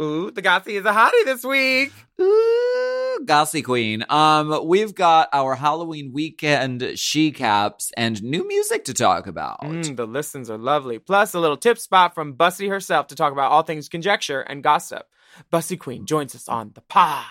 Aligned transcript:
Ooh, 0.00 0.30
the 0.30 0.40
Gossy 0.40 0.76
is 0.76 0.86
a 0.86 0.92
hottie 0.92 1.24
this 1.26 1.44
week. 1.44 1.92
Ooh, 2.18 3.20
Gossy 3.26 3.60
Queen. 3.60 4.02
Um, 4.08 4.66
we've 4.66 4.94
got 4.94 5.28
our 5.32 5.54
Halloween 5.54 6.12
weekend 6.12 6.98
she 6.98 7.32
caps 7.32 7.92
and 7.96 8.22
new 8.22 8.48
music 8.48 8.84
to 8.86 8.94
talk 8.94 9.26
about. 9.26 9.60
Mm, 9.60 9.96
the 9.96 10.06
listens 10.06 10.48
are 10.48 10.56
lovely. 10.56 10.98
Plus, 10.98 11.34
a 11.34 11.40
little 11.40 11.58
tip 11.58 11.76
spot 11.76 12.14
from 12.14 12.32
Bussy 12.32 12.68
herself 12.68 13.08
to 13.08 13.14
talk 13.14 13.32
about 13.32 13.52
all 13.52 13.62
things 13.62 13.90
conjecture 13.90 14.40
and 14.40 14.62
gossip. 14.62 15.06
Bussy 15.50 15.76
Queen 15.76 16.06
joins 16.06 16.34
us 16.34 16.48
on 16.48 16.72
the 16.74 16.80
pod. 16.80 17.24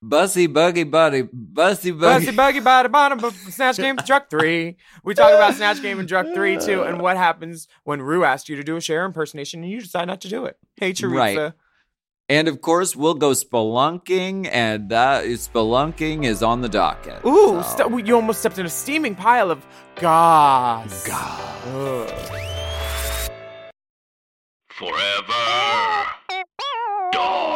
Bussy 0.00 0.46
Buggy 0.46 0.84
Buddy, 0.84 1.22
Bussy 1.30 1.90
Buggy. 1.90 2.26
Bussy 2.26 2.36
Buggy 2.36 2.60
the 2.60 2.88
bottom 2.88 3.22
of 3.22 3.34
Snatch 3.34 3.76
Game 3.76 3.96
Drug 3.96 4.30
3. 4.30 4.76
We 5.02 5.14
talk 5.14 5.32
about 5.32 5.54
Snatch 5.54 5.82
Game 5.82 5.98
and 5.98 6.06
Drug 6.08 6.32
3 6.32 6.58
too, 6.58 6.84
and 6.84 7.00
what 7.00 7.16
happens 7.16 7.66
when 7.82 8.00
Ru 8.00 8.24
asked 8.24 8.48
you 8.48 8.56
to 8.56 8.62
do 8.62 8.76
a 8.76 8.80
Cher 8.80 9.04
impersonation 9.04 9.62
and 9.62 9.70
you 9.72 9.80
decide 9.80 10.06
not 10.06 10.20
to 10.20 10.28
do 10.28 10.44
it. 10.44 10.56
Hey, 10.76 10.92
Teresa. 10.92 11.16
Right. 11.16 11.52
And 12.30 12.46
of 12.46 12.60
course, 12.60 12.94
we'll 12.94 13.14
go 13.14 13.30
spelunking, 13.30 14.48
and 14.52 14.90
that 14.90 15.24
is 15.24 15.48
spelunking 15.48 16.24
is 16.26 16.42
on 16.42 16.60
the 16.60 16.68
docket. 16.68 17.24
Ooh, 17.24 17.62
So- 17.62 17.88
st- 17.88 18.06
you 18.06 18.14
almost 18.16 18.40
stepped 18.40 18.58
in 18.58 18.66
a 18.66 18.70
steaming 18.70 19.14
pile 19.14 19.50
of 19.50 19.64
goss. 19.96 21.06
God. 21.06 22.12
Forever. 24.68 26.04
Dog. 27.12 27.47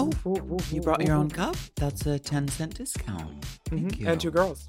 Oh, 0.00 0.12
Ooh, 0.26 0.36
ooh, 0.36 0.58
you 0.70 0.80
brought 0.80 1.02
ooh, 1.02 1.06
your 1.06 1.16
ooh. 1.16 1.20
own 1.20 1.28
cup? 1.30 1.56
That's 1.74 2.06
a 2.06 2.20
10 2.20 2.46
cent 2.46 2.74
discount. 2.76 3.44
Thank 3.68 3.94
Mhm, 3.94 3.98
you. 3.98 4.06
And 4.08 4.20
two 4.20 4.30
girls. 4.30 4.68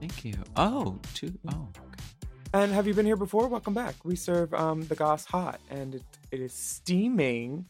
Thank 0.00 0.22
you. 0.22 0.34
Oh, 0.56 0.98
two. 1.14 1.32
Oh, 1.48 1.68
okay. 1.78 2.30
And 2.52 2.72
have 2.72 2.86
you 2.86 2.92
been 2.92 3.06
here 3.06 3.16
before? 3.16 3.48
Welcome 3.48 3.72
back. 3.72 3.94
We 4.04 4.16
serve 4.16 4.52
um, 4.52 4.82
the 4.86 4.94
goss 4.94 5.24
hot, 5.24 5.60
and 5.70 5.94
it, 5.94 6.02
it 6.30 6.40
is 6.40 6.52
steaming. 6.52 7.64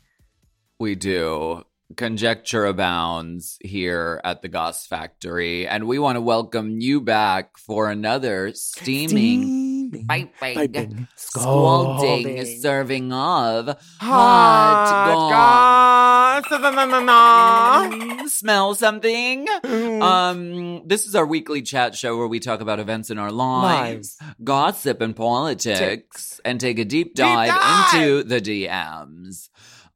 We 0.80 0.96
do. 0.96 1.62
Conjecture 1.96 2.66
abounds 2.66 3.56
here 3.62 4.20
at 4.24 4.42
the 4.42 4.48
Goss 4.48 4.84
Factory, 4.88 5.68
and 5.68 5.86
we 5.86 6.00
want 6.00 6.16
to 6.16 6.20
welcome 6.20 6.80
you 6.80 7.00
back 7.00 7.56
for 7.56 7.88
another 7.88 8.52
steaming, 8.54 9.75
piping, 9.90 10.28
Piping, 10.38 11.08
scalding, 11.16 12.22
scalding. 12.22 12.60
serving 12.60 13.12
of 13.12 13.76
Hot 14.00 15.30
goss. 15.30 16.44
Na, 16.50 16.70
na, 16.70 16.84
na, 16.84 17.00
na. 17.00 17.88
Mm, 17.88 18.28
Smell 18.28 18.74
something? 18.74 19.46
Mm. 19.64 20.02
Um, 20.02 20.82
this 20.86 21.06
is 21.06 21.14
our 21.14 21.26
weekly 21.26 21.62
chat 21.62 21.94
show 21.94 22.16
where 22.16 22.26
we 22.28 22.40
talk 22.40 22.60
about 22.60 22.78
events 22.80 23.10
in 23.10 23.18
our 23.18 23.32
lives, 23.32 24.16
gossip 24.44 25.00
and 25.00 25.14
politics, 25.16 26.40
and 26.44 26.60
take 26.60 26.78
a 26.78 26.84
deep 26.84 27.14
dive, 27.14 27.48
dive! 27.48 27.94
into 27.94 28.22
the 28.22 28.40
DMs. 28.40 29.48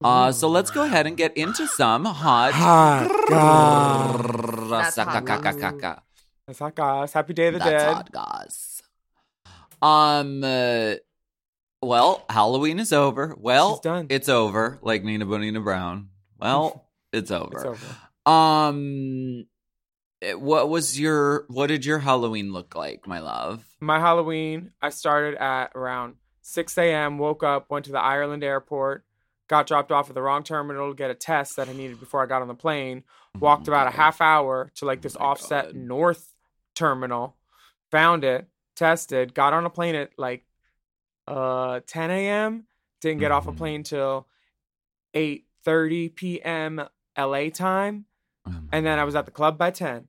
Uh, 0.03 0.33
so 0.33 0.49
let's 0.49 0.71
go 0.71 0.83
ahead 0.83 1.07
and 1.07 1.17
get 1.17 1.37
into 1.37 1.67
some 1.67 2.07
hot. 2.07 2.53
Hot 2.55 3.09
goss. 3.29 4.95
That's 6.47 6.59
hot 6.59 6.75
goss. 6.75 7.13
Happy 7.13 7.35
Day 7.35 7.49
of 7.49 7.53
the 7.55 7.59
That's 7.61 7.71
Dead. 7.85 7.95
hot 7.95 8.11
goss. 8.13 8.70
Um, 9.83 10.43
uh, 10.45 10.95
well, 11.83 12.25
Halloween 12.29 12.79
is 12.79 12.93
over. 12.93 13.35
Well, 13.39 13.81
it's 14.11 14.29
over. 14.29 14.79
Like 14.83 15.03
Nina 15.03 15.27
Bonina 15.27 15.63
Brown. 15.63 16.09
Well, 16.39 16.89
it's 17.13 17.31
over. 17.31 17.57
It's 17.57 17.65
over. 17.65 18.31
Um, 18.31 19.47
eh, 20.23 20.35
what 20.35 20.69
was 20.69 21.01
your 21.01 21.47
what 21.49 21.69
did 21.69 21.85
your 21.87 22.01
Halloween 22.01 22.53
look 22.53 22.75
like, 22.75 23.07
my 23.07 23.21
love? 23.21 23.65
My 23.81 23.99
Halloween, 23.99 24.73
I 24.83 24.91
started 24.91 25.41
at 25.41 25.73
around 25.75 26.17
6 26.43 26.77
a.m., 26.79 27.17
woke 27.19 27.43
up, 27.43 27.71
went 27.71 27.87
to 27.87 27.93
the 27.93 27.99
Ireland 28.01 28.45
airport, 28.45 29.05
got 29.49 29.67
dropped 29.67 29.91
off 29.91 30.09
at 30.11 30.15
the 30.15 30.23
wrong 30.23 30.43
terminal 30.43 30.91
to 30.91 30.95
get 30.95 31.11
a 31.11 31.15
test 31.15 31.57
that 31.57 31.69
I 31.69 31.73
needed 31.73 31.99
before 31.99 32.23
I 32.23 32.27
got 32.27 32.43
on 32.43 32.49
the 32.49 32.55
plane, 32.55 33.05
walked 33.39 33.69
about 33.69 33.87
a 33.87 33.91
half 33.91 34.21
hour 34.21 34.71
to 34.77 34.85
like 34.85 35.01
this 35.01 35.17
Oh 35.19 35.25
offset 35.25 35.67
God. 35.67 35.77
north 35.77 36.35
terminal, 36.75 37.37
found 37.91 38.23
it, 38.25 38.47
tested, 38.77 39.35
got 39.35 39.53
on 39.53 39.65
a 39.67 39.71
plane 39.71 39.95
at 39.95 40.11
like 40.19 40.45
uh 41.27 41.81
10 41.87 42.11
a.m., 42.11 42.67
didn't 43.01 43.21
get 43.21 43.31
off 43.33 43.47
a 43.47 43.53
Mhm. 43.53 43.57
plane 43.57 43.83
till 43.83 44.27
8:30 45.15 46.09
p.m. 46.15 46.89
LA 47.17 47.51
time, 47.51 48.07
Oh 48.47 48.53
and 48.73 48.87
then 48.87 48.99
I 48.99 49.05
was 49.05 49.15
at 49.15 49.27
the 49.27 49.31
club 49.33 49.59
by 49.59 49.71
10. 49.71 50.09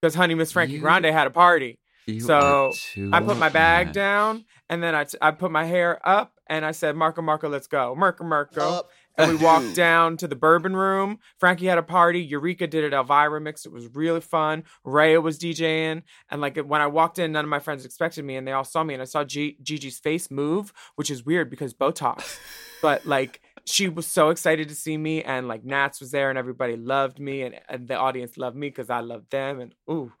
Because 0.00 0.14
Honey 0.14 0.34
Miss 0.34 0.52
Frankie 0.52 0.74
You- 0.74 0.80
Grande 0.80 1.06
had 1.06 1.26
a 1.26 1.30
party. 1.30 1.78
So, 2.18 2.72
I 3.12 3.20
put 3.20 3.36
my 3.38 3.48
bag 3.48 3.88
much. 3.88 3.94
down 3.94 4.44
and 4.68 4.82
then 4.82 4.92
I, 4.94 5.04
t- 5.04 5.18
I 5.22 5.30
put 5.30 5.52
my 5.52 5.64
hair 5.64 6.00
up 6.06 6.40
and 6.48 6.64
I 6.64 6.72
said, 6.72 6.96
Marco, 6.96 7.22
Marco, 7.22 7.48
let's 7.48 7.68
go. 7.68 7.94
Marco, 7.94 8.24
Marco. 8.24 8.88
And 9.16 9.30
we 9.30 9.44
walked 9.44 9.74
down 9.74 10.16
to 10.18 10.28
the 10.28 10.36
bourbon 10.36 10.74
room. 10.74 11.18
Frankie 11.38 11.66
had 11.66 11.78
a 11.78 11.82
party. 11.82 12.20
Eureka 12.20 12.66
did 12.66 12.84
an 12.84 12.92
Elvira 12.92 13.40
mix. 13.40 13.66
It 13.66 13.72
was 13.72 13.88
really 13.94 14.20
fun. 14.20 14.64
Raya 14.86 15.22
was 15.22 15.38
DJing. 15.38 16.02
And 16.30 16.40
like 16.40 16.56
when 16.58 16.80
I 16.80 16.86
walked 16.86 17.18
in, 17.18 17.32
none 17.32 17.44
of 17.44 17.50
my 17.50 17.58
friends 17.58 17.84
expected 17.84 18.24
me 18.24 18.36
and 18.36 18.46
they 18.46 18.52
all 18.52 18.64
saw 18.64 18.82
me 18.84 18.94
and 18.94 19.02
I 19.02 19.06
saw 19.06 19.24
G- 19.24 19.58
Gigi's 19.62 19.98
face 19.98 20.30
move, 20.30 20.72
which 20.96 21.10
is 21.10 21.24
weird 21.24 21.50
because 21.50 21.74
Botox. 21.74 22.38
but 22.82 23.06
like 23.06 23.40
she 23.64 23.88
was 23.88 24.06
so 24.06 24.30
excited 24.30 24.68
to 24.68 24.74
see 24.74 24.96
me 24.96 25.22
and 25.22 25.46
like 25.46 25.64
Nats 25.64 26.00
was 26.00 26.10
there 26.10 26.30
and 26.30 26.38
everybody 26.38 26.76
loved 26.76 27.18
me 27.18 27.42
and, 27.42 27.54
and 27.68 27.86
the 27.88 27.96
audience 27.96 28.36
loved 28.36 28.56
me 28.56 28.68
because 28.68 28.90
I 28.90 29.00
loved 29.00 29.30
them. 29.30 29.60
And 29.60 29.74
ooh, 29.90 30.12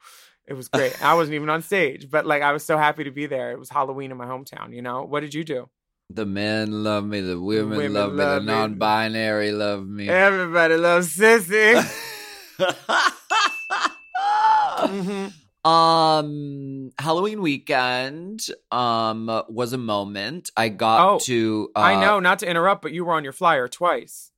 it 0.46 0.54
was 0.54 0.68
great. 0.68 1.02
I 1.02 1.14
wasn't 1.14 1.34
even 1.34 1.50
on 1.50 1.62
stage, 1.62 2.10
but 2.10 2.26
like 2.26 2.42
I 2.42 2.52
was 2.52 2.64
so 2.64 2.76
happy 2.76 3.04
to 3.04 3.10
be 3.10 3.26
there. 3.26 3.52
It 3.52 3.58
was 3.58 3.70
Halloween 3.70 4.10
in 4.10 4.16
my 4.16 4.26
hometown, 4.26 4.74
you 4.74 4.82
know? 4.82 5.02
What 5.02 5.20
did 5.20 5.34
you 5.34 5.44
do? 5.44 5.68
The 6.10 6.26
men 6.26 6.84
love 6.84 7.04
me. 7.06 7.20
The 7.20 7.40
women, 7.40 7.76
Women 7.78 7.92
love 7.94 8.12
me. 8.12 8.24
The 8.24 8.40
me. 8.40 8.46
non-binary 8.46 9.52
love 9.52 9.86
me. 9.86 10.08
Everybody 10.08 10.76
loves 10.76 11.16
Sissy. 11.16 11.74
Mhm. 14.82 15.32
Um, 15.64 16.90
Halloween 16.98 17.40
weekend 17.40 18.46
um 18.72 19.26
was 19.48 19.72
a 19.72 19.78
moment. 19.78 20.50
I 20.56 20.68
got 20.68 21.08
Oh, 21.08 21.18
to. 21.20 21.70
Uh, 21.76 21.80
I 21.80 22.00
know, 22.00 22.18
not 22.18 22.40
to 22.40 22.48
interrupt, 22.50 22.82
but 22.82 22.92
you 22.92 23.04
were 23.04 23.12
on 23.12 23.22
your 23.24 23.32
flyer 23.32 23.68
twice. 23.68 24.32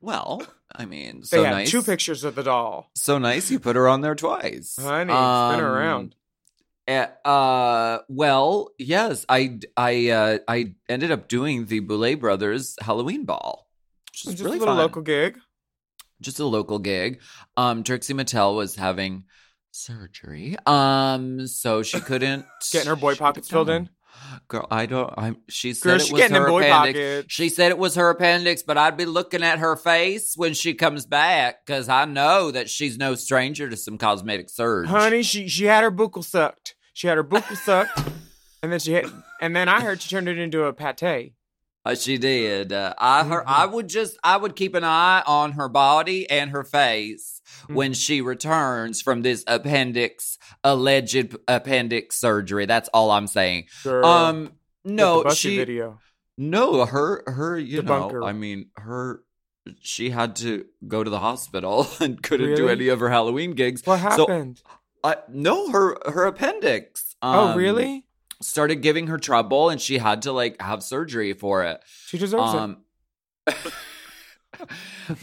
Well, 0.00 0.46
I 0.74 0.84
mean, 0.86 1.22
They 1.30 1.42
had 1.42 1.50
nice. 1.50 1.70
two 1.70 1.82
pictures 1.82 2.22
of 2.22 2.36
the 2.36 2.44
doll. 2.44 2.90
So 2.94 3.18
nice. 3.18 3.50
You 3.50 3.58
put 3.58 3.74
her 3.76 3.88
on 3.88 4.00
there 4.02 4.14
twice, 4.14 4.76
Honey, 4.80 5.12
spin 5.12 5.58
her 5.60 5.66
Um, 5.66 5.74
around. 5.74 6.14
Eh, 6.86 7.06
Uh, 7.24 7.98
well, 8.08 8.70
yes, 8.78 9.24
I 9.28 9.58
I 9.76 10.08
uh 10.10 10.38
I 10.48 10.74
ended 10.88 11.10
up 11.10 11.28
doing 11.28 11.66
the 11.66 11.80
Boulet 11.80 12.20
Brothers 12.20 12.76
Halloween 12.80 13.24
ball. 13.24 13.68
Which 14.12 14.24
was 14.24 14.34
Just 14.34 14.44
really 14.44 14.56
a 14.56 14.60
little 14.60 14.74
fun. 14.74 14.82
local 14.82 15.02
gig. 15.02 15.38
just 16.22 16.40
a 16.40 16.44
local 16.46 16.78
gig. 16.78 17.20
Um, 17.56 17.82
Trixie 17.82 18.14
Mattel 18.14 18.56
was 18.56 18.76
having 18.76 19.24
surgery. 19.72 20.56
Um, 20.64 21.46
so 21.46 21.82
she 21.82 22.00
couldn't 22.00 22.46
Getting 22.72 22.88
her 22.88 22.96
boy 22.96 23.14
pockets 23.16 23.48
filled 23.48 23.68
in. 23.68 23.90
Girl, 24.48 24.66
I 24.70 24.86
don't. 24.86 25.12
I'm. 25.18 25.36
She 25.50 25.74
said 25.74 25.82
Girl, 25.84 26.00
it 26.00 26.10
was 26.12 26.30
her 26.30 26.46
appendix. 26.48 27.26
She 27.32 27.50
said 27.50 27.70
it 27.70 27.76
was 27.78 27.96
her 27.96 28.08
appendix, 28.08 28.62
but 28.62 28.78
I'd 28.78 28.96
be 28.96 29.04
looking 29.04 29.42
at 29.42 29.58
her 29.58 29.76
face 29.76 30.32
when 30.36 30.54
she 30.54 30.72
comes 30.72 31.04
back 31.04 31.66
because 31.66 31.90
I 31.90 32.06
know 32.06 32.50
that 32.50 32.70
she's 32.70 32.96
no 32.96 33.14
stranger 33.14 33.68
to 33.68 33.76
some 33.76 33.98
cosmetic 33.98 34.48
surgery. 34.48 34.88
Honey, 34.88 35.22
she 35.22 35.48
she 35.48 35.66
had 35.66 35.84
her 35.84 35.92
buccal 35.92 36.24
sucked. 36.24 36.75
She 36.96 37.08
had 37.08 37.18
her 37.18 37.24
buccal 37.24 37.56
sucked, 37.58 38.08
and 38.62 38.72
then 38.72 38.80
she 38.80 38.94
had, 38.94 39.04
and 39.42 39.54
then 39.54 39.68
I 39.68 39.82
heard 39.82 40.00
she 40.00 40.08
turned 40.08 40.28
it 40.30 40.38
into 40.38 40.64
a 40.64 40.72
pate. 40.72 41.34
Uh, 41.84 41.94
she 41.94 42.16
did. 42.16 42.72
Uh, 42.72 42.94
I 42.96 43.22
her. 43.24 43.40
Mm-hmm. 43.40 43.48
I 43.50 43.66
would 43.66 43.86
just. 43.90 44.16
I 44.24 44.38
would 44.38 44.56
keep 44.56 44.74
an 44.74 44.82
eye 44.82 45.22
on 45.26 45.52
her 45.52 45.68
body 45.68 46.28
and 46.30 46.50
her 46.52 46.64
face 46.64 47.34
Mm-hmm. 47.64 47.74
when 47.74 47.92
she 47.92 48.20
returns 48.22 49.02
from 49.02 49.20
this 49.22 49.44
appendix 49.46 50.38
alleged 50.64 51.36
appendix 51.46 52.16
surgery. 52.16 52.64
That's 52.64 52.88
all 52.94 53.10
I'm 53.10 53.26
saying. 53.26 53.66
Girl, 53.84 54.06
Um. 54.06 54.52
No, 54.82 55.22
the 55.22 55.34
she. 55.34 55.58
video. 55.58 55.98
No, 56.38 56.86
her 56.86 57.24
her 57.26 57.58
you 57.58 57.82
Debunker. 57.82 58.20
know, 58.22 58.26
I 58.26 58.32
mean, 58.32 58.70
her 58.76 59.22
she 59.80 60.08
had 60.10 60.36
to 60.36 60.64
go 60.88 61.04
to 61.04 61.10
the 61.10 61.18
hospital 61.20 61.86
and 62.00 62.22
couldn't 62.22 62.56
do 62.56 62.68
any 62.70 62.88
of 62.88 63.00
her 63.00 63.10
Halloween 63.10 63.52
gigs. 63.52 63.82
What 63.84 64.00
So 64.16 64.26
I 65.06 65.16
no, 65.28 65.70
her 65.70 65.96
her 66.10 66.24
appendix. 66.24 67.14
oh, 67.22 67.48
um, 67.48 67.58
really? 67.58 68.04
Started 68.42 68.76
giving 68.76 69.06
her 69.06 69.18
trouble, 69.18 69.70
and 69.70 69.80
she 69.80 69.98
had 69.98 70.22
to 70.22 70.32
like 70.32 70.60
have 70.60 70.82
surgery 70.82 71.32
for 71.32 71.62
it. 71.62 71.80
She 72.06 72.18
deserves 72.18 72.52
it. 72.52 72.58
Um, 72.58 72.84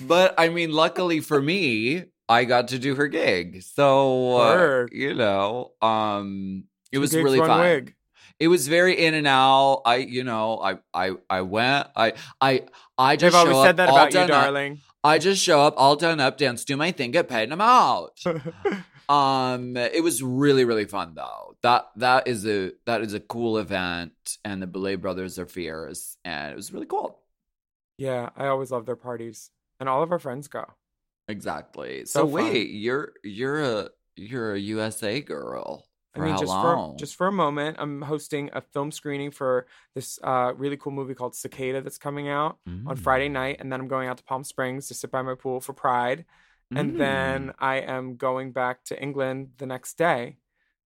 but 0.08 0.34
I 0.38 0.50
mean, 0.50 0.72
luckily 0.72 1.20
for 1.20 1.42
me, 1.42 2.06
I 2.30 2.46
got 2.46 2.70
to 2.70 2.80
do 2.80 2.96
her 2.96 3.08
gig, 3.08 3.62
so 3.62 4.38
uh, 4.38 4.88
you 4.92 5.14
know, 5.14 5.74
um, 5.82 6.64
it 6.92 6.96
Two 6.96 7.02
was 7.02 7.14
really 7.14 7.40
fun 7.40 7.60
Wig. 7.60 7.96
it 8.40 8.48
was 8.48 8.68
very 8.68 8.94
in 9.06 9.14
and 9.14 9.28
out. 9.28 9.82
I, 9.86 9.98
you 9.98 10.24
know, 10.24 10.60
I, 10.60 10.78
I, 10.94 11.12
I 11.30 11.42
went. 11.42 11.88
I, 11.96 12.14
I, 12.40 12.64
I 12.98 13.16
just 13.18 13.36
They've 13.36 13.48
always 13.48 13.68
said 13.68 13.78
that 13.78 13.90
about 13.90 14.08
you, 14.08 14.20
done 14.20 14.32
up. 14.32 14.44
darling. 14.46 14.80
I 15.04 15.18
just 15.20 15.44
show 15.44 15.60
up 15.60 15.74
all 15.76 15.98
done 15.98 16.22
up, 16.22 16.38
dance, 16.38 16.64
do 16.64 16.78
my 16.78 16.92
thing, 16.92 17.12
get 17.12 17.28
paid, 17.28 17.44
and 17.44 17.54
I'm 17.54 17.62
out. 17.62 18.18
um, 19.10 19.76
it 19.78 20.04
was 20.04 20.24
really, 20.24 20.66
really 20.66 20.86
fun 20.86 21.14
though. 21.16 21.56
That 21.62 21.88
that 21.98 22.28
is 22.28 22.46
a 22.46 22.72
that 22.86 23.02
is 23.02 23.14
a 23.14 23.20
cool 23.20 23.58
event, 23.58 24.14
and 24.46 24.62
the 24.62 24.68
Boulet 24.68 25.02
Brothers 25.02 25.38
are 25.40 25.46
fierce, 25.46 26.18
and 26.24 26.52
it 26.52 26.56
was 26.56 26.72
really 26.74 26.86
cool. 26.86 27.20
yeah, 27.98 28.30
I 28.36 28.48
always 28.48 28.72
love 28.72 28.86
their 28.86 28.96
parties, 28.96 29.52
and 29.80 29.88
all 29.90 30.04
of 30.04 30.12
our 30.12 30.20
friends 30.20 30.48
go. 30.48 30.66
Exactly. 31.28 32.06
So 32.06 32.22
So, 32.22 32.26
wait, 32.26 32.70
you're 32.70 33.14
you're 33.24 33.62
a 33.62 33.90
you're 34.16 34.54
a 34.56 34.60
USA 34.60 35.22
girl. 35.22 35.86
I 36.16 36.20
mean, 36.20 36.38
just 36.38 36.46
long? 36.50 36.94
for 36.94 37.00
just 37.00 37.16
for 37.16 37.26
a 37.28 37.32
moment, 37.32 37.78
I'm 37.80 38.04
hosting 38.04 38.52
a 38.54 38.62
film 38.62 38.92
screening 38.92 39.32
for 39.32 39.66
this 39.96 40.20
uh, 40.24 40.54
really 40.56 40.78
cool 40.78 40.92
movie 40.92 41.16
called 41.16 41.34
Cicada 41.36 41.82
that's 41.82 41.98
coming 41.98 42.30
out 42.30 42.58
on 42.68 42.84
Mm. 42.86 43.00
Friday 43.00 43.30
night, 43.30 43.58
and 43.60 43.72
then 43.72 43.80
I'm 43.80 43.88
going 43.88 44.08
out 44.08 44.18
to 44.18 44.24
Palm 44.24 44.44
Springs 44.44 44.88
to 44.90 44.94
sit 44.94 45.10
by 45.10 45.24
my 45.24 45.34
pool 45.34 45.60
for 45.60 45.74
Pride, 45.74 46.26
and 46.78 47.00
then 47.00 47.48
Mm. 47.50 47.54
I 47.60 47.76
am 47.78 48.16
going 48.18 48.52
back 48.52 48.84
to 48.86 49.02
England 49.02 49.52
the 49.58 49.66
next 49.66 49.98
day, 49.98 50.38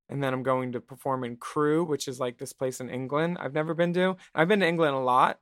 and 0.10 0.24
then 0.24 0.34
I'm 0.34 0.44
going 0.44 0.72
to 0.74 0.80
perform 0.82 1.24
in 1.24 1.38
Crewe, 1.38 1.84
which 1.84 2.08
is 2.08 2.20
like 2.20 2.38
this 2.38 2.54
place 2.54 2.80
in 2.80 2.90
England 2.90 3.38
I've 3.40 3.54
never 3.54 3.74
been 3.74 3.94
to. 3.94 4.18
I've 4.34 4.48
been 4.48 4.62
to 4.62 4.68
England 4.68 4.96
a 4.96 5.00
lot 5.00 5.40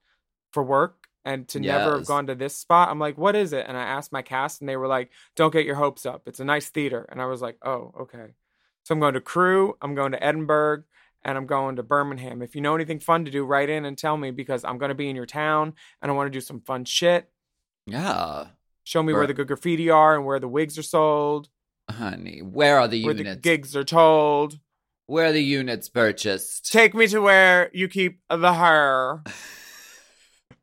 for 0.51 0.63
work, 0.63 1.07
and 1.23 1.47
to 1.49 1.59
never 1.59 1.97
have 1.97 2.05
gone 2.07 2.27
to 2.27 2.35
this 2.35 2.57
spot, 2.57 2.89
I'm 2.89 2.99
like, 2.99 3.17
what 3.17 3.35
is 3.35 3.51
it? 3.53 3.65
And 3.67 3.77
I 3.77 3.83
asked 3.83 4.11
my 4.11 4.21
cast, 4.21 4.61
and 4.61 4.69
they 4.69 4.77
were 4.77 4.87
like, 4.87 5.11
don't 5.35 5.53
get 5.53 5.65
your 5.65 5.75
hopes 5.75 6.05
up. 6.05 6.27
It's 6.27 6.39
a 6.39 6.45
nice 6.45 6.69
theater, 6.69 7.05
and 7.09 7.21
I 7.21 7.25
was 7.25 7.41
like, 7.41 7.57
oh, 7.63 7.93
okay. 8.01 8.33
So 8.83 8.93
I'm 8.93 8.99
going 8.99 9.15
to 9.15 9.21
Crewe, 9.21 9.75
I'm 9.81 9.95
going 9.95 10.11
to 10.11 10.23
Edinburgh, 10.23 10.83
and 11.23 11.37
I'm 11.37 11.47
going 11.47 11.75
to 11.77 11.83
Birmingham. 11.83 12.43
If 12.43 12.53
you 12.55 12.61
know 12.61 12.75
anything 12.75 12.99
fun 12.99 13.25
to 13.25 13.31
do, 13.31 13.43
write 13.43 13.69
in 13.69 13.83
and 13.85 13.97
tell 13.97 14.15
me 14.15 14.29
because 14.29 14.63
I'm 14.63 14.77
going 14.77 14.89
to 14.89 14.95
be 14.95 15.09
in 15.09 15.15
your 15.15 15.25
town 15.25 15.73
and 15.99 16.11
I 16.11 16.13
want 16.13 16.27
to 16.27 16.37
do 16.37 16.39
some 16.39 16.61
fun 16.61 16.85
shit. 16.85 17.27
yeah, 17.87 18.45
Show 18.85 19.01
me 19.03 19.13
where 19.13 19.25
the 19.27 19.33
good 19.33 19.47
graffiti 19.47 19.89
are 19.89 20.15
and 20.15 20.25
where 20.25 20.39
the 20.39 20.47
wigs 20.47 20.77
are 20.77 20.83
sold, 20.83 21.49
honey. 21.89 22.39
Where 22.41 22.77
are 22.79 22.87
the 22.87 23.03
where 23.03 23.13
the 23.15 23.23
units? 23.23 23.41
gigs 23.41 23.75
are 23.75 23.83
told. 23.83 24.59
Where 25.07 25.25
are 25.25 25.31
the 25.31 25.43
units 25.43 25.89
purchased? 25.89 26.71
Take 26.71 26.93
me 26.93 27.07
to 27.07 27.19
where 27.19 27.69
you 27.73 27.87
keep 27.87 28.19
the 28.29 28.53
hair. 28.63 29.23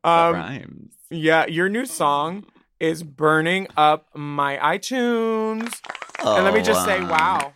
Um, 0.05 0.33
rhymes. 0.35 0.93
yeah, 1.09 1.45
your 1.47 1.67
new 1.69 1.85
song 1.85 2.45
is 2.79 3.03
burning 3.03 3.67
up 3.77 4.07
my 4.15 4.57
iTunes. 4.57 5.79
and 6.25 6.45
let 6.45 6.53
me 6.53 6.61
just 6.61 6.85
say, 6.85 6.99
Oh, 7.01 7.07
wow, 7.07 7.51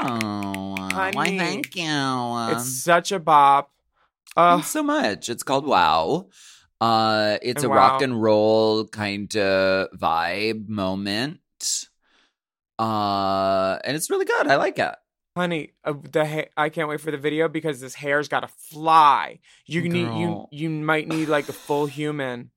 Oh, 0.00 0.74
uh, 0.78 1.10
why? 1.12 1.12
Honey, 1.26 1.38
Thank 1.38 1.76
you. 1.76 1.84
Um, 1.84 2.52
it's 2.52 2.68
such 2.82 3.12
a 3.12 3.18
bop. 3.20 3.70
Uh, 4.36 4.56
thanks 4.56 4.70
so 4.70 4.82
much. 4.82 5.28
It's 5.28 5.42
called 5.42 5.64
Wow. 5.64 6.26
Uh, 6.80 7.38
it's 7.42 7.62
And 7.62 7.72
a 7.72 7.74
rock 7.74 8.02
and 8.02 8.20
roll 8.20 8.86
kind 8.86 9.34
of 9.36 9.88
vibe 9.92 10.68
moment. 10.68 11.40
Uh, 12.78 13.78
and 13.84 13.96
it's 13.96 14.10
really 14.10 14.24
good. 14.26 14.46
I 14.46 14.56
like 14.56 14.78
it. 14.78 14.94
honey, 15.36 15.72
uh, 15.84 15.94
the 16.12 16.26
ha- 16.26 16.50
I 16.56 16.68
can't 16.68 16.88
wait 16.88 17.00
for 17.00 17.10
the 17.10 17.16
video 17.18 17.48
because 17.48 17.80
this 17.80 17.94
hair's 17.94 18.28
got 18.28 18.40
to 18.40 18.48
fly. 18.48 19.38
You 19.66 19.88
need 19.88 20.08
you 20.18 20.46
you 20.50 20.68
might 20.70 21.08
need 21.08 21.28
like 21.28 21.48
a 21.48 21.52
full 21.54 21.86
human, 21.98 22.50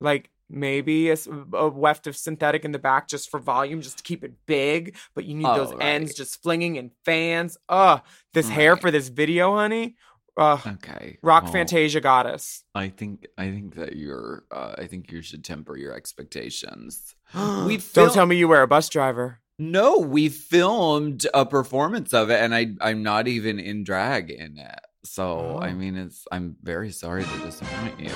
like 0.00 0.30
maybe 0.48 1.10
a 1.10 1.68
weft 1.68 2.06
of 2.06 2.16
synthetic 2.16 2.64
in 2.64 2.70
the 2.70 2.78
back 2.78 3.08
just 3.08 3.28
for 3.30 3.40
volume, 3.40 3.80
just 3.80 3.98
to 3.98 4.04
keep 4.04 4.22
it 4.22 4.34
big. 4.46 4.96
But 5.14 5.24
you 5.24 5.34
need 5.34 5.46
Oh, 5.46 5.56
those 5.56 5.74
ends 5.80 6.14
just 6.14 6.40
flinging 6.42 6.76
in 6.76 6.92
fans. 7.04 7.56
Ugh, 7.68 8.00
this 8.34 8.48
hair 8.48 8.76
for 8.76 8.92
this 8.92 9.08
video, 9.08 9.56
honey. 9.56 9.96
Ugh, 10.38 10.60
Okay. 10.66 11.18
rock 11.22 11.44
well, 11.44 11.52
Fantasia 11.52 12.00
goddess. 12.00 12.62
I 12.74 12.88
think 12.88 13.26
I 13.38 13.50
think 13.50 13.74
that 13.76 13.96
you're. 13.96 14.44
Uh, 14.50 14.74
I 14.78 14.86
think 14.86 15.10
you 15.10 15.22
should 15.22 15.42
temper 15.44 15.76
your 15.76 15.94
expectations. 15.94 17.14
We 17.66 17.78
Don't 17.94 18.12
tell 18.12 18.26
me 18.26 18.36
you 18.36 18.48
were 18.48 18.62
a 18.62 18.66
bus 18.68 18.88
driver. 18.88 19.40
No, 19.58 19.98
we 19.98 20.28
filmed 20.28 21.26
a 21.32 21.46
performance 21.46 22.12
of 22.12 22.28
it, 22.30 22.38
and 22.40 22.54
I 22.54 22.74
I'm 22.82 23.02
not 23.02 23.26
even 23.28 23.58
in 23.58 23.82
drag 23.84 24.30
in 24.30 24.58
it. 24.58 24.80
So 25.04 25.58
I 25.62 25.70
Oh. 25.70 25.74
mean, 25.74 25.96
it's 25.96 26.26
I'm 26.30 26.56
very 26.62 26.90
sorry 26.92 27.24
to 27.24 27.38
disappoint 27.38 27.98
you. 27.98 28.10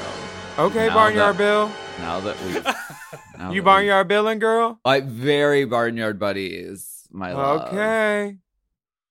Okay, 0.59 0.89
Now 0.89 0.95
Barnyard 0.95 1.37
that- 1.37 1.39
Bill. 1.39 1.73
Now 2.01 2.21
that 2.21 2.37
we've 2.45 2.57
You 3.55 3.63
that 3.63 3.65
Barnyard 3.65 4.09
Billin' 4.09 4.39
girl. 4.41 4.69
we've- 4.69 4.81
I 4.85 5.01
very 5.01 5.65
barnyard 5.65 6.19
buddies, 6.19 7.09
my 7.11 7.33
love. 7.33 7.69
Okay. 7.73 8.37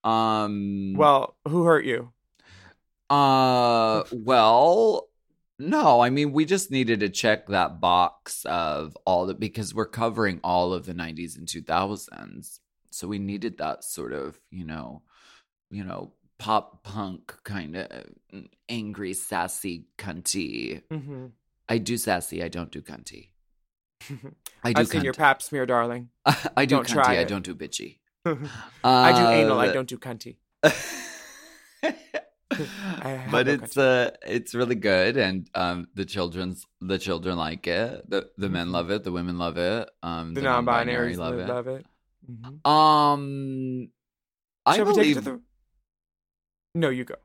Um. 0.03 0.93
Well, 0.95 1.35
who 1.47 1.63
hurt 1.63 1.85
you? 1.85 2.11
Uh. 3.09 4.03
Well. 4.11 5.07
No, 5.61 5.99
I 5.99 6.09
mean 6.09 6.31
we 6.31 6.45
just 6.45 6.71
needed 6.71 7.01
to 7.01 7.09
check 7.09 7.47
that 7.47 7.81
box 7.81 8.45
of 8.45 8.95
all 9.05 9.25
the 9.25 9.33
because 9.33 9.75
we're 9.75 9.85
covering 9.87 10.39
all 10.41 10.71
of 10.71 10.85
the 10.85 10.93
90s 10.93 11.37
and 11.37 11.45
2000s. 11.45 12.59
So 12.91 13.07
we 13.09 13.19
needed 13.19 13.57
that 13.57 13.83
sort 13.83 14.13
of, 14.13 14.39
you 14.51 14.63
know, 14.63 15.01
you 15.69 15.83
know, 15.83 16.13
pop 16.37 16.83
punk 16.85 17.35
kind 17.43 17.75
of 17.75 17.87
angry, 18.69 19.13
sassy, 19.13 19.87
cunty. 19.97 20.81
hmm 20.89 21.25
I 21.67 21.77
do 21.77 21.97
sassy, 21.97 22.41
I 22.41 22.47
don't 22.47 22.71
do 22.71 22.81
cunty. 22.81 23.31
I 24.63 24.71
do 24.71 24.79
I've 24.79 24.87
seen 24.87 25.03
your 25.03 25.13
pap 25.13 25.41
smear, 25.41 25.65
darling. 25.65 26.07
I 26.55 26.65
do 26.65 26.75
Don't 26.75 26.87
cunty, 26.87 26.93
try 26.93 27.19
I 27.19 27.25
don't 27.25 27.43
do 27.43 27.53
bitchy. 27.53 27.99
I 28.25 29.11
do 29.11 29.27
anal. 29.27 29.59
I 29.59 29.67
Uh, 29.67 29.73
don't 29.73 29.89
do 29.89 29.97
cunty. 29.97 30.37
but 33.31 33.47
it's 33.47 33.77
uh 33.77 34.09
it's 34.25 34.55
really 34.55 34.75
good 34.75 35.17
and 35.17 35.49
um 35.55 35.87
the 35.93 36.05
children's 36.05 36.65
the 36.81 36.97
children 36.97 37.37
like 37.37 37.67
it 37.67 38.09
the 38.09 38.29
the 38.37 38.49
men 38.49 38.67
Mhm. 38.67 38.71
love 38.71 38.89
it 38.91 39.03
the 39.03 39.11
women 39.11 39.37
love 39.37 39.57
it 39.57 39.89
um 40.03 40.33
The, 40.33 40.41
the, 40.41 40.47
non-binary 40.47 41.15
love 41.15 41.37
it 41.37 41.47
love 41.47 41.67
it. 41.67 41.85
Mhm. 42.29 42.65
um 42.67 43.89
i 44.65 44.75
Shall 44.77 44.85
take 44.85 44.97
it 44.97 45.13
to 45.15 45.21
believe 45.21 45.23
the? 45.23 45.41
No, 46.75 46.89
you 46.89 47.03
go. 47.05 47.15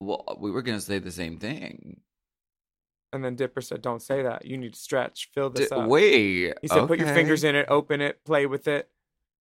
well 0.00 0.36
we 0.40 0.50
were 0.50 0.62
gonna 0.62 0.80
say 0.80 0.98
the 0.98 1.12
same 1.12 1.38
thing 1.38 2.00
And 3.14 3.22
then 3.22 3.36
Dipper 3.36 3.60
said, 3.60 3.82
"Don't 3.82 4.00
say 4.00 4.22
that. 4.22 4.46
You 4.46 4.56
need 4.56 4.72
to 4.72 4.78
stretch. 4.80 5.28
Fill 5.34 5.50
D- 5.50 5.60
this 5.64 5.72
up." 5.72 5.86
wait 5.88 6.54
He 6.62 6.68
said, 6.68 6.88
"Put 6.88 6.98
your 6.98 7.08
fingers 7.12 7.44
in 7.44 7.54
it. 7.54 7.66
Open 7.68 8.00
it. 8.00 8.24
Play 8.24 8.46
with 8.46 8.66
it." 8.68 8.88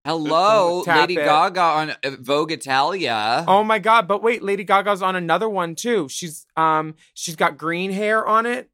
Hello 0.05 0.83
Tap 0.83 1.01
lady 1.01 1.21
it. 1.21 1.25
gaga 1.25 1.61
on 1.61 1.89
uh, 1.91 1.95
vogue 2.19 2.51
italia 2.51 3.43
Oh 3.47 3.63
my 3.63 3.79
god! 3.79 4.07
But 4.07 4.23
wait, 4.23 4.41
Lady 4.41 4.63
Gaga's 4.63 5.01
on 5.01 5.15
another 5.15 5.47
one 5.49 5.75
too. 5.75 6.07
She's 6.09 6.45
um 6.57 6.95
she's 7.13 7.35
got 7.35 7.57
green 7.57 7.91
hair 7.91 8.25
on 8.25 8.45
it. 8.45 8.69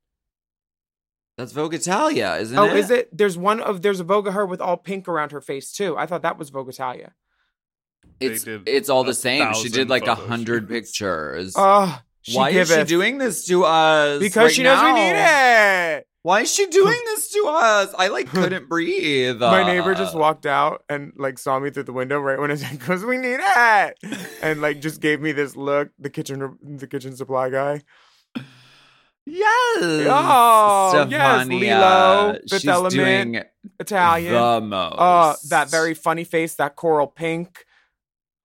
that's 1.38 1.52
vogue 1.52 1.74
italia 1.74 2.38
isn't 2.40 2.58
it? 2.58 2.62
oh, 2.62 2.76
is 2.76 2.90
it? 2.92 3.16
There's 3.16 3.38
one 3.38 3.60
of 3.62 3.82
there's 3.82 4.00
a 4.00 4.04
Vogue 4.04 4.28
of 4.28 4.34
her 4.34 4.46
with 4.46 4.62
all 4.62 4.78
pink 4.78 5.08
around 5.08 5.32
her 5.32 5.42
face 5.42 5.72
too. 5.72 5.98
I 5.98 6.06
thought 6.06 6.22
that 6.22 6.38
was 6.38 6.50
Vogue 6.50 6.70
Italia. 6.70 7.14
It's 8.20 8.46
it's 8.48 8.90
all 8.90 9.04
the 9.04 9.14
same 9.14 9.54
she 9.54 9.70
did 9.70 9.90
like 9.90 10.08
a 10.08 10.16
hundred 10.16 10.68
pictures 10.68 11.54
Oh, 11.56 12.02
she 12.22 12.36
why 12.36 12.50
is 12.50 12.74
she 12.74 12.84
doing 12.84 13.18
this 13.20 13.46
to 13.46 13.64
us 13.64 14.20
because 14.20 14.46
right 14.46 14.52
she 14.54 14.64
knows 14.64 14.82
we 14.82 14.94
need 14.94 15.14
it. 15.16 16.07
Why 16.24 16.42
is 16.42 16.54
she 16.54 16.66
doing 16.68 16.98
this 17.06 17.30
to 17.32 17.46
us? 17.48 17.94
I 17.98 18.08
like 18.10 18.28
couldn't 18.28 18.68
breathe. 18.70 19.40
My 19.40 19.64
neighbor 19.64 19.96
just 19.96 20.16
Uh, 20.16 20.20
walked 20.20 20.46
out 20.46 20.84
and 20.90 21.14
like 21.18 21.38
saw 21.40 21.60
me 21.60 21.70
through 21.70 21.84
the 21.84 21.94
window 21.94 22.20
right 22.20 22.40
when 22.40 22.52
I 22.52 22.56
said, 22.56 22.80
"Cause 22.82 23.06
we 23.06 23.18
need 23.18 23.40
it," 23.40 23.98
and 24.42 24.60
like 24.62 24.82
just 24.82 25.00
gave 25.00 25.22
me 25.22 25.32
this 25.32 25.56
look. 25.56 25.90
The 26.00 26.10
kitchen, 26.10 26.58
the 26.62 26.88
kitchen 26.88 27.16
supply 27.16 27.50
guy. 27.50 27.82
Yes. 29.30 30.08
Oh, 30.10 31.06
yes, 31.10 31.46
Stefania. 31.48 31.60
Lilo, 31.60 32.34
Fifth 32.50 32.62
She's 32.62 32.68
Element, 32.70 32.94
doing 32.94 33.44
Italian. 33.80 34.34
the 34.34 34.62
most. 34.62 34.96
Oh, 34.98 35.36
that 35.50 35.70
very 35.70 35.94
funny 35.94 36.24
face, 36.24 36.56
that 36.56 36.78
coral 36.78 37.08
pink. 37.08 37.66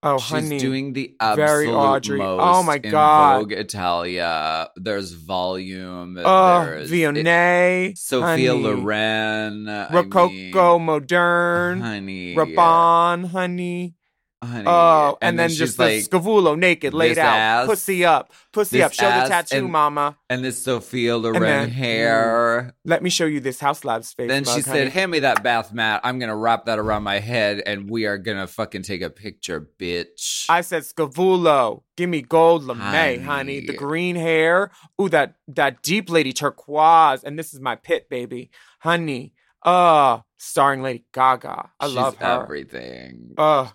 Oh, 0.04 0.18
honey. 0.18 0.42
She's 0.42 0.48
honey. 0.48 0.58
doing 0.58 0.92
the 0.94 1.14
absolute 1.20 1.46
Very 1.46 1.68
Audrey. 1.68 2.20
Oh 2.20 2.36
most. 2.36 2.42
Oh, 2.42 2.62
my 2.64 2.78
God. 2.78 3.38
Vogue 3.38 3.52
Italia. 3.52 4.68
There's 4.76 5.12
volume. 5.12 6.18
oh, 6.24 6.64
there's 6.64 6.90
Vionnet. 6.90 7.96
Sophia 7.96 8.50
honey. 8.50 8.62
Loren. 8.62 9.68
I 9.68 9.92
Rococo 9.92 10.78
mean, 10.78 10.86
Modern. 10.86 11.80
honey. 11.80 12.36
Uh, 12.36 12.44
Raban, 12.44 13.26
honey. 13.26 13.94
Honey. 14.42 14.64
Oh, 14.66 15.18
and, 15.22 15.38
then, 15.38 15.50
she's 15.50 15.58
just 15.58 15.78
like, 15.78 16.10
the 16.10 16.18
Scavullo 16.18 16.58
naked, 16.58 16.92
laid 16.94 17.16
out, 17.16 17.36
ass, 17.36 17.66
pussy 17.66 18.04
up, 18.04 18.32
pussy 18.52 18.82
up. 18.82 18.92
Show 18.92 19.04
the 19.08 19.28
tattoo, 19.28 19.56
and- 19.58 19.70
mama. 19.70 20.16
and 20.28 20.44
this 20.44 20.60
Sophia 20.62 21.16
Loren 21.16 21.40
then- 21.40 21.70
hair. 21.70 22.74
Let 22.84 23.02
me 23.04 23.10
show 23.10 23.24
you 23.24 23.38
this 23.38 23.60
House 23.60 23.84
Labs 23.84 24.12
face. 24.12 24.28
Then 24.28 24.44
she 24.44 24.50
mug, 24.56 24.62
said, 24.62 24.88
"Hand 24.88 25.12
me 25.12 25.20
that 25.20 25.42
bath 25.44 25.72
mat. 25.72 26.00
I'm 26.02 26.18
gonna 26.18 26.36
wrap 26.36 26.64
that 26.66 26.78
around 26.80 27.04
my 27.04 27.20
head, 27.20 27.62
and 27.64 27.88
we 27.88 28.06
are 28.06 28.18
gonna 28.18 28.46
fucking 28.48 28.82
take 28.82 29.00
a 29.02 29.10
picture, 29.10 29.68
bitch." 29.78 30.46
I 30.48 30.62
said 30.62 30.82
Scavullo, 30.82 31.82
give 31.96 32.10
me 32.10 32.22
gold 32.22 32.64
lame, 32.64 32.78
honey. 32.78 33.18
Honey. 33.18 33.60
The 33.66 33.74
green 33.74 34.16
hair, 34.16 34.70
ooh 35.00 35.08
that 35.10 35.34
that 35.48 35.82
deep 35.82 36.10
lady 36.10 36.32
turquoise, 36.32 37.22
and 37.22 37.38
this 37.38 37.54
is 37.54 37.60
my 37.60 37.76
pit, 37.76 38.08
baby, 38.10 38.50
honey. 38.80 39.34
Uh, 39.64 40.18
starring 40.38 40.82
Lady 40.82 41.04
Gaga. 41.12 41.70
I 41.78 41.86
She's 41.86 41.94
love 41.94 42.16
her. 42.16 42.42
everything. 42.42 43.34
Uh, 43.38 43.68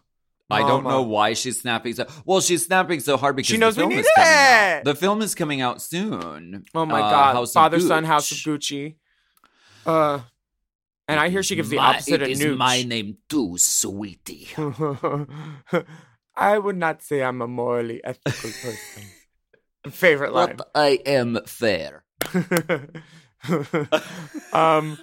I 0.49 0.59
don't 0.61 0.83
know 0.85 1.01
why 1.01 1.33
she's 1.33 1.59
snapping 1.61 1.93
so. 1.93 2.05
Well, 2.25 2.39
she's 2.41 2.65
snapping 2.65 2.99
so 3.01 3.17
hard 3.17 3.35
because 3.35 3.47
She 3.49 3.57
knows 3.57 3.75
the 3.75 3.85
we 3.85 3.95
film 3.95 3.97
need 3.97 3.99
is 4.05 4.11
coming 4.15 4.31
it. 4.31 4.77
out. 4.77 4.83
The 4.85 4.95
film 4.95 5.21
is 5.21 5.35
coming 5.35 5.61
out 5.61 5.81
soon. 5.81 6.63
Oh 6.73 6.85
my 6.85 7.01
Uh, 7.01 7.09
God, 7.09 7.35
House 7.35 7.53
Father 7.53 7.79
Son. 7.79 8.03
House 8.05 8.31
of 8.31 8.37
Gucci. 8.37 8.95
Uh, 9.85 10.21
and 11.07 11.19
I 11.19 11.29
hear 11.29 11.43
she 11.43 11.55
gives 11.55 11.69
the 11.69 11.77
My- 11.77 11.83
opposite 11.95 12.21
of 12.21 12.29
Nooch. 12.29 12.57
my 12.57 12.83
name 12.83 13.17
too, 13.29 13.57
sweetie. 13.57 14.47
I 16.35 16.57
would 16.57 16.77
not 16.77 17.01
say 17.01 17.23
I'm 17.23 17.41
a 17.41 17.47
morally 17.47 18.01
ethical 18.03 18.51
person. 18.51 19.03
Favorite 19.91 20.33
line. 20.33 20.55
But 20.57 20.69
I 20.75 20.99
am 21.05 21.39
fair. 21.45 22.03
um. 24.53 24.97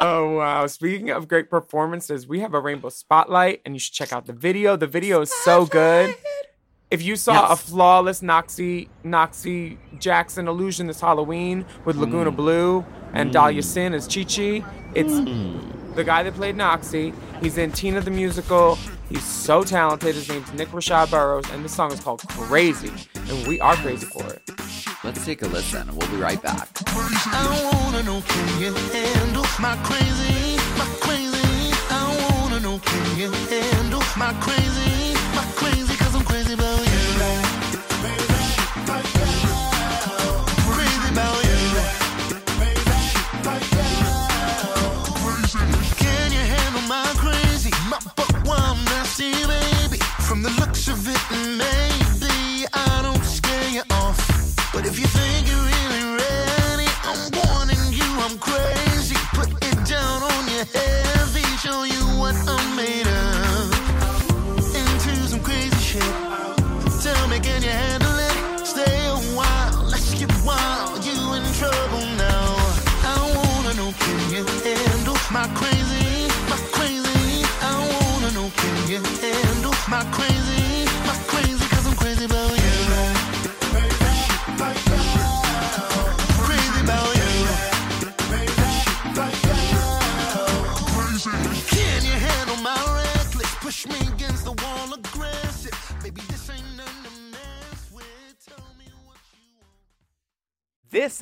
Oh 0.00 0.36
wow! 0.36 0.66
Speaking 0.68 1.10
of 1.10 1.26
great 1.26 1.50
performances, 1.50 2.26
we 2.28 2.38
have 2.40 2.54
a 2.54 2.60
rainbow 2.60 2.88
spotlight, 2.88 3.60
and 3.64 3.74
you 3.74 3.80
should 3.80 3.94
check 3.94 4.12
out 4.12 4.26
the 4.26 4.32
video. 4.32 4.76
The 4.76 4.86
video 4.86 5.20
is 5.22 5.32
so 5.32 5.66
good. 5.66 6.14
If 6.90 7.02
you 7.02 7.16
saw 7.16 7.48
Yes. 7.48 7.52
a 7.52 7.56
flawless 7.70 8.20
Noxie 8.22 8.88
Noxie 9.04 9.76
Jackson 9.98 10.46
illusion 10.48 10.86
this 10.86 11.00
Halloween 11.00 11.66
with 11.84 11.96
Mm. 11.96 12.00
Laguna 12.00 12.30
Blue 12.30 12.84
and 13.12 13.32
Dahlia 13.32 13.62
Sin 13.62 13.92
as 13.92 14.06
Chi 14.06 14.22
Chi, 14.24 14.64
it's 14.94 15.12
Mm. 15.12 15.77
The 15.98 16.04
guy 16.04 16.22
that 16.22 16.34
played 16.34 16.54
Noxie. 16.54 17.12
He's 17.42 17.58
in 17.58 17.72
Tina 17.72 18.00
the 18.00 18.12
musical. 18.12 18.78
He's 19.08 19.24
so 19.24 19.64
talented. 19.64 20.14
His 20.14 20.28
name's 20.28 20.52
Nick 20.52 20.68
Rashad 20.68 21.10
Burroughs, 21.10 21.50
and 21.50 21.64
this 21.64 21.74
song 21.74 21.90
is 21.90 21.98
called 21.98 22.20
Crazy, 22.28 22.92
and 23.28 23.46
we 23.48 23.58
are 23.60 23.74
crazy 23.74 24.06
for 24.06 24.24
it. 24.32 24.48
Let's 25.02 25.24
take 25.24 25.42
a 25.42 25.48
listen. 25.48 25.88
We'll 25.96 26.08
be 26.08 26.18
right 26.18 26.40
back. 26.40 26.68
I 26.86 27.82
wanna 27.84 28.04
know, 28.04 28.22
can 28.28 28.60
you 28.60 28.72
handle 28.74 29.44
my 29.58 29.74
crazy, 29.82 30.56
my 30.78 30.86
crazy? 31.00 31.74
I 31.90 32.30
wanna 32.30 32.60
know, 32.60 32.78
can 32.78 33.18
you 33.18 33.32
handle 33.32 34.04
my 34.16 34.32
crazy, 34.34 35.14
my 35.34 35.44
crazy? 35.56 35.96
Cause 35.96 36.14
I'm 36.14 36.24
crazy 36.24 36.54
about 36.54 36.78
you. 36.78 37.47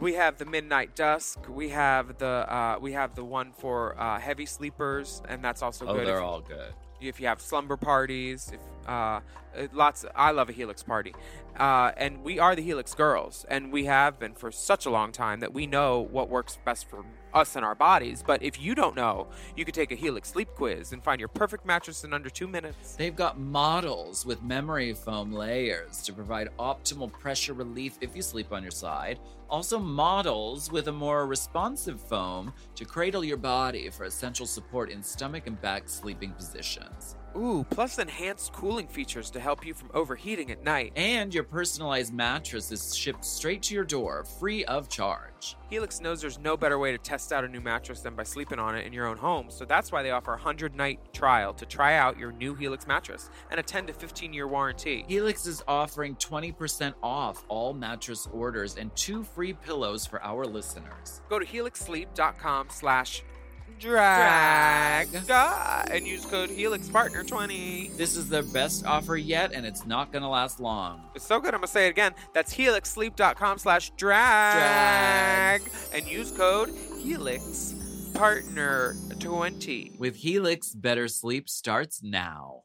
We 0.00 0.14
have 0.14 0.38
the 0.38 0.46
Midnight 0.46 0.96
Dusk. 0.96 1.40
We 1.48 1.68
have 1.68 2.16
the 2.16 2.26
uh, 2.26 2.78
we 2.80 2.92
have 2.92 3.14
the 3.14 3.24
one 3.24 3.52
for 3.52 4.00
uh, 4.00 4.18
heavy 4.18 4.46
sleepers, 4.46 5.20
and 5.28 5.44
that's 5.44 5.60
also 5.62 5.86
Oh, 5.86 5.94
good. 5.94 6.06
they're 6.06 6.16
if, 6.16 6.22
all 6.22 6.40
good. 6.40 6.72
if 7.02 7.20
you 7.20 7.26
have 7.26 7.40
slumber 7.42 7.76
parties. 7.76 8.50
If 8.52 8.60
uh, 8.88 8.92
uh, 8.92 9.20
lots, 9.74 10.06
I 10.16 10.30
love 10.30 10.48
a 10.48 10.52
Helix 10.52 10.82
party, 10.82 11.14
uh, 11.58 11.90
and 11.98 12.22
we 12.24 12.38
are 12.38 12.56
the 12.56 12.62
Helix 12.62 12.94
girls, 12.94 13.44
and 13.50 13.70
we 13.70 13.84
have 13.84 14.18
been 14.18 14.32
for 14.32 14.50
such 14.50 14.86
a 14.86 14.90
long 14.90 15.12
time 15.12 15.40
that 15.40 15.52
we 15.52 15.66
know 15.66 16.00
what 16.00 16.30
works 16.30 16.56
best 16.64 16.88
for 16.88 17.04
us 17.34 17.54
and 17.54 17.64
our 17.64 17.74
bodies. 17.74 18.24
But 18.26 18.42
if 18.42 18.58
you 18.58 18.74
don't 18.74 18.96
know, 18.96 19.26
you 19.54 19.66
could 19.66 19.74
take 19.74 19.92
a 19.92 19.96
Helix 19.96 20.30
sleep 20.30 20.48
quiz 20.54 20.92
and 20.92 21.04
find 21.04 21.20
your 21.20 21.28
perfect 21.28 21.66
mattress 21.66 22.04
in 22.04 22.14
under 22.14 22.30
two 22.30 22.48
minutes. 22.48 22.94
They've 22.96 23.14
got 23.14 23.38
models 23.38 24.24
with 24.24 24.42
memory 24.42 24.94
foam 24.94 25.30
layers 25.30 26.02
to 26.04 26.14
provide 26.14 26.48
optimal 26.58 27.12
pressure 27.12 27.52
relief 27.52 27.98
if 28.00 28.16
you 28.16 28.22
sleep 28.22 28.50
on 28.50 28.62
your 28.62 28.70
side. 28.72 29.18
Also, 29.50 29.80
models 29.80 30.70
with 30.70 30.86
a 30.86 30.92
more 30.92 31.26
responsive 31.26 32.00
foam 32.00 32.52
to 32.76 32.84
cradle 32.84 33.24
your 33.24 33.36
body 33.36 33.90
for 33.90 34.04
essential 34.04 34.46
support 34.46 34.90
in 34.90 35.02
stomach 35.02 35.48
and 35.48 35.60
back 35.60 35.88
sleeping 35.88 36.30
positions. 36.30 37.16
Ooh, 37.36 37.64
plus 37.70 37.98
enhanced 37.98 38.52
cooling 38.52 38.88
features 38.88 39.30
to 39.30 39.40
help 39.40 39.64
you 39.64 39.72
from 39.72 39.90
overheating 39.94 40.50
at 40.50 40.64
night. 40.64 40.92
And 40.96 41.32
your 41.32 41.44
personalized 41.44 42.12
mattress 42.12 42.72
is 42.72 42.94
shipped 42.94 43.24
straight 43.24 43.62
to 43.64 43.74
your 43.74 43.84
door, 43.84 44.24
free 44.24 44.64
of 44.64 44.88
charge. 44.88 45.56
Helix 45.70 46.00
knows 46.00 46.20
there's 46.20 46.38
no 46.40 46.56
better 46.56 46.78
way 46.78 46.90
to 46.90 46.98
test 46.98 47.32
out 47.32 47.44
a 47.44 47.48
new 47.48 47.60
mattress 47.60 48.00
than 48.00 48.14
by 48.14 48.24
sleeping 48.24 48.58
on 48.58 48.76
it 48.76 48.84
in 48.84 48.92
your 48.92 49.06
own 49.06 49.16
home, 49.16 49.46
so 49.48 49.64
that's 49.64 49.92
why 49.92 50.02
they 50.02 50.10
offer 50.10 50.32
a 50.32 50.36
100 50.36 50.74
night 50.74 50.98
trial 51.14 51.54
to 51.54 51.64
try 51.64 51.94
out 51.94 52.18
your 52.18 52.32
new 52.32 52.54
Helix 52.54 52.86
mattress 52.86 53.30
and 53.50 53.60
a 53.60 53.62
10 53.62 53.86
to 53.86 53.92
15 53.92 54.32
year 54.32 54.48
warranty. 54.48 55.04
Helix 55.08 55.46
is 55.46 55.62
offering 55.68 56.16
20% 56.16 56.94
off 57.02 57.44
all 57.48 57.72
mattress 57.72 58.28
orders 58.32 58.76
and 58.76 58.94
two 58.96 59.22
free 59.22 59.39
pillows 59.64 60.06
for 60.06 60.22
our 60.22 60.44
listeners. 60.44 61.20
Go 61.28 61.38
to 61.38 61.46
helixsleep.com 61.46 62.68
slash 62.70 63.22
drag 63.78 65.08
and 65.90 66.06
use 66.06 66.24
code 66.26 66.50
HelixPartner20. 66.50 67.96
This 67.96 68.16
is 68.16 68.28
their 68.28 68.42
best 68.42 68.84
offer 68.84 69.16
yet, 69.16 69.52
and 69.52 69.64
it's 69.64 69.86
not 69.86 70.12
going 70.12 70.22
to 70.22 70.28
last 70.28 70.60
long. 70.60 71.02
It's 71.14 71.26
so 71.26 71.40
good, 71.40 71.54
I'm 71.54 71.60
gonna 71.60 71.68
say 71.68 71.86
it 71.86 71.90
again. 71.90 72.12
That's 72.34 72.54
helixsleep.com 72.54 73.58
slash 73.58 73.90
drag 73.96 75.62
and 75.92 76.06
use 76.06 76.30
code 76.30 76.68
HelixPartner20. 76.68 78.14
partner 78.14 78.94
20. 79.18 79.96
With 79.98 80.16
Helix, 80.16 80.74
better 80.74 81.08
sleep 81.08 81.48
starts 81.48 82.02
now. 82.02 82.64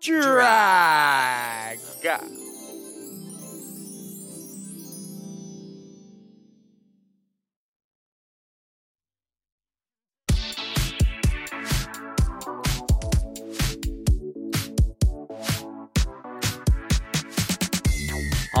drag. 0.00 1.78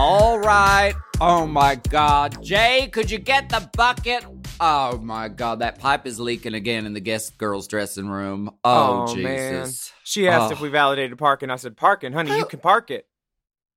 All 0.00 0.38
right. 0.38 0.94
Oh 1.20 1.44
my 1.44 1.74
God. 1.90 2.40
Jay, 2.40 2.88
could 2.92 3.10
you 3.10 3.18
get 3.18 3.48
the 3.48 3.68
bucket? 3.76 4.37
Oh 4.60 4.98
my 4.98 5.28
God. 5.28 5.60
That 5.60 5.78
pipe 5.78 6.06
is 6.06 6.18
leaking 6.18 6.54
again 6.54 6.86
in 6.86 6.92
the 6.94 7.00
guest 7.00 7.38
girl's 7.38 7.68
dressing 7.68 8.08
room. 8.08 8.50
Oh, 8.64 9.06
oh 9.08 9.14
man. 9.14 9.64
Jesus. 9.66 9.92
She 10.04 10.28
asked 10.28 10.50
Oh. 10.50 10.54
if 10.54 10.60
we 10.60 10.68
validated 10.68 11.16
parking. 11.18 11.50
I 11.50 11.56
said, 11.56 11.76
parking, 11.76 12.12
honey, 12.12 12.36
you 12.36 12.44
can 12.44 12.60
park 12.60 12.90
it. 12.90 13.06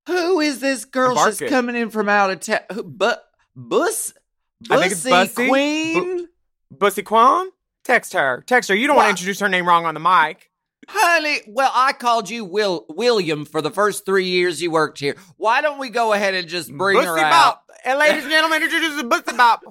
Who 0.08 0.40
is 0.40 0.60
this 0.60 0.86
girl? 0.86 1.16
She's 1.26 1.42
it. 1.42 1.50
coming 1.50 1.76
in 1.76 1.90
from 1.90 2.10
out 2.10 2.32
of 2.32 2.40
town. 2.40 2.62
But 2.86 3.24
Bus? 3.56 4.14
Bussy 4.62 5.10
Bussy. 5.10 5.48
Queen? 5.48 6.28
Bussy 6.72 7.04
Quan? 7.04 7.50
Text 7.84 8.14
her. 8.14 8.44
Text 8.48 8.70
her. 8.70 8.76
You 8.76 8.88
don't 8.88 8.96
want 8.96 9.08
to 9.08 9.10
introduce 9.12 9.40
her 9.40 9.50
name 9.50 9.68
wrong 9.68 9.86
on 9.86 9.94
the 9.94 10.00
mic. 10.00 10.50
Honey, 10.88 11.42
well, 11.48 11.72
I 11.74 11.94
called 11.94 12.30
you 12.30 12.44
Will 12.44 12.86
William 12.90 13.46
for 13.46 13.62
the 13.62 13.70
first 13.70 14.06
three 14.06 14.26
years 14.26 14.62
you 14.62 14.72
worked 14.72 15.00
here. 15.00 15.16
Why 15.38 15.62
don't 15.62 15.78
we 15.80 15.90
go 15.90 16.14
ahead 16.14 16.34
and 16.34 16.48
just 16.48 16.72
bring 16.76 16.98
Bussy 16.98 17.08
her 17.08 17.18
out? 17.18 17.60
And 17.86 18.00
ladies 18.00 18.24
and 18.24 18.32
gentlemen, 18.32 18.64
introduce 18.64 18.96
the 18.96 19.04
Bussy 19.04 19.38
Bop. 19.38 19.62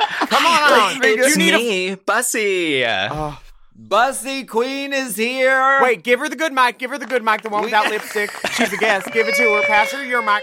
Come 0.00 0.46
on. 0.46 0.96
on. 0.96 1.00
It's 1.04 1.36
you 1.36 1.36
need 1.36 1.54
a 1.92 1.94
Bussy. 1.96 2.84
Oh, 2.86 3.40
Bussy 3.74 4.44
Queen 4.44 4.92
is 4.92 5.16
here. 5.16 5.78
wait, 5.82 6.02
give 6.02 6.20
her 6.20 6.28
the 6.28 6.36
good 6.36 6.52
mic. 6.52 6.78
Give 6.78 6.90
her 6.90 6.98
the 6.98 7.06
good 7.06 7.24
mic, 7.24 7.42
the 7.42 7.48
one 7.48 7.60
We- 7.62 7.66
without 7.68 7.86
lipstick. 7.90 8.30
She's 8.52 8.72
a 8.72 8.76
guest. 8.76 9.10
Give 9.12 9.26
it 9.26 9.34
to 9.36 9.42
her. 9.54 9.62
Pass 9.62 9.90
her 9.92 10.04
your 10.04 10.22
mic. 10.22 10.42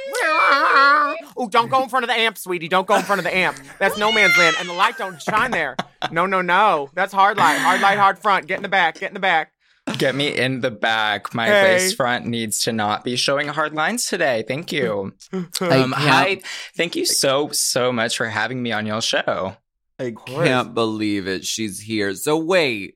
Oh, 1.40 1.48
don't 1.50 1.70
go 1.70 1.84
in 1.84 1.90
front 1.90 2.04
of 2.04 2.08
the 2.10 2.16
amp, 2.16 2.38
sweetie. 2.38 2.68
Don't 2.68 2.88
go 2.88 2.96
in 2.96 3.04
front 3.04 3.20
of 3.20 3.26
the 3.26 3.36
amp. 3.36 3.58
That's 3.80 3.98
no 3.98 4.12
man's 4.12 4.36
land. 4.38 4.56
And 4.60 4.68
the 4.68 4.74
light 4.74 4.98
don't 4.98 5.22
shine 5.22 5.52
there. 5.52 5.76
No, 6.12 6.26
no, 6.26 6.42
no. 6.42 6.90
That's 6.94 7.14
hard 7.14 7.38
light. 7.38 7.58
Hard 7.60 7.82
light, 7.82 7.98
hard 7.98 8.20
front. 8.20 8.48
Get 8.48 8.58
in 8.58 8.64
the 8.64 8.70
back. 8.70 9.00
Get 9.00 9.10
in 9.10 9.14
the 9.14 9.20
back. 9.20 9.52
Get 9.98 10.16
me 10.16 10.36
in 10.36 10.62
the 10.62 10.72
back. 10.72 11.34
My 11.34 11.46
Hey. 11.48 11.64
lace 11.74 11.94
front 11.94 12.26
needs 12.26 12.60
to 12.62 12.74
not 12.74 13.04
be 13.04 13.16
showing 13.16 13.48
hard 13.48 13.74
lines 13.74 14.06
today. 14.08 14.44
Thank 14.48 14.72
you. 14.72 15.14
Um, 15.62 15.92
hi. 15.92 16.42
Thank 16.76 16.96
you 16.96 17.06
so, 17.06 17.50
so 17.52 17.92
much 17.92 18.18
for 18.18 18.28
having 18.28 18.62
me 18.62 18.72
on 18.72 18.86
your 18.86 19.02
show. 19.02 19.58
I 20.00 20.14
can't 20.26 20.74
believe 20.74 21.28
it. 21.28 21.46
She's 21.46 21.80
here. 21.82 22.14
So 22.16 22.38
wait. 22.38 22.96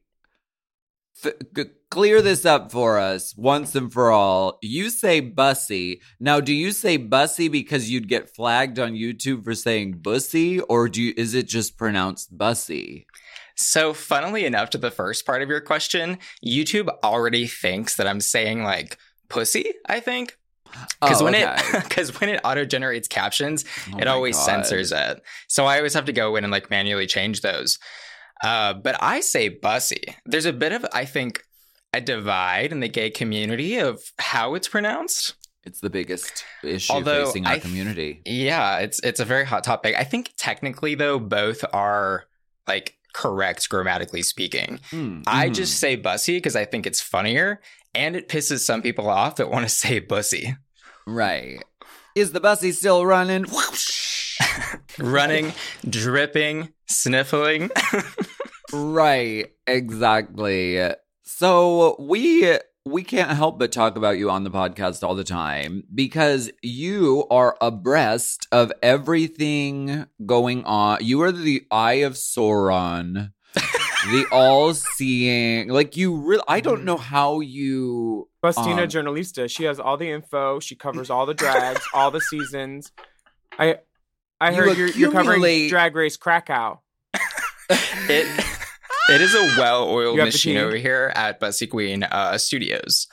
F- 1.24 1.34
c- 1.56 1.66
clear 1.90 2.22
this 2.22 2.46
up 2.46 2.72
for 2.72 2.98
us 3.00 3.36
once 3.38 3.76
and 3.76 3.92
for 3.92 4.12
all. 4.12 4.58
You 4.62 4.90
say 4.90 5.20
bussy. 5.20 6.02
Now, 6.20 6.40
do 6.40 6.54
you 6.54 6.72
say 6.72 6.98
bussy 6.98 7.48
because 7.48 7.90
you'd 7.90 8.08
get 8.08 8.34
flagged 8.36 8.80
on 8.80 8.94
YouTube 8.94 9.44
for 9.44 9.54
saying 9.56 10.00
bussy, 10.02 10.60
or 10.62 10.90
do 10.90 11.02
you, 11.02 11.14
is 11.18 11.34
it 11.36 11.48
just 11.48 11.78
pronounced 11.78 12.36
bussy? 12.38 13.06
So, 13.62 13.94
funnily 13.94 14.46
enough, 14.46 14.70
to 14.72 14.78
the 14.78 14.92
first 14.92 15.26
part 15.26 15.42
of 15.42 15.50
your 15.50 15.62
question, 15.62 16.18
YouTube 16.46 16.90
already 17.04 17.48
thinks 17.48 17.96
that 17.96 18.08
I'm 18.08 18.20
saying 18.22 18.64
like 18.64 18.98
pussy, 19.30 19.74
I 19.88 20.00
think. 20.00 20.38
Because 21.02 21.22
Oh, 21.22 21.26
when 21.26 21.36
okay. 21.36 21.56
it 21.58 21.84
because 21.84 22.20
when 22.22 22.30
it 22.30 22.40
auto 22.46 22.64
generates 22.66 23.08
captions, 23.08 23.66
Oh 23.94 23.98
it 24.00 24.08
always 24.08 24.38
God. 24.38 24.46
censors 24.46 24.92
it. 24.94 25.22
So 25.50 25.66
I 25.66 25.78
always 25.78 25.94
have 25.94 26.06
to 26.06 26.14
go 26.14 26.36
in 26.38 26.44
and 26.46 26.52
like 26.52 26.70
manually 26.70 27.08
change 27.08 27.42
those. 27.42 27.78
Uh, 28.44 28.74
but 28.74 28.96
I 29.02 29.20
say 29.20 29.50
bussy. 29.50 30.02
There's 30.26 30.46
a 30.46 30.54
bit 30.54 30.72
of 30.72 30.86
I 30.94 31.04
think 31.06 31.44
a 31.94 32.00
divide 32.00 32.72
in 32.72 32.80
the 32.80 32.88
gay 32.88 33.10
community 33.10 33.78
of 33.80 34.02
how 34.18 34.56
it's 34.56 34.70
pronounced. 34.70 35.36
It's 35.66 35.82
the 35.82 35.90
biggest 35.90 36.46
issue 36.64 36.94
Although 36.94 37.26
facing 37.26 37.46
our 37.46 37.54
th- 37.56 37.64
community. 37.64 38.22
Yeah, 38.26 38.78
it's 38.78 39.00
it's 39.04 39.20
a 39.20 39.26
very 39.26 39.46
hot 39.46 39.64
topic. 39.66 39.96
I 40.00 40.06
think 40.06 40.32
technically 40.38 40.96
though 40.96 41.20
both 41.20 41.66
are 41.74 42.24
like 42.66 42.96
correct 43.14 43.70
grammatically 43.70 44.22
speaking. 44.22 44.80
Mm, 44.92 45.24
I 45.28 45.50
mhm. 45.50 45.56
just 45.56 45.80
say 45.80 45.96
bussy 45.96 46.38
because 46.38 46.56
I 46.56 46.66
think 46.66 46.86
it's 46.86 47.02
funnier 47.02 47.62
and 47.94 48.16
it 48.16 48.28
pisses 48.30 48.60
some 48.60 48.82
people 48.82 49.10
off 49.10 49.36
that 49.38 49.50
want 49.50 49.64
to 49.64 49.70
say 49.70 50.00
bussy. 50.00 50.56
right. 51.06 51.64
Is 52.14 52.34
the 52.34 52.42
bussy 52.42 52.74
still 52.74 53.06
running? 53.06 53.46
Running, 55.00 55.54
dripping, 55.88 56.74
sniffling. 56.86 57.70
Right, 58.74 59.48
exactly. 59.68 60.80
So 61.24 61.98
we 62.00 62.58
we 62.86 63.04
can't 63.04 63.32
help 63.32 63.60
but 63.60 63.72
talk 63.72 63.96
about 63.96 64.18
you 64.18 64.30
on 64.30 64.44
the 64.44 64.50
podcast 64.50 65.04
all 65.04 65.14
the 65.16 65.24
time 65.24 65.84
because 65.94 66.52
you 66.62 67.26
are 67.30 67.56
abreast 67.62 68.48
of 68.52 68.72
everything 68.82 70.08
going 70.26 70.64
on. 70.66 70.98
You 71.02 71.22
are 71.22 71.32
the 71.32 71.66
eye 71.70 72.02
of 72.02 72.14
Sauron, 72.14 73.34
the 73.54 74.26
all-seeing. 74.32 75.70
Like 75.70 75.96
you 75.96 76.16
really 76.16 76.44
I 76.48 76.60
don't 76.60 76.84
know 76.84 76.98
how 76.98 77.40
you 77.40 78.30
Bustina 78.44 78.84
Um, 78.84 78.90
Journalista. 78.90 79.48
She 79.48 79.66
has 79.66 79.80
all 79.80 79.98
the 79.98 80.10
info. 80.10 80.60
She 80.60 80.76
covers 80.76 81.10
all 81.12 81.28
the 81.28 81.36
drags, 81.36 81.82
all 81.94 82.10
the 82.10 82.22
seasons. 82.22 82.92
I 83.60 83.78
I 84.40 84.50
You 84.52 84.56
heard 84.56 84.78
you're, 84.78 84.90
you're 84.90 85.12
covering 85.12 85.70
Drag 85.70 85.96
Race 85.96 86.18
Krakow. 86.18 86.80
it 87.70 88.58
it 89.12 89.22
is 89.22 89.36
a 89.36 89.60
well-oiled 89.60 90.16
You 90.16 90.20
have 90.22 90.28
the 90.28 90.38
machine 90.38 90.58
over 90.58 90.76
here 90.76 91.12
at 91.16 91.40
Bussy 91.40 91.68
Queen 91.68 92.04
uh, 92.04 92.38
Studios. 92.38 93.08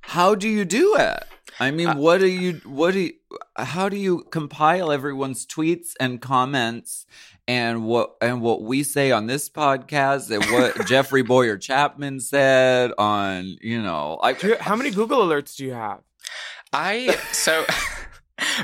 How 0.00 0.34
do 0.34 0.48
you 0.48 0.64
do 0.64 0.96
it? 0.96 1.24
I 1.58 1.70
mean, 1.70 1.88
Uh, 1.88 1.96
what 1.96 2.18
do 2.18 2.26
you 2.26 2.60
what 2.64 2.92
do 2.92 3.00
you, 3.00 3.12
how 3.56 3.88
do 3.88 3.96
you 3.96 4.24
compile 4.30 4.92
everyone's 4.92 5.46
tweets 5.46 5.92
and 5.98 6.20
comments 6.20 7.06
and 7.48 7.84
what 7.84 8.14
and 8.20 8.42
what 8.42 8.62
we 8.62 8.82
say 8.82 9.10
on 9.10 9.26
this 9.26 9.48
podcast 9.48 10.30
and 10.30 10.44
what 10.52 10.86
Jeffrey 10.88 11.22
Bowyer 11.22 11.56
Chapman 11.56 12.20
said 12.20 12.92
on, 12.98 13.56
you 13.62 13.80
know, 13.82 14.18
I 14.22 14.34
how 14.60 14.76
many 14.76 14.90
Google 14.90 15.20
alerts 15.26 15.56
do 15.56 15.64
you 15.64 15.72
have? 15.72 16.00
I 16.72 17.16
so 17.32 17.64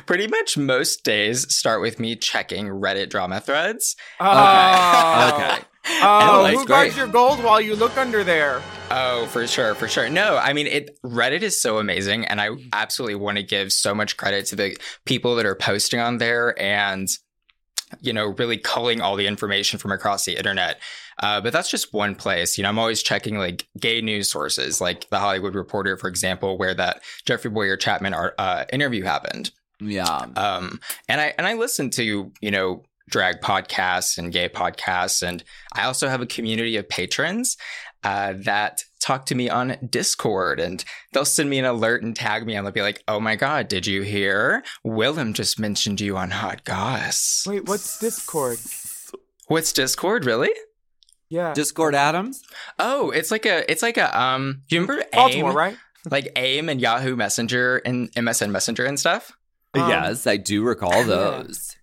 pretty 0.06 0.26
much 0.26 0.56
most 0.56 1.04
days 1.04 1.52
start 1.54 1.80
with 1.80 1.98
me 1.98 2.16
checking 2.16 2.66
Reddit 2.66 3.10
drama 3.10 3.40
threads. 3.40 3.96
Oh, 4.20 5.32
okay. 5.34 5.64
Oh, 5.84 6.46
who 6.46 6.64
guards 6.64 6.96
your 6.96 7.08
gold 7.08 7.42
while 7.42 7.60
you 7.60 7.74
look 7.74 7.96
under 7.96 8.22
there? 8.22 8.62
Oh, 8.90 9.26
for 9.26 9.46
sure, 9.46 9.74
for 9.74 9.88
sure. 9.88 10.08
No, 10.08 10.36
I 10.36 10.52
mean 10.52 10.66
it 10.66 10.98
Reddit 11.02 11.42
is 11.42 11.60
so 11.60 11.78
amazing 11.78 12.24
and 12.26 12.40
I 12.40 12.50
absolutely 12.72 13.16
want 13.16 13.38
to 13.38 13.42
give 13.42 13.72
so 13.72 13.94
much 13.94 14.16
credit 14.16 14.46
to 14.46 14.56
the 14.56 14.76
people 15.04 15.34
that 15.36 15.46
are 15.46 15.56
posting 15.56 15.98
on 15.98 16.18
there 16.18 16.58
and 16.60 17.08
you 18.00 18.12
know, 18.12 18.28
really 18.38 18.56
culling 18.56 19.00
all 19.00 19.16
the 19.16 19.26
information 19.26 19.78
from 19.78 19.92
across 19.92 20.24
the 20.24 20.36
internet. 20.36 20.80
Uh, 21.22 21.40
but 21.40 21.52
that's 21.52 21.70
just 21.70 21.92
one 21.92 22.14
place. 22.14 22.56
You 22.56 22.62
know, 22.62 22.68
I'm 22.68 22.78
always 22.78 23.02
checking 23.02 23.36
like 23.36 23.66
gay 23.78 24.00
news 24.00 24.30
sources, 24.30 24.80
like 24.80 25.08
the 25.10 25.18
Hollywood 25.18 25.54
Reporter, 25.54 25.96
for 25.96 26.08
example, 26.08 26.56
where 26.56 26.74
that 26.74 27.02
Jeffrey 27.26 27.50
Bowyer 27.50 27.76
Chapman 27.76 28.14
art, 28.14 28.34
uh, 28.38 28.64
interview 28.72 29.04
happened. 29.04 29.50
Yeah. 29.82 30.26
Um, 30.36 30.80
and 31.08 31.20
I 31.20 31.34
and 31.36 31.46
I 31.46 31.54
listen 31.54 31.90
to 31.90 32.32
you 32.40 32.50
know 32.50 32.82
drag 33.08 33.40
podcasts 33.40 34.18
and 34.18 34.32
gay 34.32 34.48
podcasts, 34.48 35.26
and 35.26 35.44
I 35.74 35.84
also 35.84 36.08
have 36.08 36.20
a 36.20 36.26
community 36.26 36.76
of 36.76 36.88
patrons 36.88 37.56
uh, 38.04 38.34
that 38.38 38.84
talk 39.00 39.26
to 39.26 39.34
me 39.34 39.48
on 39.48 39.76
Discord 39.88 40.60
and 40.60 40.84
they'll 41.12 41.24
send 41.24 41.50
me 41.50 41.58
an 41.58 41.64
alert 41.64 42.02
and 42.02 42.14
tag 42.14 42.46
me 42.46 42.54
and 42.54 42.66
they'll 42.66 42.72
be 42.72 42.82
like, 42.82 43.02
oh 43.08 43.20
my 43.20 43.36
God, 43.36 43.68
did 43.68 43.86
you 43.86 44.02
hear? 44.02 44.62
Willam 44.86 45.34
just 45.34 45.58
mentioned 45.58 46.00
you 46.00 46.16
on 46.16 46.30
Hot 46.30 46.64
Goss. 46.64 47.44
Wait, 47.46 47.66
what's 47.66 47.98
Discord? 47.98 48.58
What's 49.48 49.72
Discord, 49.72 50.24
really? 50.24 50.52
Yeah. 51.28 51.52
Discord 51.52 51.94
Adams? 51.94 52.42
Oh, 52.78 53.10
it's 53.10 53.30
like 53.30 53.46
a, 53.46 53.70
it's 53.70 53.82
like 53.82 53.96
a, 53.98 54.18
um, 54.18 54.62
you 54.68 54.80
remember 54.80 55.04
Baltimore, 55.12 55.50
AIM? 55.50 55.56
right? 55.56 55.76
Like 56.10 56.32
AIM 56.36 56.68
and 56.68 56.80
Yahoo 56.80 57.16
Messenger 57.16 57.78
and 57.84 58.12
MSN 58.12 58.50
Messenger 58.50 58.84
and 58.84 58.98
stuff? 58.98 59.32
Um, 59.74 59.88
yes, 59.88 60.26
I 60.26 60.36
do 60.36 60.62
recall 60.62 61.04
those. 61.06 61.76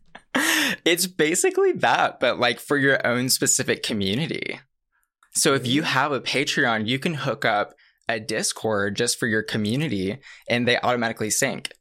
it's 0.85 1.07
basically 1.07 1.71
that, 1.73 2.19
but 2.19 2.39
like 2.39 2.59
for 2.59 2.77
your 2.77 3.05
own 3.05 3.29
specific 3.29 3.81
community. 3.83 4.59
So 5.33 5.53
if 5.53 5.65
you 5.65 5.83
have 5.83 6.11
a 6.11 6.19
Patreon, 6.21 6.87
you 6.87 6.99
can 6.99 7.13
hook 7.15 7.45
up 7.45 7.73
a 8.07 8.19
Discord 8.19 8.95
just 8.95 9.17
for 9.19 9.27
your 9.27 9.43
community 9.43 10.17
and 10.49 10.67
they 10.67 10.77
automatically 10.79 11.29
sync. 11.29 11.71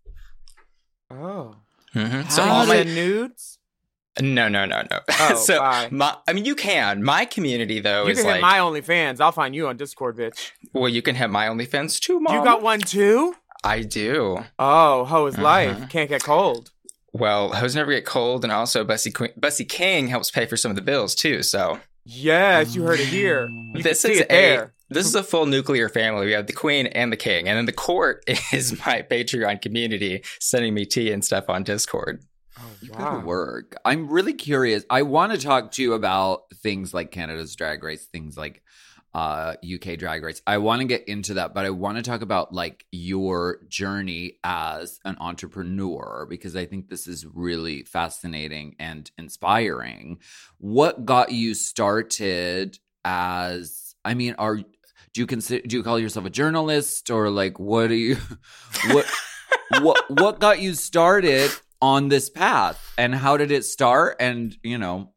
Oh. 1.10 1.56
Mhm. 1.94 2.24
So 2.30 2.36
So 2.36 2.42
all 2.42 2.62
you 2.64 2.68
my 2.68 2.82
nudes? 2.84 3.58
no 4.20 4.48
no 4.48 4.66
no 4.66 4.82
no. 4.90 5.00
Oh, 5.20 5.34
so 5.42 5.58
bye. 5.58 5.88
my 5.90 6.16
I 6.26 6.32
mean 6.34 6.44
you 6.44 6.54
can. 6.54 7.02
My 7.02 7.24
community 7.24 7.80
though 7.80 8.04
you 8.04 8.10
is 8.10 8.18
can 8.18 8.26
like 8.26 8.34
hit 8.36 8.42
my 8.42 8.58
OnlyFans. 8.58 9.20
I'll 9.20 9.32
find 9.32 9.54
you 9.54 9.68
on 9.68 9.76
Discord, 9.76 10.16
bitch. 10.18 10.52
well 10.74 10.88
you 10.88 11.00
can 11.02 11.14
hit 11.14 11.30
my 11.30 11.46
OnlyFans 11.46 11.98
too, 12.00 12.20
mom. 12.20 12.34
You 12.34 12.44
got 12.44 12.62
one 12.62 12.80
too? 12.80 13.34
I 13.64 13.82
do. 13.82 14.44
Oh, 14.58 15.04
hoe 15.04 15.26
is 15.26 15.34
Uh-huh. 15.34 15.42
life. 15.42 15.88
Can't 15.88 16.08
get 16.08 16.22
cold. 16.22 16.70
Well, 17.12 17.52
hoes 17.54 17.74
never 17.74 17.90
get 17.90 18.04
cold, 18.04 18.44
and 18.44 18.52
also 18.52 18.84
Bussy 18.84 19.10
Queen, 19.10 19.30
Bussy 19.36 19.64
King 19.64 20.08
helps 20.08 20.30
pay 20.30 20.46
for 20.46 20.56
some 20.56 20.70
of 20.70 20.76
the 20.76 20.82
bills 20.82 21.14
too. 21.14 21.42
So 21.42 21.80
Yes, 22.04 22.74
you 22.74 22.82
heard 22.84 23.00
it 23.00 23.06
here. 23.08 23.48
You 23.74 23.82
this 23.82 24.02
can 24.02 24.10
is 24.12 24.16
see 24.18 24.22
it 24.22 24.26
a 24.30 24.34
there. 24.34 24.74
this 24.88 25.06
is 25.06 25.14
a 25.14 25.22
full 25.22 25.44
nuclear 25.46 25.88
family. 25.88 26.26
We 26.26 26.32
have 26.32 26.46
the 26.46 26.52
queen 26.52 26.86
and 26.86 27.12
the 27.12 27.16
king, 27.16 27.48
and 27.48 27.56
then 27.58 27.66
the 27.66 27.72
court 27.72 28.24
is 28.52 28.78
my 28.86 29.02
Patreon 29.02 29.60
community 29.62 30.22
sending 30.40 30.74
me 30.74 30.84
tea 30.86 31.10
and 31.12 31.24
stuff 31.24 31.48
on 31.48 31.64
Discord. 31.64 32.22
Oh, 32.58 32.62
Good 32.80 32.98
wow. 32.98 33.20
work. 33.24 33.76
I'm 33.84 34.08
really 34.08 34.32
curious. 34.34 34.84
I 34.90 35.02
want 35.02 35.32
to 35.32 35.38
talk 35.38 35.70
to 35.72 35.82
you 35.82 35.92
about 35.94 36.42
things 36.56 36.92
like 36.94 37.10
Canada's 37.12 37.54
Drag 37.54 37.82
Race, 37.84 38.06
things 38.06 38.36
like 38.36 38.62
uh, 39.14 39.54
UK 39.62 39.98
Drag 39.98 40.22
Race. 40.22 40.42
I 40.46 40.58
want 40.58 40.80
to 40.80 40.86
get 40.86 41.08
into 41.08 41.34
that, 41.34 41.54
but 41.54 41.64
I 41.64 41.70
want 41.70 41.96
to 41.96 42.02
talk 42.02 42.22
about 42.22 42.52
like 42.52 42.84
your 42.92 43.60
journey 43.68 44.38
as 44.44 45.00
an 45.04 45.16
entrepreneur 45.20 46.26
because 46.28 46.54
I 46.54 46.66
think 46.66 46.88
this 46.88 47.06
is 47.06 47.26
really 47.26 47.84
fascinating 47.84 48.76
and 48.78 49.10
inspiring. 49.18 50.18
What 50.58 51.04
got 51.04 51.32
you 51.32 51.54
started 51.54 52.78
as? 53.04 53.94
I 54.04 54.14
mean, 54.14 54.34
are 54.38 54.56
do 54.56 55.22
you 55.22 55.26
consider 55.26 55.66
do 55.66 55.76
you 55.76 55.82
call 55.82 55.98
yourself 55.98 56.26
a 56.26 56.30
journalist 56.30 57.10
or 57.10 57.30
like 57.30 57.58
what 57.58 57.88
do 57.88 57.94
you 57.94 58.16
what 58.90 59.06
what 59.80 60.10
what 60.10 60.38
got 60.38 60.60
you 60.60 60.74
started 60.74 61.50
on 61.80 62.08
this 62.08 62.28
path 62.28 62.92
and 62.98 63.14
how 63.14 63.36
did 63.36 63.50
it 63.50 63.64
start 63.64 64.16
and 64.20 64.56
you 64.62 64.78
know 64.78 65.12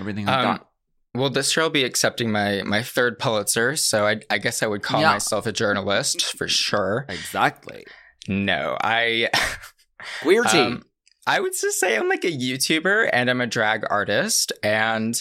everything 0.00 0.26
like 0.26 0.38
Um, 0.38 0.44
that 0.44 0.67
Well, 1.14 1.30
this 1.30 1.56
year 1.56 1.64
I'll 1.64 1.70
be 1.70 1.84
accepting 1.84 2.30
my 2.30 2.62
my 2.64 2.82
third 2.82 3.18
Pulitzer, 3.18 3.76
so 3.76 4.06
I, 4.06 4.20
I 4.30 4.38
guess 4.38 4.62
I 4.62 4.66
would 4.66 4.82
call 4.82 5.00
Yeah. 5.00 5.12
myself 5.12 5.46
a 5.46 5.52
journalist 5.52 6.36
for 6.36 6.46
sure. 6.48 7.06
exactly 7.08 7.84
No, 8.28 8.76
I 8.80 9.30
queer 10.22 10.44
tea 10.44 10.58
Um, 10.58 10.82
I 11.26 11.40
would 11.40 11.52
just 11.60 11.78
say 11.80 11.96
I'm 11.96 12.08
like 12.08 12.24
a 12.24 12.30
YouTuber 12.32 13.10
and 13.12 13.28
I'm 13.28 13.40
a 13.40 13.46
drag 13.46 13.84
artist 13.90 14.52
and 14.62 15.20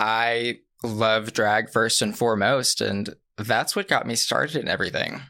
I 0.00 0.58
love 0.82 1.32
drag 1.32 1.70
first 1.70 2.02
and 2.02 2.16
foremost 2.16 2.80
and 2.80 3.14
that's 3.38 3.76
what 3.76 3.88
got 3.88 4.06
me 4.06 4.14
started 4.14 4.56
in 4.56 4.68
everything. 4.68 5.22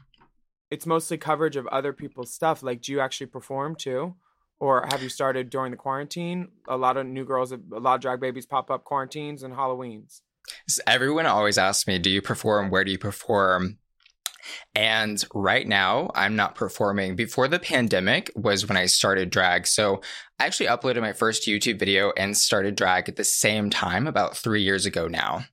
It's 0.71 0.85
mostly 0.85 1.17
coverage 1.17 1.55
of 1.55 1.67
other 1.67 1.93
people's 1.93 2.33
stuff. 2.33 2.61
Like, 2.63 2.81
do 2.81 2.91
you 2.91 2.99
actually 2.99 3.27
perform 3.27 3.75
too? 3.75 4.15
Or 4.59 4.87
have 4.89 5.03
you 5.03 5.09
started 5.09 5.49
during 5.49 5.71
the 5.71 5.77
quarantine? 5.77 6.49
A 6.67 6.77
lot 6.77 6.97
of 6.97 7.05
new 7.05 7.25
girls, 7.25 7.51
a 7.51 7.59
lot 7.69 7.95
of 7.95 8.01
drag 8.01 8.19
babies 8.19 8.45
pop 8.45 8.71
up 8.71 8.83
quarantines 8.83 9.43
and 9.43 9.53
Halloweens. 9.53 10.21
Everyone 10.87 11.25
always 11.25 11.57
asks 11.57 11.87
me, 11.87 11.99
"Do 11.99 12.09
you 12.09 12.21
perform? 12.21 12.69
Where 12.69 12.83
do 12.83 12.91
you 12.91 12.97
perform?" 12.97 13.77
And 14.73 15.23
right 15.33 15.67
now, 15.67 16.09
I'm 16.15 16.37
not 16.37 16.55
performing. 16.55 17.17
Before 17.17 17.49
the 17.49 17.59
pandemic 17.59 18.31
was 18.33 18.65
when 18.65 18.77
I 18.77 18.85
started 18.85 19.29
drag. 19.29 19.67
So 19.67 20.01
I 20.39 20.45
actually 20.45 20.67
uploaded 20.67 21.01
my 21.01 21.11
first 21.11 21.45
YouTube 21.45 21.77
video 21.77 22.13
and 22.15 22.37
started 22.37 22.75
drag 22.75 23.09
at 23.09 23.17
the 23.17 23.25
same 23.25 23.69
time 23.69 24.07
about 24.07 24.37
3 24.37 24.61
years 24.61 24.85
ago 24.85 25.07
now. 25.07 25.45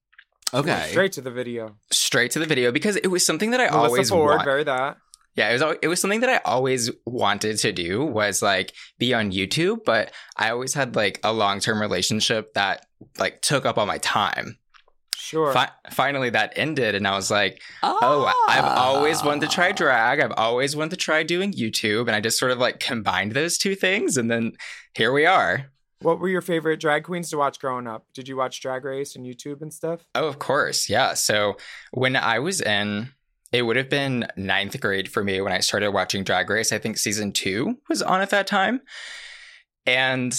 okay 0.55 0.91
Straight 0.91 1.13
to 1.13 1.21
the 1.21 1.33
video. 1.33 1.77
Straight 1.91 2.31
to 2.31 2.39
the 2.39 2.47
video 2.47 2.71
because 2.71 2.95
it 2.95 3.09
was 3.09 3.27
something 3.27 3.51
that 3.51 3.61
I 3.61 3.65
Melissa 3.65 3.77
always 3.77 4.11
Ford, 4.11 4.37
want. 4.37 4.45
very 4.45 4.63
that. 4.65 4.99
Yeah, 5.37 5.51
it 5.51 5.61
was 5.61 5.77
it 5.83 5.89
was 5.89 6.01
something 6.01 6.21
that 6.21 6.31
I 6.31 6.41
always 6.45 6.91
wanted 7.07 7.59
to 7.59 7.73
do 7.73 8.05
was 8.05 8.41
like 8.41 8.73
be 8.99 9.13
on 9.13 9.33
YouTube, 9.33 9.85
but 9.85 10.13
I 10.37 10.51
always 10.51 10.75
had 10.75 10.95
like 10.95 11.19
a 11.25 11.33
long-term 11.33 11.81
relationship 11.81 12.55
that 12.55 12.87
like 13.19 13.43
took 13.43 13.67
up 13.67 13.77
all 13.77 13.87
my 13.87 13.99
time. 13.99 14.59
Sure. 15.17 15.53
Fi- 15.53 15.73
finally 15.91 16.31
that 16.31 16.53
ended 16.55 16.95
and 16.95 17.09
I 17.09 17.17
was 17.17 17.31
like, 17.31 17.61
"Oh, 17.83 18.33
I've 18.49 18.65
ah. 18.65 18.85
always 18.85 19.25
wanted 19.25 19.49
to 19.49 19.55
try 19.55 19.73
drag. 19.73 20.21
I've 20.21 20.35
always 20.37 20.77
wanted 20.77 20.91
to 20.91 20.97
try 20.97 21.23
doing 21.23 21.53
YouTube." 21.53 22.03
And 22.03 22.11
I 22.11 22.21
just 22.21 22.39
sort 22.39 22.53
of 22.53 22.59
like 22.59 22.79
combined 22.79 23.33
those 23.33 23.59
two 23.59 23.75
things 23.75 24.17
and 24.17 24.31
then 24.31 24.53
here 24.95 25.13
we 25.13 25.27
are. 25.27 25.73
What 26.01 26.21
were 26.21 26.29
your 26.29 26.43
favorite 26.43 26.81
drag 26.81 27.05
queens 27.05 27.31
to 27.31 27.39
watch 27.39 27.59
growing 27.59 27.87
up? 27.87 28.05
Did 28.13 28.29
you 28.29 28.37
watch 28.37 28.61
Drag 28.61 28.85
Race 28.85 29.17
and 29.17 29.25
YouTube 29.25 29.63
and 29.63 29.73
stuff? 29.73 30.05
Oh, 30.15 30.27
of 30.27 30.39
course. 30.39 30.91
Yeah. 30.91 31.15
So 31.15 31.57
when 31.93 32.15
I 32.15 32.41
was 32.41 32.61
in, 32.61 33.09
it 33.55 33.63
would 33.63 33.77
have 33.77 33.89
been 33.89 34.27
ninth 34.37 34.79
grade 34.81 35.09
for 35.11 35.23
me 35.23 35.41
when 35.41 35.53
I 35.53 35.61
started 35.61 35.91
watching 35.93 36.25
Drag 36.25 36.51
Race. 36.51 36.73
I 36.73 36.79
think 36.79 36.99
season 36.99 37.33
two 37.33 37.79
was 37.89 38.03
on 38.03 38.21
at 38.21 38.31
that 38.31 38.47
time. 38.47 38.81
And 39.87 40.35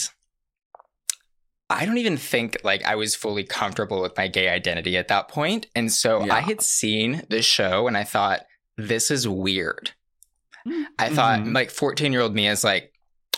I 1.70 1.86
don't 1.86 1.98
even 1.98 2.18
think 2.18 2.58
like 2.64 2.84
I 2.86 2.96
was 2.96 3.16
fully 3.16 3.44
comfortable 3.44 4.02
with 4.02 4.16
my 4.18 4.28
gay 4.28 4.50
identity 4.50 4.98
at 4.98 5.08
that 5.08 5.28
point. 5.30 5.68
And 5.76 5.92
so 5.92 6.24
Yeah. 6.26 6.36
I 6.36 6.42
had 6.42 6.62
seen 6.62 7.24
the 7.30 7.42
show 7.42 7.88
and 7.88 7.98
I 7.98 8.04
thought, 8.04 8.42
this 8.78 9.10
is 9.10 9.28
weird. 9.28 9.92
I 11.00 11.10
thought 11.10 11.40
Mhm. 11.42 11.54
like 11.56 11.72
14 11.72 12.12
year 12.12 12.22
old 12.22 12.36
me 12.36 12.48
is 12.48 12.64
like, 12.64 12.92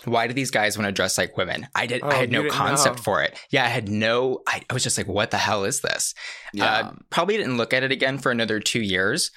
why 0.05 0.27
do 0.27 0.33
these 0.33 0.51
guys 0.51 0.77
want 0.77 0.87
to 0.87 0.91
dress 0.91 1.17
like 1.17 1.35
women? 1.37 1.67
I 1.75 1.85
did. 1.87 2.01
Oh, 2.03 2.07
I 2.09 2.15
had 2.15 2.31
no 2.31 2.47
concept 2.49 2.97
know. 2.97 3.03
for 3.03 3.21
it. 3.23 3.37
Yeah, 3.49 3.65
I 3.65 3.67
had 3.67 3.89
no. 3.89 4.41
I, 4.47 4.61
I 4.69 4.73
was 4.73 4.83
just 4.83 4.97
like, 4.97 5.07
"What 5.07 5.31
the 5.31 5.37
hell 5.37 5.65
is 5.65 5.81
this?" 5.81 6.13
yeah 6.53 6.65
Uh, 6.65 6.91
probably 7.09 7.35
didn't 7.35 7.57
look 7.57 7.73
at 7.73 7.83
it 7.83 7.91
again 7.91 8.17
for 8.19 8.31
another 8.31 8.59
two 8.59 8.79
years, 8.81 9.31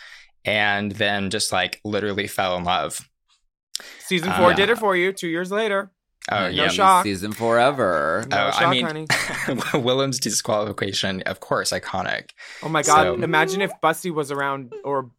and 0.45 0.93
then 0.93 1.31
just 1.31 1.53
like 1.53 1.81
literally 1.85 2.27
fell 2.27 2.57
in 2.57 2.65
love. 2.65 3.09
Season 4.01 4.29
Uh, 4.31 4.39
four 4.39 4.55
did 4.55 4.71
it 4.71 4.79
for 4.79 4.95
you 4.97 5.13
two 5.13 5.29
years 5.29 5.51
later. 5.51 5.91
Oh 6.31 6.41
No 6.43 6.49
yeah, 6.49 6.69
shock. 6.69 7.05
season 7.05 7.33
forever 7.33 8.27
No 8.29 8.37
Oh, 8.37 8.51
I 8.55 8.71
mean- 8.71 8.85
honey. 8.87 9.07
Willam's 9.75 10.21
disqualification, 10.21 11.23
of 11.23 11.41
course, 11.41 11.71
iconic. 11.73 12.31
Oh 12.63 12.69
my 12.69 12.83
god! 12.83 13.03
So- 13.19 13.23
Imagine 13.23 13.63
if 13.63 13.71
Busty 13.83 14.13
was 14.13 14.31
around 14.31 14.73
or 14.85 15.11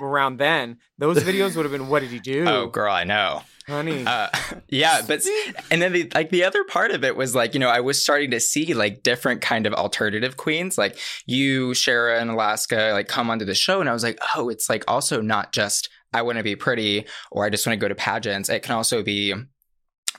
around 0.00 0.38
then. 0.38 0.78
Those 0.98 1.18
videos 1.22 1.56
would 1.56 1.64
have 1.64 1.72
been. 1.72 1.88
What 1.88 2.00
did 2.00 2.10
he 2.10 2.18
do, 2.18 2.44
Oh, 2.48 2.66
girl, 2.66 2.92
I 2.92 3.04
know. 3.04 3.42
honey? 3.66 4.04
Uh, 4.06 4.28
yeah, 4.68 5.02
but 5.06 5.22
and 5.70 5.80
then 5.82 5.92
the 5.92 6.10
like 6.14 6.30
the 6.30 6.44
other 6.44 6.64
part 6.64 6.90
of 6.90 7.04
it 7.04 7.16
was 7.16 7.34
like 7.34 7.54
you 7.54 7.60
know 7.60 7.68
I 7.68 7.80
was 7.80 8.02
starting 8.02 8.30
to 8.32 8.40
see 8.40 8.74
like 8.74 9.02
different 9.02 9.40
kind 9.42 9.66
of 9.66 9.74
alternative 9.74 10.36
queens 10.36 10.78
like 10.78 10.98
you 11.26 11.70
Shara 11.70 12.20
in 12.20 12.28
Alaska 12.28 12.90
like 12.92 13.08
come 13.08 13.30
onto 13.30 13.44
the 13.44 13.54
show 13.54 13.80
and 13.80 13.88
I 13.88 13.92
was 13.92 14.02
like 14.02 14.18
oh 14.34 14.48
it's 14.48 14.68
like 14.70 14.84
also 14.88 15.20
not 15.20 15.52
just 15.52 15.88
I 16.14 16.22
want 16.22 16.38
to 16.38 16.44
be 16.44 16.56
pretty 16.56 17.04
or 17.30 17.44
I 17.44 17.50
just 17.50 17.66
want 17.66 17.78
to 17.78 17.80
go 17.84 17.88
to 17.88 17.94
pageants 17.94 18.48
it 18.48 18.62
can 18.62 18.74
also 18.74 19.02
be 19.02 19.34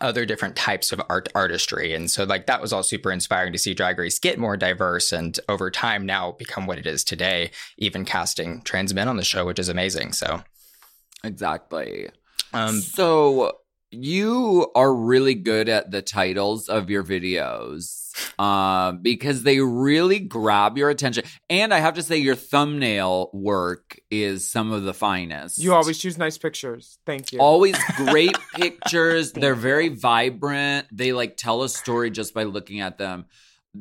other 0.01 0.25
different 0.25 0.55
types 0.55 0.91
of 0.91 1.01
art 1.09 1.29
artistry. 1.35 1.93
And 1.93 2.09
so 2.09 2.23
like 2.23 2.47
that 2.47 2.61
was 2.61 2.73
all 2.73 2.83
super 2.83 3.11
inspiring 3.11 3.53
to 3.53 3.59
see 3.59 3.73
drag 3.73 3.97
race 3.97 4.19
get 4.19 4.39
more 4.39 4.57
diverse 4.57 5.11
and 5.11 5.39
over 5.49 5.69
time 5.69 6.05
now 6.05 6.31
become 6.33 6.67
what 6.67 6.77
it 6.77 6.87
is 6.87 7.03
today 7.03 7.51
even 7.77 8.05
casting 8.05 8.61
trans 8.61 8.93
men 8.93 9.07
on 9.07 9.17
the 9.17 9.23
show 9.23 9.45
which 9.45 9.59
is 9.59 9.69
amazing. 9.69 10.13
So 10.13 10.41
exactly. 11.23 12.09
um 12.53 12.79
so 12.79 13.57
you 13.91 14.71
are 14.75 14.93
really 14.93 15.33
good 15.33 15.67
at 15.67 15.91
the 15.91 16.01
titles 16.01 16.69
of 16.69 16.89
your 16.89 17.03
videos 17.03 18.08
um, 18.37 19.01
because 19.01 19.43
they 19.43 19.59
really 19.59 20.19
grab 20.19 20.77
your 20.77 20.89
attention. 20.89 21.23
And 21.49 21.73
I 21.73 21.79
have 21.79 21.95
to 21.95 22.03
say, 22.03 22.17
your 22.17 22.35
thumbnail 22.35 23.29
work 23.33 23.99
is 24.11 24.49
some 24.49 24.71
of 24.71 24.83
the 24.83 24.93
finest. 24.93 25.57
you 25.57 25.73
always 25.73 25.97
choose 25.97 26.17
nice 26.17 26.37
pictures. 26.37 26.99
Thank 27.05 27.31
you. 27.31 27.39
Always 27.39 27.77
great 27.95 28.37
pictures. 28.55 29.31
They're 29.31 29.55
very 29.55 29.89
vibrant. 29.89 30.87
They 30.91 31.13
like 31.13 31.37
tell 31.37 31.63
a 31.63 31.69
story 31.69 32.11
just 32.11 32.33
by 32.33 32.43
looking 32.43 32.79
at 32.79 32.97
them. 32.97 33.25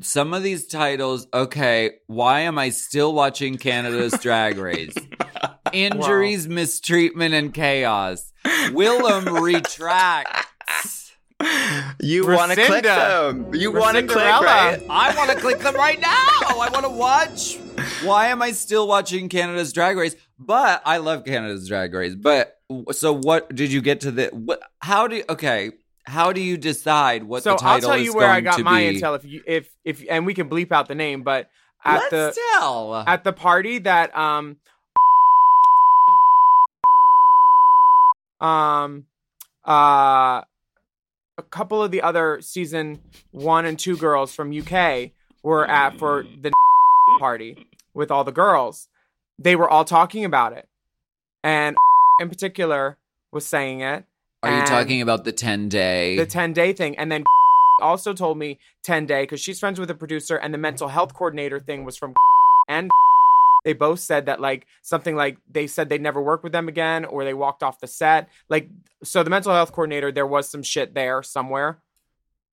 Some 0.00 0.34
of 0.34 0.42
these 0.42 0.66
titles, 0.66 1.26
okay, 1.32 1.92
why 2.06 2.40
am 2.40 2.58
I 2.58 2.68
still 2.68 3.14
watching 3.14 3.56
Canada's 3.56 4.12
Drag 4.20 4.58
Race? 4.58 4.94
Injuries, 5.72 6.46
mistreatment, 6.46 7.34
and 7.34 7.52
chaos. 7.54 8.32
Willam 8.44 9.40
retracts. 9.42 11.07
You 12.00 12.26
want 12.26 12.52
to 12.52 12.66
click 12.66 12.84
them. 12.84 13.54
You 13.54 13.72
want 13.72 13.96
to 13.96 14.02
click, 14.04 14.24
right? 14.24 14.80
I 14.88 15.14
want 15.16 15.30
to 15.30 15.36
click 15.36 15.58
them 15.58 15.74
right 15.74 16.00
now. 16.00 16.08
I 16.10 16.68
want 16.72 16.84
to 16.84 16.90
watch 16.90 17.56
Why 18.04 18.28
am 18.28 18.40
I 18.40 18.52
still 18.52 18.86
watching 18.86 19.28
Canada's 19.28 19.72
Drag 19.72 19.96
Race? 19.96 20.14
But 20.38 20.82
I 20.84 20.98
love 20.98 21.24
Canada's 21.24 21.66
Drag 21.66 21.92
Race. 21.92 22.14
But 22.14 22.56
so 22.92 23.12
what 23.12 23.52
did 23.54 23.72
you 23.72 23.80
get 23.80 24.00
to 24.02 24.10
the 24.10 24.28
what 24.28 24.60
how 24.80 25.06
do 25.08 25.16
you, 25.16 25.24
okay, 25.28 25.72
how 26.04 26.32
do 26.32 26.40
you 26.40 26.56
decide 26.56 27.24
what 27.24 27.42
so 27.42 27.52
the 27.52 27.56
title 27.58 27.90
I'll 27.90 27.96
tell 27.96 28.04
you 28.04 28.14
where 28.14 28.30
I 28.30 28.40
got 28.40 28.60
my 28.60 28.90
be? 28.90 29.00
intel 29.00 29.16
if 29.16 29.24
you 29.24 29.42
if 29.46 29.68
if 29.84 30.04
and 30.08 30.24
we 30.26 30.34
can 30.34 30.48
bleep 30.48 30.70
out 30.72 30.86
the 30.88 30.94
name, 30.94 31.22
but 31.22 31.50
at 31.84 31.98
Let's 31.98 32.10
the 32.10 32.40
tell. 32.54 32.94
at 32.94 33.24
the 33.24 33.32
party 33.32 33.78
that 33.80 34.16
um 34.16 34.56
um 38.40 39.06
uh 39.64 40.42
a 41.38 41.42
couple 41.42 41.82
of 41.82 41.92
the 41.92 42.02
other 42.02 42.40
season 42.42 43.00
one 43.30 43.64
and 43.64 43.78
two 43.78 43.96
girls 43.96 44.34
from 44.34 44.52
UK 44.52 45.12
were 45.42 45.66
at 45.70 45.98
for 45.98 46.24
the 46.40 46.50
party 47.20 47.68
with 47.94 48.10
all 48.10 48.24
the 48.24 48.32
girls. 48.32 48.88
They 49.38 49.54
were 49.54 49.70
all 49.70 49.84
talking 49.84 50.24
about 50.24 50.52
it. 50.52 50.68
And 51.44 51.76
in 52.18 52.28
particular 52.28 52.98
was 53.32 53.46
saying 53.46 53.80
it. 53.80 54.04
Are 54.42 54.60
you 54.60 54.66
talking 54.66 55.00
about 55.00 55.24
the 55.24 55.32
10 55.32 55.68
day? 55.68 56.16
the 56.16 56.26
10 56.26 56.52
day 56.52 56.72
thing? 56.72 56.98
And 56.98 57.10
then 57.10 57.24
also 57.82 58.12
told 58.12 58.38
me 58.38 58.58
10 58.84 59.06
day 59.06 59.22
because 59.22 59.40
she's 59.40 59.60
friends 59.60 59.78
with 59.78 59.88
the 59.88 59.94
producer 59.94 60.36
and 60.36 60.52
the 60.52 60.58
mental 60.58 60.88
health 60.88 61.14
coordinator 61.14 61.60
thing 61.60 61.84
was 61.84 61.96
from 61.96 62.14
and 62.68 62.90
they 63.68 63.74
both 63.74 64.00
said 64.00 64.24
that 64.24 64.40
like 64.40 64.66
something 64.80 65.14
like 65.14 65.36
they 65.50 65.66
said 65.66 65.90
they'd 65.90 66.00
never 66.00 66.22
work 66.22 66.42
with 66.42 66.52
them 66.52 66.68
again 66.68 67.04
or 67.04 67.22
they 67.22 67.34
walked 67.34 67.62
off 67.62 67.78
the 67.80 67.86
set 67.86 68.30
like 68.48 68.70
so 69.04 69.22
the 69.22 69.28
mental 69.28 69.52
health 69.52 69.72
coordinator 69.72 70.10
there 70.10 70.26
was 70.26 70.48
some 70.48 70.62
shit 70.62 70.94
there 70.94 71.22
somewhere 71.22 71.78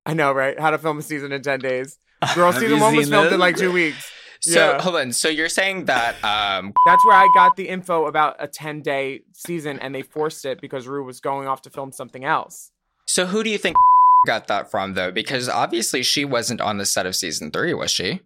i 0.06 0.14
know 0.14 0.34
right 0.34 0.60
how 0.60 0.72
to 0.72 0.78
film 0.78 0.98
a 0.98 1.02
season 1.02 1.32
in 1.32 1.42
10 1.42 1.62
days 1.62 1.98
girl 2.36 2.52
season 2.52 2.82
one 2.82 2.94
was 2.94 3.10
filmed 3.10 3.32
in 3.32 3.40
like 3.40 3.56
two 3.56 3.72
weeks 3.72 4.12
So 4.42 4.72
Yeah. 4.72 4.82
hold 4.82 4.98
on. 4.98 5.14
So 5.14 5.30
you're 5.30 5.48
saying 5.48 5.86
that 5.86 6.22
um 6.26 6.74
that's 6.86 7.06
where 7.06 7.16
i 7.16 7.30
got 7.34 7.56
the 7.56 7.70
info 7.70 8.08
about 8.08 8.36
a 8.40 8.48
10 8.48 8.82
day 8.82 9.22
season 9.32 9.80
and 9.80 9.96
they 9.96 10.02
forced 10.02 10.44
it 10.44 10.60
because 10.60 10.86
Ru 10.86 11.06
was 11.06 11.22
going 11.22 11.48
off 11.48 11.62
to 11.62 11.70
film 11.70 11.94
something 11.94 12.26
else 12.26 12.72
so 13.08 13.26
who 13.26 13.42
do 13.42 13.50
you 13.50 13.58
think 13.58 13.78
got 14.28 14.48
that 14.48 14.70
from 14.70 14.96
though? 14.96 15.12
Because 15.12 15.48
obviously 15.48 16.04
she 16.04 16.26
wasn't 16.26 16.60
on 16.60 16.78
the 16.78 16.86
set 16.86 17.06
of 17.06 17.16
season 17.16 17.52
three, 17.52 17.74
was 17.74 17.92
she? 17.92 18.22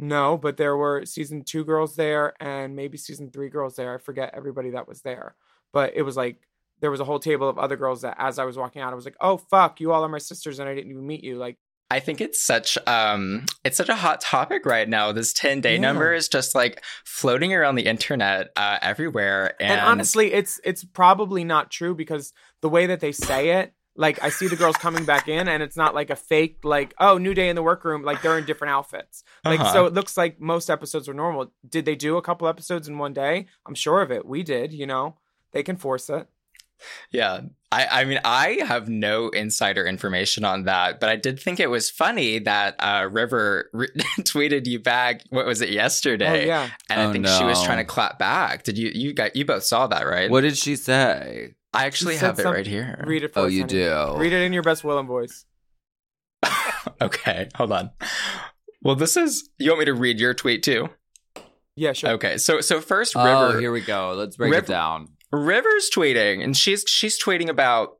No, 0.00 0.38
but 0.38 0.56
there 0.56 0.76
were 0.76 1.04
season 1.04 1.42
two 1.44 1.64
girls 1.64 1.94
there 1.94 2.32
and 2.40 2.74
maybe 2.74 2.96
season 2.96 3.30
three 3.30 3.50
girls 3.50 3.76
there. 3.76 3.94
I 3.94 3.98
forget 3.98 4.32
everybody 4.34 4.70
that 4.70 4.88
was 4.88 5.02
there. 5.02 5.34
But 5.72 5.92
it 5.94 6.02
was 6.02 6.16
like 6.16 6.38
there 6.80 6.90
was 6.90 7.00
a 7.00 7.04
whole 7.04 7.18
table 7.18 7.48
of 7.48 7.58
other 7.58 7.76
girls 7.76 8.00
that 8.00 8.16
as 8.18 8.38
I 8.38 8.44
was 8.44 8.56
walking 8.56 8.80
out, 8.80 8.92
I 8.92 8.96
was 8.96 9.04
like, 9.04 9.16
Oh 9.20 9.36
fuck, 9.36 9.78
you 9.78 9.92
all 9.92 10.02
are 10.02 10.08
my 10.08 10.18
sisters 10.18 10.58
and 10.58 10.68
I 10.68 10.74
didn't 10.74 10.90
even 10.90 11.06
meet 11.06 11.22
you. 11.22 11.36
Like 11.36 11.58
I 11.90 12.00
think 12.00 12.20
it's 12.22 12.40
such 12.40 12.78
um 12.86 13.44
it's 13.62 13.76
such 13.76 13.90
a 13.90 13.94
hot 13.94 14.22
topic 14.22 14.64
right 14.64 14.88
now. 14.88 15.12
This 15.12 15.34
10 15.34 15.60
day 15.60 15.74
Yeah. 15.74 15.80
number 15.80 16.14
is 16.14 16.28
just 16.28 16.54
like 16.54 16.82
floating 17.04 17.52
around 17.52 17.74
the 17.74 17.84
internet 17.86 18.48
uh 18.56 18.78
everywhere. 18.80 19.54
And, 19.60 19.72
and, 19.72 19.80
honestly, 19.82 20.32
it's 20.32 20.60
it's 20.64 20.82
probably 20.82 21.44
not 21.44 21.70
true 21.70 21.94
because 21.94 22.32
the 22.62 22.70
way 22.70 22.86
that 22.86 23.00
they 23.00 23.12
say 23.12 23.50
it, 23.60 23.74
like 24.00 24.22
I 24.22 24.30
see 24.30 24.48
the 24.48 24.56
girls 24.56 24.76
coming 24.76 25.04
back 25.04 25.28
in 25.28 25.46
and 25.46 25.62
it's 25.62 25.76
not 25.76 25.94
like 25.94 26.08
a 26.10 26.16
fake 26.16 26.58
like, 26.64 26.94
oh, 26.98 27.18
new 27.18 27.34
day 27.34 27.48
in 27.50 27.54
the 27.56 27.62
workroom, 27.62 28.02
like 28.02 28.22
they're 28.22 28.38
in 28.38 28.46
different 28.46 28.72
outfits. 28.72 29.22
Like 29.44 29.60
Uh-huh. 29.60 29.72
so 29.74 29.86
it 29.86 29.92
looks 29.92 30.16
like 30.16 30.40
most 30.40 30.70
episodes 30.70 31.06
were 31.06 31.14
normal. 31.14 31.52
Did 31.68 31.84
they 31.84 31.96
do 31.96 32.16
a 32.16 32.22
couple 32.22 32.48
episodes 32.48 32.88
in 32.88 32.96
one 32.96 33.12
day? 33.12 33.46
I'm 33.66 33.74
sure 33.74 34.00
of 34.00 34.10
it. 34.10 34.24
We 34.24 34.42
did, 34.42 34.72
you 34.72 34.86
know. 34.86 35.16
They 35.52 35.62
can 35.62 35.76
force 35.76 36.08
it. 36.08 36.28
Yeah. 37.10 37.40
I, 37.70 37.86
I 38.00 38.04
mean, 38.04 38.20
I 38.24 38.60
have 38.66 38.88
no 38.88 39.28
insider 39.28 39.84
information 39.86 40.44
on 40.44 40.64
that, 40.64 40.98
but 40.98 41.08
I 41.10 41.16
did 41.16 41.38
think 41.38 41.60
it 41.60 41.68
was 41.68 41.90
funny 41.90 42.38
that 42.40 42.76
uh, 42.78 43.06
River 43.12 43.68
re- 43.74 43.88
tweeted 44.20 44.66
you 44.66 44.78
back. 44.80 45.22
What 45.28 45.44
was 45.44 45.60
it 45.60 45.68
yesterday? 45.70 46.44
Oh 46.44 46.46
yeah. 46.46 46.70
And 46.88 47.00
Oh, 47.00 47.08
I 47.08 47.12
think 47.12 47.26
she 47.28 47.44
was 47.44 47.62
trying 47.62 47.78
to 47.78 47.84
clap 47.84 48.18
back. 48.18 48.62
Did 48.64 48.78
you 48.78 48.90
you 48.94 49.12
got 49.12 49.36
you 49.36 49.44
both 49.44 49.64
saw 49.64 49.86
that 49.88 50.06
right? 50.06 50.30
what 50.30 50.40
did 50.40 50.56
she 50.56 50.74
say? 50.74 51.54
I 51.72 51.86
actually 51.86 52.16
have 52.16 52.38
it 52.38 52.42
some- 52.42 52.52
right 52.54 52.66
here. 52.66 53.02
Read 53.06 53.22
it 53.22 53.32
for 53.32 53.40
Oh, 53.40 53.46
us, 53.46 53.52
you 53.52 53.60
honey. 53.62 53.72
do. 53.74 54.14
Read 54.16 54.32
it 54.32 54.42
in 54.42 54.52
your 54.52 54.62
best 54.62 54.82
Willam 54.82 55.06
voice. 55.06 55.44
okay, 57.00 57.48
hold 57.54 57.72
on. 57.72 57.90
Well, 58.82 58.96
this 58.96 59.16
is. 59.16 59.48
You 59.58 59.70
want 59.70 59.80
me 59.80 59.84
to 59.86 59.94
read 59.94 60.18
your 60.20 60.34
tweet 60.34 60.62
too? 60.62 60.88
Yeah, 61.76 61.92
sure. 61.92 62.10
Okay, 62.10 62.38
so 62.38 62.60
so 62.60 62.80
first, 62.80 63.14
Oh, 63.16 63.48
River. 63.48 63.60
here 63.60 63.72
we 63.72 63.80
go. 63.80 64.14
Let's 64.14 64.36
break 64.36 64.52
River- 64.52 64.64
it 64.64 64.68
down. 64.68 65.08
River's 65.32 65.90
tweeting, 65.94 66.42
and 66.42 66.56
she's 66.56 66.84
she's 66.88 67.22
tweeting 67.22 67.48
about, 67.48 67.98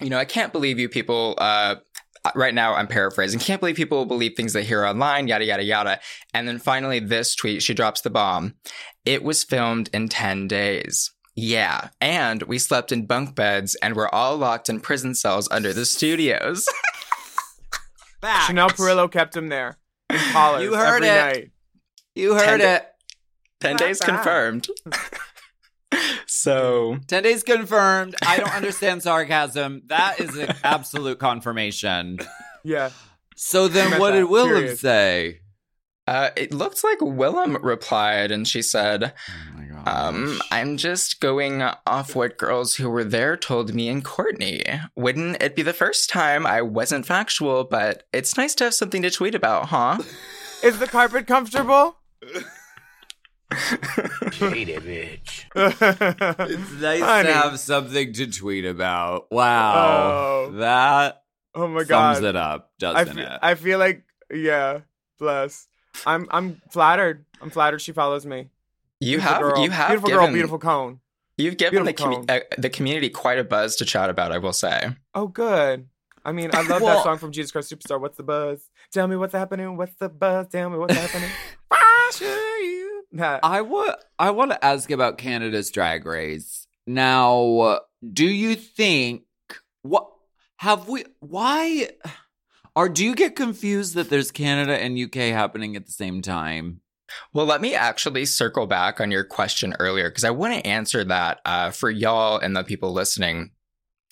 you 0.00 0.10
know, 0.10 0.18
I 0.18 0.24
can't 0.24 0.52
believe 0.52 0.78
you 0.78 0.88
people. 0.88 1.34
Uh, 1.38 1.76
right 2.34 2.52
now, 2.52 2.74
I'm 2.74 2.88
paraphrasing. 2.88 3.40
Can't 3.40 3.60
believe 3.60 3.76
people 3.76 4.04
believe 4.04 4.32
things 4.36 4.52
they 4.52 4.64
hear 4.64 4.84
online. 4.84 5.28
Yada 5.28 5.44
yada 5.44 5.62
yada. 5.62 6.00
And 6.34 6.46
then 6.46 6.58
finally, 6.58 6.98
this 7.00 7.34
tweet, 7.34 7.62
she 7.62 7.74
drops 7.74 8.00
the 8.02 8.10
bomb. 8.10 8.54
It 9.04 9.22
was 9.22 9.44
filmed 9.44 9.88
in 9.94 10.08
ten 10.08 10.46
days. 10.48 11.12
Yeah, 11.40 11.90
and 12.00 12.42
we 12.42 12.58
slept 12.58 12.90
in 12.90 13.06
bunk 13.06 13.36
beds, 13.36 13.76
and 13.76 13.94
we're 13.94 14.08
all 14.08 14.36
locked 14.36 14.68
in 14.68 14.80
prison 14.80 15.14
cells 15.14 15.46
under 15.52 15.72
the 15.72 15.86
studios. 15.86 16.66
Chanel 18.46 18.70
Perillo 18.70 19.08
kept 19.08 19.36
him 19.36 19.48
there 19.48 19.78
in 20.10 20.18
collars 20.32 20.64
You 20.64 20.74
heard 20.74 21.04
every 21.04 21.06
it. 21.08 21.10
night. 21.36 21.50
You 22.16 22.34
heard 22.34 22.60
Ten- 22.60 22.76
it. 22.76 22.88
Ten 23.60 23.76
days 23.76 24.00
confirmed. 24.00 24.66
so 26.26 26.96
10 27.06 27.22
days 27.22 27.44
confirmed. 27.44 28.16
I 28.26 28.38
don't 28.38 28.52
understand 28.54 29.04
sarcasm. 29.04 29.82
That 29.86 30.18
is 30.18 30.36
an 30.36 30.54
absolute 30.64 31.20
confirmation. 31.20 32.18
Yeah. 32.64 32.90
So 33.36 33.68
then 33.68 34.00
what 34.00 34.10
that, 34.10 34.16
did 34.20 34.26
Willam 34.26 34.48
period. 34.48 34.78
say? 34.80 35.40
Uh, 36.08 36.30
it 36.36 36.54
looks 36.54 36.82
like 36.82 36.98
Willam 37.00 37.62
replied, 37.62 38.30
and 38.30 38.46
she 38.48 38.62
said. 38.62 39.12
Oh. 39.86 40.08
Um, 40.08 40.40
I'm 40.50 40.76
just 40.76 41.20
going 41.20 41.62
off 41.86 42.16
what 42.16 42.36
girls 42.36 42.74
who 42.74 42.90
were 42.90 43.04
there 43.04 43.36
told 43.36 43.74
me 43.74 43.88
and 43.88 44.04
Courtney. 44.04 44.64
Wouldn't 44.96 45.42
it 45.42 45.54
be 45.54 45.62
the 45.62 45.72
first 45.72 46.10
time 46.10 46.46
I 46.46 46.62
wasn't 46.62 47.06
factual, 47.06 47.64
but 47.64 48.02
it's 48.12 48.36
nice 48.36 48.54
to 48.56 48.64
have 48.64 48.74
something 48.74 49.02
to 49.02 49.10
tweet 49.10 49.34
about, 49.34 49.66
huh? 49.66 49.98
Is 50.62 50.78
the 50.78 50.88
carpet 50.88 51.26
comfortable? 51.26 51.98
it's 53.50 54.42
nice 56.72 57.00
Honey. 57.00 57.28
to 57.28 57.34
have 57.34 57.58
something 57.60 58.12
to 58.12 58.26
tweet 58.30 58.64
about. 58.64 59.30
Wow. 59.30 59.74
Oh. 59.74 60.52
That 60.56 61.22
oh 61.54 61.68
my 61.68 61.84
sums 61.84 62.20
god. 62.20 62.24
it 62.24 62.36
up, 62.36 62.72
doesn't 62.78 63.14
feel, 63.14 63.24
it? 63.24 63.38
I 63.40 63.54
feel 63.54 63.78
like 63.78 64.04
yeah, 64.30 64.80
bless. 65.18 65.68
I'm 66.06 66.26
I'm 66.30 66.60
flattered. 66.70 67.24
I'm 67.40 67.50
flattered 67.50 67.80
she 67.80 67.92
follows 67.92 68.24
me. 68.26 68.48
You 69.00 69.18
Beautiful 69.18 69.32
have 69.32 69.40
girl. 69.42 69.62
you 69.64 69.70
have 69.70 69.88
beautiful 69.88 70.08
given, 70.08 70.24
girl, 70.24 70.32
beautiful 70.32 70.58
cone. 70.58 71.00
You've 71.36 71.56
given 71.56 71.84
the 71.84 71.92
beautiful 71.92 72.24
commu- 72.24 72.30
uh, 72.30 72.40
the 72.58 72.68
community 72.70 73.10
quite 73.10 73.38
a 73.38 73.44
buzz 73.44 73.76
to 73.76 73.84
chat 73.84 74.10
about. 74.10 74.32
I 74.32 74.38
will 74.38 74.52
say. 74.52 74.88
Oh 75.14 75.28
good. 75.28 75.88
I 76.24 76.32
mean, 76.32 76.50
I 76.52 76.62
love 76.62 76.82
Well- 76.82 76.96
that 76.96 77.04
song 77.04 77.18
from 77.18 77.32
Jesus 77.32 77.52
Christ 77.52 77.72
Superstar. 77.72 78.00
What's 78.00 78.16
the 78.16 78.22
buzz? 78.24 78.68
Tell 78.92 79.06
me 79.06 79.16
what's 79.16 79.32
happening. 79.32 79.76
What's 79.76 79.94
the 79.96 80.08
buzz? 80.08 80.48
Tell 80.48 80.68
me 80.68 80.76
what's 80.78 80.94
happening. 80.94 81.30
Why 81.68 82.10
should 82.12 82.26
you? 82.26 83.04
That- 83.12 83.40
I 83.44 83.60
want 83.62 83.94
I 84.18 84.30
want 84.30 84.50
to 84.50 84.64
ask 84.64 84.90
about 84.90 85.16
Canada's 85.18 85.70
drag 85.70 86.04
race. 86.06 86.66
Now, 86.86 87.80
do 88.12 88.26
you 88.26 88.54
think 88.56 89.22
what 89.82 90.08
have 90.56 90.88
we 90.88 91.04
why 91.20 91.90
or 92.78 92.88
do 92.88 93.04
you 93.04 93.16
get 93.16 93.34
confused 93.34 93.96
that 93.96 94.08
there's 94.08 94.30
Canada 94.30 94.80
and 94.80 94.96
UK 94.96 95.32
happening 95.32 95.74
at 95.74 95.86
the 95.86 95.90
same 95.90 96.22
time? 96.22 96.80
Well, 97.32 97.44
let 97.44 97.60
me 97.60 97.74
actually 97.74 98.24
circle 98.24 98.68
back 98.68 99.00
on 99.00 99.10
your 99.10 99.24
question 99.24 99.74
earlier 99.80 100.08
because 100.08 100.22
I 100.22 100.30
want 100.30 100.54
to 100.54 100.64
answer 100.64 101.02
that 101.02 101.40
uh, 101.44 101.72
for 101.72 101.90
y'all 101.90 102.38
and 102.38 102.56
the 102.56 102.62
people 102.62 102.92
listening. 102.92 103.50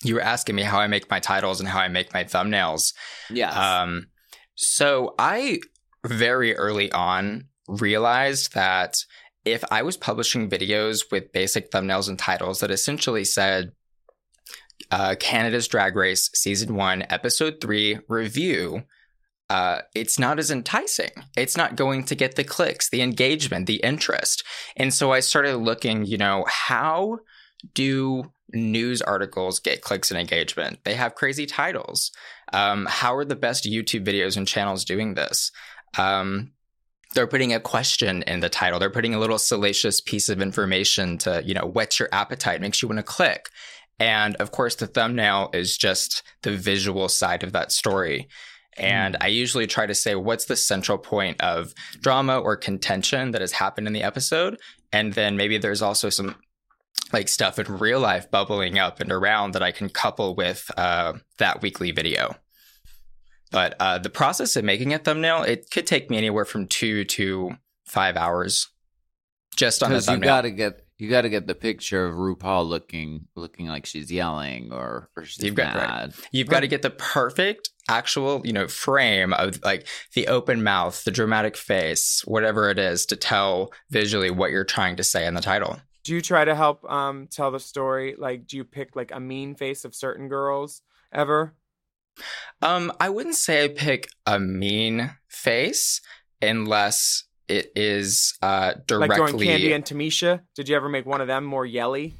You 0.03 0.15
were 0.15 0.21
asking 0.21 0.55
me 0.55 0.63
how 0.63 0.79
I 0.79 0.87
make 0.87 1.09
my 1.09 1.21
titles 1.21 1.61
and 1.61 1.69
how 1.69 1.79
I 1.79 1.87
make 1.87 2.13
my 2.13 2.25
thumbnails. 2.25 2.93
Yes. 3.29 3.55
Um, 3.55 4.07
so 4.55 5.15
I 5.17 5.61
very 6.05 6.53
early 6.53 6.91
on 6.91 7.45
realized 7.69 8.53
that 8.53 8.97
if 9.45 9.63
I 9.71 9.81
was 9.81 9.95
publishing 9.95 10.49
videos 10.49 11.09
with 11.09 11.31
basic 11.31 11.71
thumbnails 11.71 12.09
and 12.09 12.19
titles 12.19 12.59
that 12.59 12.69
essentially 12.71 13.23
said 13.23 13.71
uh, 14.91 15.15
Canada's 15.19 15.67
Drag 15.67 15.95
Race 15.95 16.29
Season 16.33 16.75
1, 16.75 17.05
Episode 17.09 17.59
3 17.61 17.99
review, 18.07 18.83
uh, 19.49 19.81
it's 19.95 20.19
not 20.19 20.39
as 20.39 20.51
enticing. 20.51 21.11
It's 21.37 21.55
not 21.55 21.75
going 21.75 22.03
to 22.05 22.15
get 22.15 22.35
the 22.35 22.43
clicks, 22.43 22.89
the 22.89 23.01
engagement, 23.01 23.65
the 23.65 23.77
interest. 23.77 24.43
And 24.75 24.93
so 24.93 25.11
I 25.11 25.21
started 25.21 25.57
looking, 25.57 26.05
you 26.05 26.17
know, 26.17 26.45
how 26.47 27.19
do 27.73 28.31
news 28.51 29.01
articles 29.01 29.59
get 29.59 29.81
clicks 29.81 30.11
and 30.11 30.19
engagement? 30.19 30.79
They 30.83 30.95
have 30.95 31.15
crazy 31.15 31.45
titles. 31.45 32.11
Um, 32.51 32.85
how 32.89 33.15
are 33.15 33.25
the 33.25 33.35
best 33.35 33.65
YouTube 33.65 34.05
videos 34.05 34.35
and 34.35 34.47
channels 34.47 34.83
doing 34.83 35.13
this? 35.13 35.51
Um, 35.97 36.51
they're 37.13 37.27
putting 37.27 37.53
a 37.53 37.59
question 37.59 38.23
in 38.23 38.41
the 38.41 38.49
title. 38.49 38.79
They're 38.79 38.89
putting 38.89 39.15
a 39.15 39.19
little 39.19 39.39
salacious 39.39 40.01
piece 40.01 40.27
of 40.27 40.41
information 40.41 41.17
to, 41.19 41.41
you 41.43 41.53
know, 41.53 41.65
whet 41.65 41.99
your 41.99 42.09
appetite, 42.11 42.59
makes 42.59 42.81
you 42.81 42.89
want 42.89 42.99
to 42.99 43.03
click. 43.03 43.49
And 43.99 44.35
of 44.35 44.51
course, 44.51 44.75
the 44.75 44.87
thumbnail 44.87 45.49
is 45.53 45.77
just 45.77 46.23
the 46.43 46.55
visual 46.55 47.09
side 47.09 47.43
of 47.43 47.53
that 47.53 47.71
story. 47.71 48.27
And 48.77 49.17
I 49.21 49.27
usually 49.27 49.65
try 49.65 49.87
to 49.87 49.95
say 49.95 50.15
what's 50.15 50.45
the 50.45 50.55
central 50.55 50.99
point 50.99 51.41
of 51.41 51.73
drama 51.99 52.37
or 52.37 52.55
contention 52.55 53.31
that 53.31 53.41
has 53.41 53.53
happened 53.53 53.87
in 53.87 53.93
the 53.93 54.03
episode. 54.03 54.59
And 54.93 55.13
then 55.13 55.35
maybe 55.35 55.57
there's 55.57 55.81
also 55.81 56.09
some 56.09 56.35
like 57.11 57.27
stuff 57.27 57.57
in 57.57 57.77
real 57.77 57.99
life 57.99 58.29
bubbling 58.29 58.77
up 58.77 58.99
and 58.99 59.11
around 59.11 59.53
that 59.53 59.63
I 59.63 59.71
can 59.71 59.89
couple 59.89 60.35
with 60.35 60.69
uh, 60.77 61.13
that 61.39 61.61
weekly 61.61 61.91
video. 61.91 62.35
But 63.51 63.75
uh, 63.79 63.97
the 63.97 64.09
process 64.09 64.55
of 64.57 64.65
making 64.65 64.93
a 64.93 64.99
thumbnail, 64.99 65.43
it 65.43 65.71
could 65.71 65.87
take 65.87 66.09
me 66.09 66.17
anywhere 66.17 66.45
from 66.45 66.67
two 66.67 67.05
to 67.05 67.51
five 67.85 68.17
hours 68.17 68.67
just 69.55 69.81
on 69.81 69.89
the 69.89 69.95
Because 69.95 70.07
you 70.07 70.13
thumbnail. 70.13 70.29
gotta 70.29 70.51
get 70.51 70.86
you 70.97 71.09
gotta 71.09 71.29
get 71.29 71.47
the 71.47 71.55
picture 71.55 72.05
of 72.05 72.15
RuPaul 72.15 72.67
looking 72.67 73.27
looking 73.35 73.67
like 73.67 73.85
she's 73.85 74.11
yelling 74.11 74.71
or, 74.71 75.09
or 75.15 75.25
she's 75.25 75.43
You've 75.43 75.55
got- 75.55 75.75
right. 75.75 75.87
mad. 75.87 76.13
You've 76.31 76.47
got 76.49 76.61
to 76.61 76.67
get 76.67 76.81
the 76.81 76.89
perfect 76.89 77.69
actual, 77.89 78.41
you 78.45 78.51
know, 78.53 78.67
frame 78.67 79.31
of 79.33 79.63
like 79.63 79.87
the 80.13 80.27
open 80.27 80.63
mouth, 80.63 81.03
the 81.03 81.11
dramatic 81.11 81.55
face, 81.55 82.21
whatever 82.25 82.69
it 82.69 82.79
is 82.79 83.05
to 83.07 83.15
tell 83.15 83.71
visually 83.89 84.29
what 84.31 84.51
you're 84.51 84.63
trying 84.65 84.95
to 84.97 85.03
say 85.03 85.25
in 85.25 85.33
the 85.35 85.41
title. 85.41 85.79
Do 86.03 86.13
you 86.15 86.21
try 86.21 86.45
to 86.45 86.55
help 86.55 86.89
um 86.89 87.27
tell 87.29 87.51
the 87.51 87.59
story? 87.59 88.15
Like, 88.17 88.47
do 88.47 88.57
you 88.57 88.63
pick 88.63 88.95
like 88.95 89.11
a 89.13 89.19
mean 89.19 89.55
face 89.55 89.85
of 89.85 89.93
certain 89.93 90.27
girls 90.29 90.81
ever? 91.13 91.53
Um, 92.61 92.91
I 92.99 93.09
wouldn't 93.09 93.35
say 93.35 93.65
I 93.65 93.67
pick 93.67 94.07
a 94.25 94.39
mean 94.39 95.11
face 95.27 96.01
unless 96.41 97.25
it 97.47 97.71
is 97.75 98.37
uh 98.41 98.73
Like 98.89 99.15
during 99.15 99.37
Candy 99.39 99.73
and 99.73 99.83
Tamisha, 99.83 100.41
did 100.55 100.69
you 100.69 100.75
ever 100.75 100.89
make 100.89 101.05
one 101.05 101.21
of 101.21 101.27
them 101.27 101.43
more 101.45 101.65
yelly? 101.65 102.13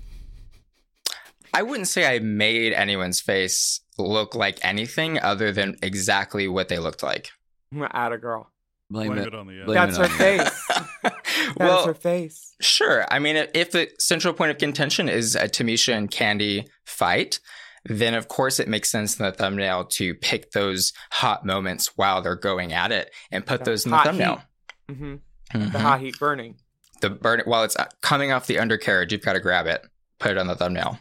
I 1.53 1.63
wouldn't 1.63 1.87
say 1.87 2.05
I 2.13 2.19
made 2.19 2.73
anyone's 2.73 3.19
face 3.21 3.81
look 3.97 4.35
like 4.35 4.59
anything 4.63 5.19
other 5.19 5.51
than 5.51 5.75
exactly 5.81 6.47
what 6.47 6.67
they 6.67 6.77
looked 6.77 7.01
like. 7.03 7.29
At 7.91 8.11
a 8.11 8.17
girl. 8.17 8.51
Blame, 8.89 9.07
Blame 9.13 9.19
it. 9.23 9.27
it 9.27 9.35
on 9.35 9.47
the 9.47 9.63
blame 9.65 9.75
That's 9.75 9.97
it 9.97 10.07
her 10.07 10.13
on 10.13 10.17
face. 10.17 10.67
That's 11.03 11.55
well, 11.57 11.85
her 11.87 11.93
face. 11.93 12.55
Sure. 12.61 13.05
I 13.11 13.19
mean, 13.19 13.35
if- 13.35 13.49
if 13.53 13.71
the 13.71 13.89
central 13.99 14.33
point 14.33 14.51
of 14.51 14.57
contention 14.59 15.09
is 15.09 15.35
a 15.35 15.49
Tamisha 15.49 15.93
and 15.93 16.09
Candy 16.09 16.67
fight, 16.85 17.41
then 17.83 18.13
of 18.13 18.29
course 18.29 18.59
it 18.61 18.67
makes 18.69 18.89
sense 18.89 19.19
in 19.19 19.25
the 19.25 19.31
thumbnail 19.33 19.85
to 19.85 20.13
pick 20.15 20.51
those 20.51 20.93
hot 21.11 21.45
moments 21.45 21.97
while 21.97 22.21
they're 22.21 22.35
going 22.37 22.71
at 22.71 22.91
it 22.93 23.11
and 23.31 23.45
put 23.45 23.59
The 23.65 23.71
those 23.71 23.85
in 23.85 23.91
the 23.91 23.97
hot 23.97 24.05
thumbnail. 24.07 24.41
Hmm 24.89 25.15
Mhm. 25.53 25.71
The 25.71 25.79
hot 25.79 26.01
heat 26.01 26.19
burning. 26.19 26.55
The 27.01 27.09
burn 27.09 27.41
while 27.45 27.63
it's 27.63 27.75
uh, 27.77 27.85
coming 28.01 28.31
off 28.31 28.47
the 28.47 28.59
undercarriage, 28.59 29.11
you've 29.11 29.21
got 29.21 29.33
to 29.33 29.39
grab 29.39 29.65
it, 29.65 29.85
put 30.19 30.31
it 30.31 30.37
on 30.37 30.47
the 30.47 30.55
thumbnail. 30.55 30.99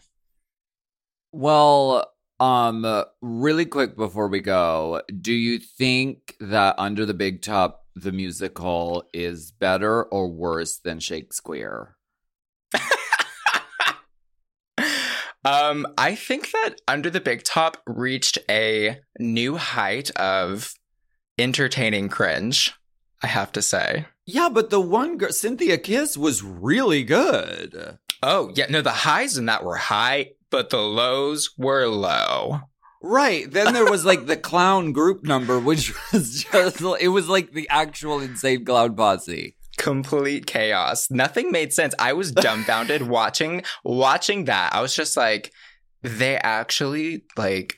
Well, 1.33 2.13
um, 2.39 3.05
really 3.21 3.65
quick 3.65 3.97
before 3.97 4.29
we 4.29 4.41
go, 4.41 5.03
do 5.21 5.33
you 5.33 5.59
think 5.59 6.37
that 6.39 6.77
Under 6.79 7.05
the 7.07 7.15
Big 7.15 7.43
Top, 7.43 7.87
the 7.95 8.13
musical, 8.13 9.05
is 9.13 9.51
better 9.51 10.05
or 10.05 10.29
worse 10.29 10.79
than 10.79 11.01
Shakespeare? 11.01 11.97
um, 15.45 15.87
I 15.99 16.15
think 16.15 16.51
that 16.53 16.77
Under 16.87 17.11
the 17.11 17.21
Big 17.21 17.43
Top 17.43 17.79
reached 17.87 18.39
a 18.49 18.99
new 19.19 19.57
height 19.57 20.11
of 20.13 20.73
entertaining 21.39 22.09
cringe. 22.09 22.75
I 23.23 23.29
have 23.29 23.53
to 23.53 23.63
say. 23.63 24.07
Yeah, 24.25 24.49
but 24.49 24.71
the 24.71 24.81
one 24.81 25.19
girl, 25.19 25.33
Cynthia 25.33 25.79
Kiss, 25.79 26.17
was 26.17 26.43
really 26.43 27.05
good. 27.05 27.99
Oh, 28.23 28.51
yeah. 28.55 28.67
No, 28.69 28.83
the 28.83 28.91
highs 28.91 29.37
in 29.37 29.47
that 29.47 29.65
were 29.65 29.77
high, 29.77 30.33
but 30.51 30.71
the 30.71 30.83
lows 30.83 31.51
were 31.57 31.87
low. 31.87 32.61
Right. 33.03 33.51
Then 33.51 33.73
there 33.73 33.89
was 33.89 34.05
like 34.05 34.27
the 34.27 34.37
clown 34.51 34.93
group 34.93 35.23
number, 35.23 35.59
which 35.61 35.93
was 36.13 36.43
just, 36.45 36.81
it 37.01 37.09
was 37.09 37.29
like 37.29 37.53
the 37.53 37.69
actual 37.69 38.21
insane 38.21 38.65
clown 38.65 38.97
posse. 38.97 39.57
Complete 39.77 40.47
chaos. 40.47 41.11
Nothing 41.11 41.53
made 41.53 41.73
sense. 41.73 41.95
I 41.99 42.15
was 42.15 42.33
dumbfounded 42.33 43.03
watching 43.09 43.63
watching 43.85 44.47
that. 44.47 44.75
I 44.75 44.81
was 44.81 44.97
just 44.97 45.17
like, 45.17 45.53
they 46.03 46.37
actually 46.37 47.25
like 47.37 47.77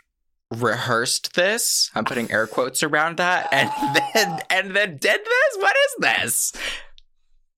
rehearsed 0.55 1.35
this. 1.35 1.91
I'm 1.95 2.05
putting 2.05 2.31
air 2.31 2.47
quotes 2.47 2.83
around 2.83 3.19
that, 3.19 3.49
and 3.53 3.71
then 4.15 4.41
and 4.51 4.77
then 4.77 4.97
did 4.97 5.21
this. 5.25 5.57
What 5.57 5.77
is 5.77 5.95
this? 6.01 6.53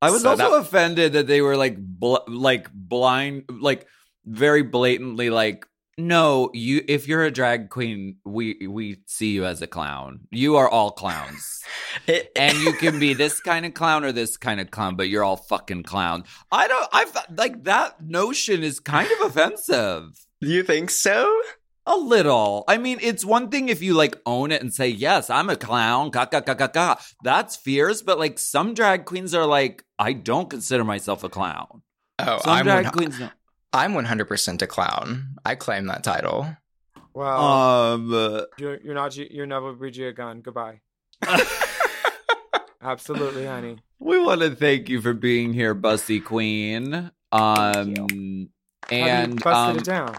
I 0.03 0.11
was 0.11 0.23
So 0.23 0.31
also 0.31 0.51
that- 0.51 0.57
offended 0.61 1.13
that 1.13 1.27
they 1.27 1.41
were 1.43 1.57
like 1.57 1.77
bl- 1.79 2.17
like 2.29 2.73
blind 2.73 3.45
like 3.49 3.87
very 4.25 4.63
blatantly 4.63 5.31
like 5.31 5.67
no 5.99 6.51
you 6.55 6.83
if 6.89 7.07
you're 7.09 7.25
a 7.25 7.31
drag 7.31 7.69
queen 7.69 8.17
we 8.25 8.67
we 8.67 8.99
see 9.07 9.33
you 9.33 9.45
as 9.45 9.61
a 9.61 9.67
clown 9.67 10.21
you 10.31 10.57
are 10.57 10.69
all 10.69 10.91
clowns 10.93 11.63
It, 12.07 12.31
and 12.37 12.57
you 12.59 12.73
can 12.75 12.99
be 12.99 13.13
this 13.13 13.41
kind 13.41 13.67
of 13.67 13.75
clown 13.75 14.05
or 14.05 14.13
this 14.13 14.37
kind 14.39 14.61
of 14.61 14.71
clown 14.71 14.97
but 14.97 15.09
you're 15.11 15.25
all 15.25 15.37
fucking 15.37 15.83
clown 15.83 16.25
i 16.53 16.69
don't 16.69 16.89
i've 16.93 17.15
like 17.37 17.65
that 17.65 18.01
notion 18.03 18.63
is 18.63 18.79
kind 18.81 19.11
of 19.11 19.27
offensive 19.27 20.05
you 20.41 20.63
think 20.63 20.89
so? 20.91 21.31
A 21.91 21.97
little. 21.97 22.65
I 22.69 22.79
mean, 22.79 22.99
it's 23.03 23.25
one 23.25 23.51
thing 23.51 23.69
if 23.69 23.83
you 23.83 23.95
like 23.95 24.17
own 24.25 24.53
it 24.53 24.63
and 24.63 24.73
say, 24.73 24.89
yes, 24.89 25.29
I'm 25.29 25.51
a 25.51 25.57
clown, 25.57 26.11
ka 26.11 26.25
ka 26.27 26.41
ka 26.41 26.55
ka 26.55 26.69
ka. 26.69 27.01
That's 27.25 27.57
fierce, 27.57 28.01
but 28.01 28.19
like 28.19 28.39
some 28.39 28.75
drag 28.75 29.05
queens 29.05 29.35
are 29.35 29.45
like, 29.47 29.85
I 29.99 30.13
don't 30.15 30.49
consider 30.49 30.85
myself 30.85 31.25
a 31.25 31.29
clown. 31.29 31.83
Oh, 32.19 32.39
Some 32.39 32.53
I'm 32.53 32.65
drag 32.65 32.85
one, 32.87 32.93
queens 32.93 33.19
don't. 33.19 33.33
I'm 33.73 33.93
100% 33.95 34.63
a 34.63 34.67
clown. 34.67 35.37
I 35.45 35.55
claim 35.55 35.87
that 35.87 36.03
title. 36.05 36.57
Well, 37.15 37.43
Um, 37.43 38.13
uh, 38.15 38.43
you're, 38.59 38.79
you're 38.81 38.95
not. 38.95 39.17
You're 39.17 39.47
never 39.47 39.73
Bridget 39.73 40.17
Gunn. 40.17 40.41
Goodbye. 40.43 40.81
Absolutely, 42.83 43.47
honey. 43.47 43.79
we 43.99 44.19
want 44.19 44.41
to 44.41 44.55
thank 44.55 44.89
you 44.89 45.01
for 45.03 45.13
being 45.13 45.53
here, 45.53 45.75
Bussy 45.75 46.21
Queen. 46.21 46.95
Um, 46.95 47.13
How 47.33 47.83
you 47.83 48.49
and 48.91 49.43
busted 49.43 49.55
um, 49.55 49.77
it 49.79 49.85
down? 49.85 50.17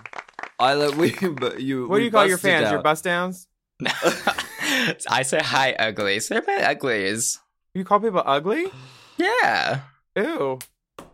I 0.62 0.74
let 0.76 0.96
we, 0.96 1.12
but 1.40 1.62
you. 1.62 1.88
What 1.88 1.98
do 1.98 2.04
you 2.04 2.12
call 2.12 2.26
your 2.28 2.38
busted 2.38 2.52
fans? 2.52 2.72
Your 2.72 2.82
bust 2.82 3.04
downs? 3.04 3.48
I 5.10 5.24
say 5.24 5.40
hi, 5.40 5.74
uglies. 5.74 6.28
They're 6.28 6.44
my 6.46 6.64
uglies. 6.64 7.40
You 7.74 7.84
call 7.84 8.00
people 8.00 8.24
ugly? 8.26 8.68
Yeah. 9.18 9.82
Ew. 10.16 10.58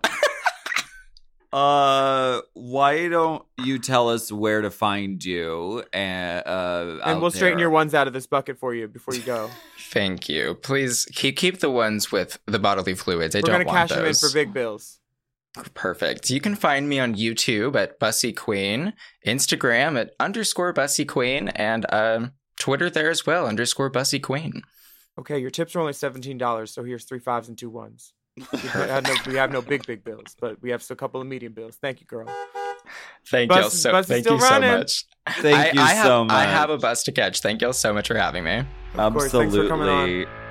Uh, 1.54 2.42
why 2.54 3.08
don't 3.08 3.44
you 3.64 3.80
tell 3.80 4.10
us 4.10 4.32
where 4.32 4.62
to 4.62 4.70
find 4.70 5.24
you? 5.24 5.82
And 5.94 6.46
uh, 6.46 7.00
And 7.06 7.22
we'll 7.22 7.32
straighten 7.32 7.58
there? 7.58 7.64
your 7.64 7.70
ones 7.70 7.94
out 7.96 8.06
of 8.06 8.12
this 8.14 8.28
bucket 8.28 8.60
for 8.60 8.76
you 8.76 8.88
before 8.90 9.16
you 9.16 9.22
go. 9.22 9.50
Thank 9.80 10.28
you. 10.28 10.56
Please 10.56 11.06
keep 11.14 11.38
keep 11.38 11.60
the 11.62 11.72
ones 11.72 12.12
with 12.12 12.38
the 12.48 12.60
bodily 12.60 12.96
fluids. 12.96 13.34
I 13.34 13.40
We're 13.40 13.42
don't 13.44 13.52
gonna 13.54 13.66
want 13.66 13.78
cash 13.78 13.90
those. 13.90 13.98
them 13.98 14.06
in 14.08 14.14
for 14.16 14.30
big 14.34 14.54
bills. 14.54 15.00
Perfect. 15.74 16.30
You 16.30 16.42
can 16.42 16.56
find 16.56 16.88
me 16.90 17.00
on 17.00 17.16
YouTube 17.16 17.76
at 17.76 18.00
Bussy 18.00 18.34
Queen, 18.34 18.94
Instagram 19.26 20.00
at 20.00 20.12
underscore 20.20 20.74
Bussy 20.74 21.06
Queen, 21.06 21.50
and 21.50 21.86
um, 21.94 22.32
Twitter 22.60 22.90
there 22.90 23.10
as 23.10 23.26
well, 23.26 23.48
underscore 23.48 23.90
Bussy 23.90 24.20
Queen. 24.20 24.62
Okay, 25.20 25.40
your 25.40 25.50
tips 25.50 25.76
are 25.76 25.80
only 25.80 25.94
seventeen 25.94 26.38
dollars, 26.38 26.72
so 26.72 26.84
here's 26.84 27.06
three 27.06 27.20
fives 27.20 27.48
and 27.48 27.58
two 27.58 27.70
ones. 27.70 28.14
We 28.38 28.60
have, 28.60 29.04
no, 29.04 29.16
we 29.26 29.36
have 29.36 29.52
no 29.52 29.64
big 29.64 29.86
big 29.88 30.04
bills, 30.04 30.36
but 30.40 30.62
we 30.62 30.70
have 30.70 30.84
a 30.90 30.96
couple 30.96 31.20
of 31.20 31.26
medium 31.28 31.54
bills. 31.54 31.78
Thank 31.82 32.02
you, 32.02 32.06
girl. 32.06 32.28
Thank 33.28 33.50
Bus- 33.50 33.74
you 33.74 33.80
so 33.80 33.92
bus 33.92 34.06
thank 34.06 34.24
still 34.24 34.36
you 34.36 34.42
so 34.42 34.60
much. 34.60 35.06
Thank 35.28 35.58
I, 35.58 35.72
you 35.72 35.82
I 35.82 35.94
have, 35.94 36.06
so 36.06 36.24
much. 36.24 36.36
I 36.36 36.44
have 36.44 36.70
a 36.70 36.78
bus 36.78 37.04
to 37.04 37.12
catch. 37.12 37.42
Thank 37.42 37.62
you 37.62 37.68
all 37.68 37.74
so 37.74 37.94
much 37.94 38.08
for 38.08 38.16
having 38.16 38.44
me. 38.44 38.64
Of 38.96 39.14
course, 39.14 39.32
thanks 39.32 39.56
for 39.56 39.68
coming 39.68 39.90
on. 39.90 40.04
Absolutely. 40.04 40.26
Oh, 40.26 40.47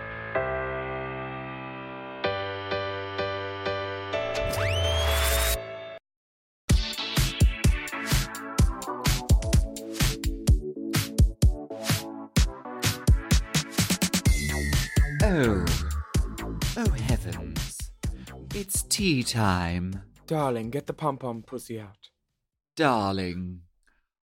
tea 18.96 19.22
time, 19.22 20.04
Darling, 20.26 20.70
get 20.70 20.86
the 20.86 20.94
pom 20.94 21.18
pom 21.18 21.42
pussy 21.42 21.78
out. 21.78 22.08
darling. 22.76 23.60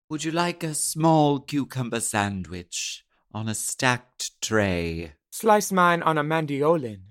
Would 0.10 0.24
you 0.24 0.32
like 0.32 0.64
a 0.64 0.74
small 0.74 1.40
cucumber 1.40 2.00
sandwich 2.00 3.06
on 3.32 3.48
a 3.48 3.54
stacked 3.54 4.32
tray? 4.42 5.14
Slice 5.30 5.72
mine 5.72 6.02
on 6.02 6.18
a 6.18 6.24
mandiolin. 6.24 7.02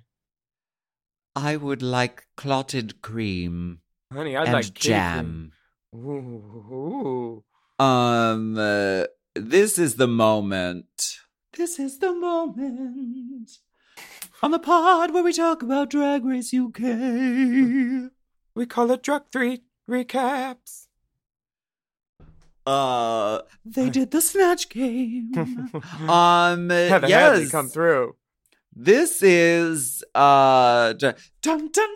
I 1.36 1.56
would 1.56 1.82
like 1.82 2.26
clotted 2.36 3.00
cream 3.00 3.78
Honey, 4.12 4.36
I'd 4.36 4.48
and 4.48 4.54
like 4.54 4.74
jam. 4.74 5.52
Ooh. 5.94 7.44
Um, 7.78 8.58
uh, 8.58 9.04
this 9.36 9.78
is 9.78 9.94
the 9.94 10.08
moment. 10.08 11.20
This 11.56 11.78
is 11.78 12.00
the 12.00 12.12
moment 12.12 13.52
on 14.42 14.50
the 14.50 14.58
pod 14.58 15.12
where 15.12 15.22
we 15.22 15.32
talk 15.32 15.62
about 15.62 15.90
Drag 15.90 16.24
Race 16.24 16.52
UK. 16.52 18.10
We 18.54 18.66
call 18.66 18.90
it 18.90 19.02
drug 19.02 19.24
three 19.32 19.62
recaps. 19.88 20.86
Uh, 22.66 23.40
they 23.64 23.88
did 23.90 24.10
the 24.10 24.20
snatch 24.20 24.68
game. 24.68 25.32
um, 26.08 26.68
Heather 26.68 27.08
yes, 27.08 27.32
Hadley 27.32 27.48
come 27.48 27.68
through. 27.68 28.14
This 28.74 29.22
is 29.22 30.04
uh, 30.14 30.92
dun 30.94 31.14
dun 31.42 31.58
dun 31.58 31.68
dun 31.70 31.88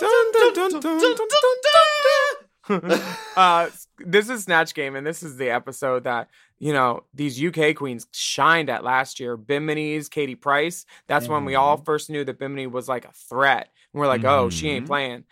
dun 0.00 0.32
dun 0.32 0.52
dun 0.54 0.80
dun 0.80 1.00
dun 1.00 1.18
dun 1.18 2.90
dun. 2.92 3.02
uh, 3.36 3.68
this 3.98 4.28
is 4.28 4.44
Snatch 4.44 4.74
Game, 4.74 4.96
and 4.96 5.06
this 5.06 5.22
is 5.22 5.36
the 5.36 5.50
episode 5.50 6.04
that 6.04 6.28
you 6.58 6.72
know 6.72 7.04
these 7.14 7.42
UK 7.42 7.74
queens 7.74 8.06
shined 8.12 8.70
at 8.70 8.84
last 8.84 9.20
year. 9.20 9.36
Bimini's, 9.36 10.08
Katie 10.08 10.34
Price. 10.34 10.86
That's 11.06 11.28
when 11.28 11.44
we 11.44 11.54
all 11.54 11.76
first 11.76 12.10
knew 12.10 12.24
that 12.24 12.38
Bimini 12.38 12.66
was 12.66 12.88
like 12.88 13.04
a 13.04 13.12
threat. 13.12 13.68
And 13.92 14.00
we're 14.00 14.06
like, 14.06 14.24
oh, 14.24 14.50
she 14.50 14.68
ain't 14.70 14.84
Mhm. 14.84 14.88
playing. 14.88 15.24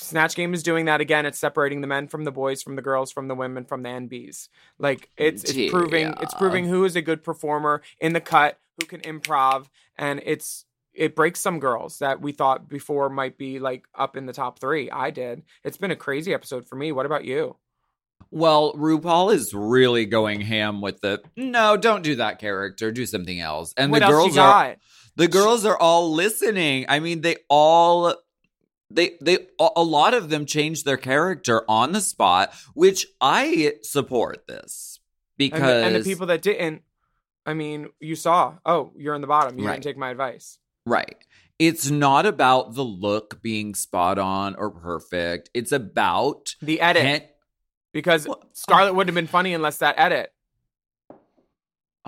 Snatch 0.00 0.36
Game 0.36 0.54
is 0.54 0.62
doing 0.62 0.84
that 0.84 1.00
again. 1.00 1.26
It's 1.26 1.38
separating 1.40 1.80
the 1.80 1.88
men 1.88 2.06
from 2.06 2.22
the 2.24 2.30
boys, 2.30 2.62
from 2.62 2.76
the 2.76 2.82
girls, 2.82 3.10
from 3.10 3.26
the 3.26 3.34
women, 3.34 3.64
from 3.64 3.82
the 3.82 3.88
NBs. 3.88 4.48
Like 4.78 5.08
it's 5.16 5.42
it's 5.44 5.70
proving 5.72 6.14
it's 6.20 6.34
proving 6.34 6.66
who 6.68 6.84
is 6.84 6.94
a 6.94 7.02
good 7.02 7.24
performer 7.24 7.82
in 8.00 8.12
the 8.12 8.20
cut, 8.20 8.58
who 8.80 8.86
can 8.86 9.00
improv, 9.00 9.66
and 9.96 10.20
it's 10.24 10.64
it 10.94 11.14
breaks 11.16 11.40
some 11.40 11.58
girls 11.60 11.98
that 11.98 12.20
we 12.20 12.32
thought 12.32 12.68
before 12.68 13.08
might 13.08 13.38
be 13.38 13.58
like 13.58 13.86
up 13.94 14.16
in 14.16 14.26
the 14.26 14.32
top 14.32 14.58
three. 14.60 14.88
I 14.90 15.10
did. 15.10 15.42
It's 15.64 15.76
been 15.76 15.90
a 15.90 15.96
crazy 15.96 16.32
episode 16.34 16.68
for 16.68 16.76
me. 16.76 16.92
What 16.92 17.06
about 17.06 17.24
you? 17.24 17.56
Well, 18.30 18.74
RuPaul 18.74 19.32
is 19.32 19.54
really 19.54 20.04
going 20.04 20.40
ham 20.42 20.80
with 20.80 21.00
the 21.00 21.22
no, 21.36 21.76
don't 21.76 22.02
do 22.02 22.16
that 22.16 22.38
character, 22.38 22.92
do 22.92 23.06
something 23.06 23.40
else. 23.40 23.72
And 23.76 23.90
what 23.90 24.00
the 24.00 24.08
girls 24.08 24.36
are 24.36 24.76
the 25.16 25.28
girls 25.28 25.64
are 25.64 25.76
all 25.76 26.12
listening. 26.12 26.86
I 26.88 27.00
mean, 27.00 27.22
they 27.22 27.36
all 27.48 28.14
they 28.90 29.16
they 29.20 29.38
a 29.58 29.82
lot 29.82 30.14
of 30.14 30.30
them 30.30 30.46
changed 30.46 30.84
their 30.84 30.96
character 30.96 31.64
on 31.68 31.92
the 31.92 32.00
spot, 32.00 32.54
which 32.74 33.06
I 33.20 33.74
support 33.82 34.46
this 34.46 35.00
And 35.00 35.50
because 35.50 35.60
the, 35.60 35.84
and 35.84 35.94
the 35.96 36.04
people 36.04 36.26
that 36.28 36.42
didn't, 36.42 36.82
I 37.44 37.54
mean, 37.54 37.88
you 38.00 38.14
saw. 38.14 38.58
Oh, 38.64 38.92
you're 38.96 39.14
in 39.14 39.20
the 39.20 39.26
bottom. 39.26 39.58
You 39.58 39.66
Right. 39.66 39.72
didn't 39.74 39.84
take 39.84 39.96
my 39.96 40.10
advice. 40.10 40.58
Right. 40.86 41.16
It's 41.58 41.90
not 41.90 42.24
about 42.24 42.74
the 42.74 42.84
look 42.84 43.42
being 43.42 43.74
spot 43.74 44.18
on 44.18 44.54
or 44.54 44.70
perfect. 44.70 45.50
It's 45.52 45.72
about 45.72 46.54
The 46.62 46.80
edit, 46.80 47.36
because 47.92 48.26
Well, 48.26 48.42
Scarlett 48.52 48.94
wouldn't 48.94 49.08
have 49.14 49.22
been 49.22 49.30
funny 49.30 49.54
unless 49.54 49.78
that 49.78 49.94
edit. 49.98 50.32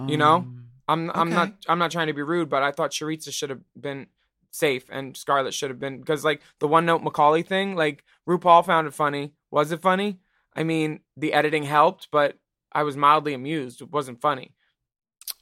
You 0.07 0.17
know? 0.17 0.37
Um, 0.37 0.57
I'm 0.89 1.11
I'm 1.11 1.29
Okay. 1.29 1.35
not 1.35 1.53
I'm 1.69 1.79
not 1.79 1.91
trying 1.91 2.07
to 2.09 2.13
be 2.13 2.23
rude, 2.23 2.49
but 2.49 2.63
I 2.63 2.73
thought 2.73 2.91
Sharitza 2.91 3.33
should 3.33 3.51
have 3.51 3.61
been 3.79 4.07
safe 4.51 4.87
and 4.91 5.17
Scarlett 5.17 5.55
should 5.55 5.71
have 5.71 5.79
been 5.79 5.99
because 6.01 6.25
like 6.25 6.41
the 6.59 6.67
one 6.67 6.85
note 6.87 7.03
Macaulay 7.03 7.43
thing, 7.43 7.77
like 7.77 8.03
RuPaul 8.29 8.65
found 8.67 8.89
it 8.89 8.95
funny. 8.95 9.35
Was 9.51 9.71
it 9.73 9.81
funny? 9.83 10.19
I 10.57 10.65
mean, 10.65 11.01
the 11.17 11.33
editing 11.33 11.63
helped, 11.63 12.09
but 12.11 12.39
I 12.73 12.83
was 12.83 12.97
mildly 12.97 13.35
amused. 13.35 13.83
It 13.83 13.91
wasn't 13.91 14.21
funny. 14.21 14.55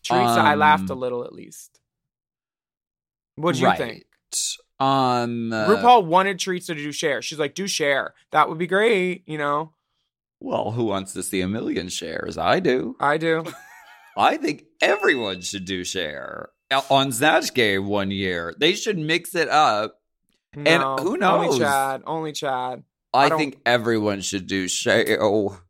Teresa, 0.02 0.40
I 0.40 0.54
laughed 0.54 0.90
a 0.90 0.92
Um, 0.92 1.00
little 1.00 1.24
at 1.24 1.32
least. 1.32 1.80
What 3.36 3.54
do 3.54 3.60
you 3.62 3.66
right. 3.66 3.78
think? 3.78 4.04
Um 4.80 5.52
uh, 5.52 5.66
RuPaul 5.68 6.04
wanted 6.04 6.38
Teresa 6.38 6.74
to 6.74 6.82
do 6.82 6.92
Cher. 6.92 7.22
She's 7.22 7.38
like, 7.38 7.54
do 7.54 7.66
Cher. 7.66 8.14
That 8.32 8.48
would 8.48 8.58
be 8.58 8.66
great, 8.66 9.22
you 9.26 9.38
know. 9.38 9.72
Well, 10.40 10.70
who 10.70 10.84
wants 10.84 11.12
to 11.14 11.22
see 11.22 11.40
a 11.40 11.48
million 11.48 11.88
Chers? 11.88 12.38
I 12.38 12.60
do. 12.60 12.96
I 13.00 13.16
do. 13.18 13.44
I 14.16 14.36
think 14.36 14.64
everyone 14.80 15.40
should 15.40 15.64
do 15.64 15.84
Cher 15.84 16.50
on 16.90 17.12
Snatch 17.12 17.54
Game 17.54 17.86
one 17.86 18.10
year. 18.10 18.54
They 18.58 18.74
should 18.74 18.98
mix 18.98 19.34
it 19.34 19.48
up. 19.48 20.00
No, 20.56 20.96
who 20.96 21.22
Only 21.22 21.48
knows? 21.48 21.58
Chad. 21.58 22.02
Only 22.06 22.32
Chad. 22.32 22.82
I, 23.12 23.26
I 23.26 23.36
think 23.36 23.60
everyone 23.64 24.20
should 24.20 24.46
do 24.46 24.68
Cher. 24.68 25.18
Oh, 25.20 25.60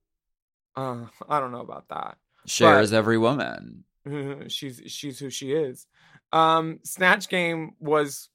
Uh, 0.77 1.07
I 1.29 1.41
don't 1.41 1.53
know 1.53 1.61
about 1.61 1.89
that. 1.89 2.17
Cher's 2.47 2.93
every 2.93 3.19
woman. 3.19 3.85
she's 4.49 4.81
she's 4.87 5.19
who 5.19 5.31
she 5.31 5.53
is. 5.53 5.87
Um, 6.33 6.81
Snatch 6.85 7.29
Game 7.29 7.73
was 7.81 8.29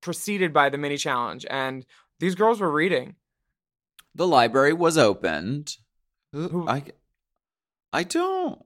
preceded 0.00 0.52
by 0.52 0.68
the 0.68 0.78
mini 0.78 0.96
challenge, 0.96 1.46
and 1.48 1.86
these 2.20 2.34
girls 2.34 2.60
were 2.60 2.70
reading. 2.70 3.16
The 4.16 4.26
library 4.26 4.72
was 4.72 4.96
opened. 4.98 5.76
Who- 6.32 6.66
I, 6.68 6.82
I 7.92 8.02
don't. 8.02 8.60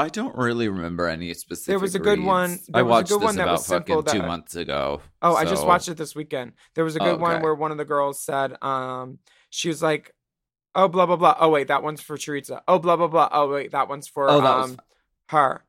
I 0.00 0.08
don't 0.08 0.36
really 0.36 0.68
remember 0.68 1.08
any 1.08 1.34
specific. 1.34 1.66
There 1.66 1.78
was 1.80 1.96
a 1.96 1.98
good 1.98 2.20
one- 2.22 2.50
reads. 2.52 2.66
there 2.68 2.78
I 2.80 2.82
was 2.82 2.88
a 2.88 2.90
watched 2.90 3.08
good 3.08 3.20
this 3.20 3.24
one 3.24 3.36
that 3.36 3.42
about 3.42 3.52
was 3.52 3.66
simple 3.66 4.02
fucking 4.02 4.20
two 4.20 4.26
months 4.26 4.54
ago. 4.54 5.00
Oh, 5.22 5.34
I 5.34 5.44
just 5.44 5.66
watched 5.66 5.88
it 5.88 5.96
this 5.96 6.14
weekend. 6.14 6.52
There 6.76 6.84
was 6.84 6.94
a 6.94 7.00
good 7.00 7.18
one 7.20 7.34
Okay. 7.36 7.42
where 7.42 7.54
one 7.54 7.72
of 7.72 7.78
the 7.78 7.84
girls 7.84 8.20
said, 8.20 8.56
um, 8.62 9.18
she 9.50 9.66
was 9.68 9.82
like, 9.82 10.14
"Oh, 10.76 10.86
blah 10.86 11.06
blah 11.06 11.16
blah. 11.16 11.36
Oh 11.40 11.48
wait, 11.50 11.66
that 11.68 11.82
one's 11.82 12.00
for 12.00 12.16
Teresa. 12.16 12.62
Oh, 12.68 12.78
blah 12.78 12.94
blah 12.96 13.08
blah. 13.08 13.28
Oh 13.32 13.48
wait, 13.50 13.72
that 13.72 13.88
one's 13.88 14.06
for 14.06 14.28
Oh, 14.30 14.40
that 14.40 14.56
was 14.58 14.70
um 14.70 14.78
her." 15.30 15.64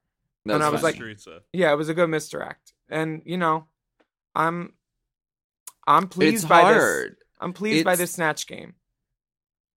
That 0.45 0.53
and 0.55 0.63
I 0.63 0.69
was 0.69 0.81
funny. 0.81 0.91
like- 0.93 0.99
Teresa. 1.01 1.39
Yeah, 1.51 1.71
it 1.71 1.75
was 1.77 1.89
a 1.89 1.95
good 1.95 2.07
misdirect, 2.09 2.73
and 2.87 3.23
you 3.25 3.37
know, 3.37 3.65
I'm 4.35 4.73
I'm 5.87 6.07
pleased 6.07 6.43
it's 6.43 6.45
by 6.45 6.71
this. 6.71 6.83
hard. 6.83 7.15
I'm 7.41 7.53
pleased 7.53 7.83
by 7.83 7.95
this 7.95 8.11
snatch 8.11 8.45
game. 8.45 8.75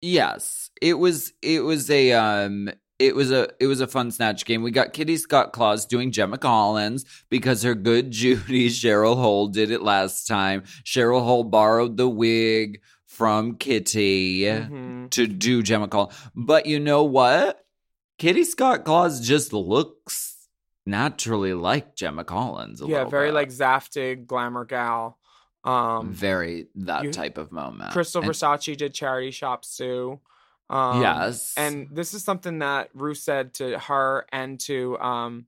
Yes, 0.02 0.70
it 0.80 0.94
was. 0.94 1.32
It 1.42 1.60
was 1.64 1.90
a. 1.90 2.12
Um. 2.12 2.70
It 2.98 3.14
was 3.14 3.30
a. 3.30 3.48
It 3.60 3.66
was 3.66 3.80
a 3.80 3.86
fun 3.86 4.10
snatch 4.10 4.44
game. 4.44 4.62
We 4.62 4.70
got 4.70 4.92
Kitty 4.92 5.16
Scott 5.16 5.52
Claus 5.52 5.86
doing 5.86 6.10
Gemma 6.12 6.38
Collins 6.38 7.04
because 7.30 7.62
her 7.62 7.74
good 7.74 8.10
Judy 8.20 8.68
Cheryl 8.68 9.16
Hole 9.16 9.48
did 9.48 9.70
it 9.70 9.82
last 9.82 10.26
time. 10.26 10.62
Cheryl 10.84 11.22
Hole 11.24 11.44
borrowed 11.44 11.96
the 11.96 12.08
wig 12.08 12.80
from 13.06 13.56
Kitty 13.56 14.42
Mhm. 14.42 15.10
to 15.10 15.26
do 15.26 15.62
Gemma 15.62 15.88
Collins. 15.88 16.14
But 16.34 16.66
you 16.66 16.78
know 16.80 17.04
what? 17.04 17.64
Kitty 18.18 18.44
Scott 18.44 18.84
Claus 18.84 19.26
just 19.26 19.52
looks 19.52 20.36
naturally 20.86 21.54
like 21.54 21.94
Gemma 21.96 22.24
Collins. 22.24 22.80
A 22.82 22.86
Yeah, 22.86 23.04
very 23.04 23.28
bit. 23.28 23.34
like 23.34 23.48
Zaftig 23.50 24.26
glamour 24.26 24.64
gal. 24.64 25.18
Um, 25.64 26.12
very 26.12 26.68
that 26.76 27.04
you- 27.04 27.12
type 27.12 27.36
of 27.38 27.52
moment. 27.52 27.92
Krystal 27.92 28.22
And- 28.22 28.30
Versace 28.30 28.76
did 28.76 28.94
Charity 28.94 29.30
Shop 29.30 29.64
Sue. 29.64 30.20
Um, 30.70 31.02
yes, 31.02 31.52
and 31.56 31.88
this 31.90 32.14
is 32.14 32.22
something 32.22 32.60
that 32.60 32.90
Rue 32.94 33.14
said 33.14 33.54
to 33.54 33.78
her 33.78 34.24
and 34.32 34.58
to 34.60 34.96
um, 35.00 35.46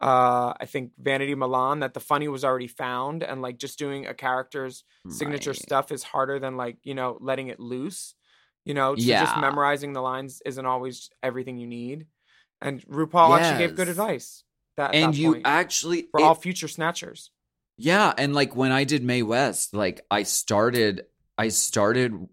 uh, 0.00 0.52
I 0.60 0.66
think 0.66 0.92
Vanity 0.98 1.34
Milan 1.34 1.80
that 1.80 1.92
the 1.94 2.00
funny 2.00 2.28
was 2.28 2.44
already 2.44 2.68
found, 2.68 3.22
and 3.22 3.42
like 3.42 3.58
just 3.58 3.78
doing 3.78 4.06
a 4.06 4.14
character's 4.14 4.84
signature 5.08 5.50
Right. 5.50 5.58
stuff 5.58 5.90
is 5.92 6.02
harder 6.04 6.38
than 6.38 6.56
like 6.56 6.76
you 6.84 6.94
know 6.94 7.18
letting 7.20 7.48
it 7.48 7.58
loose. 7.58 8.14
You 8.64 8.72
know, 8.74 8.94
so 8.96 9.02
just 9.04 9.36
memorizing 9.38 9.92
the 9.92 10.00
lines 10.00 10.40
isn't 10.46 10.64
always 10.64 11.10
everything 11.22 11.58
you 11.58 11.66
need. 11.66 12.06
And 12.62 12.80
RuPaul 12.86 13.38
actually 13.38 13.66
gave 13.66 13.76
good 13.76 13.88
advice. 13.90 14.42
That, 14.78 14.94
and 14.94 15.12
that 15.12 15.18
you 15.18 15.32
point, 15.34 15.42
actually 15.46 16.02
for 16.10 16.20
it- 16.20 16.22
all 16.22 16.34
future 16.34 16.66
snatchers. 16.68 17.30
Yeah, 17.76 18.12
and 18.16 18.34
like 18.34 18.54
when 18.54 18.72
I 18.72 18.84
did 18.84 19.02
Mae 19.02 19.22
West, 19.22 19.74
like 19.74 20.04
I 20.10 20.22
started 20.22 21.06
I 21.36 21.48
started 21.48 22.28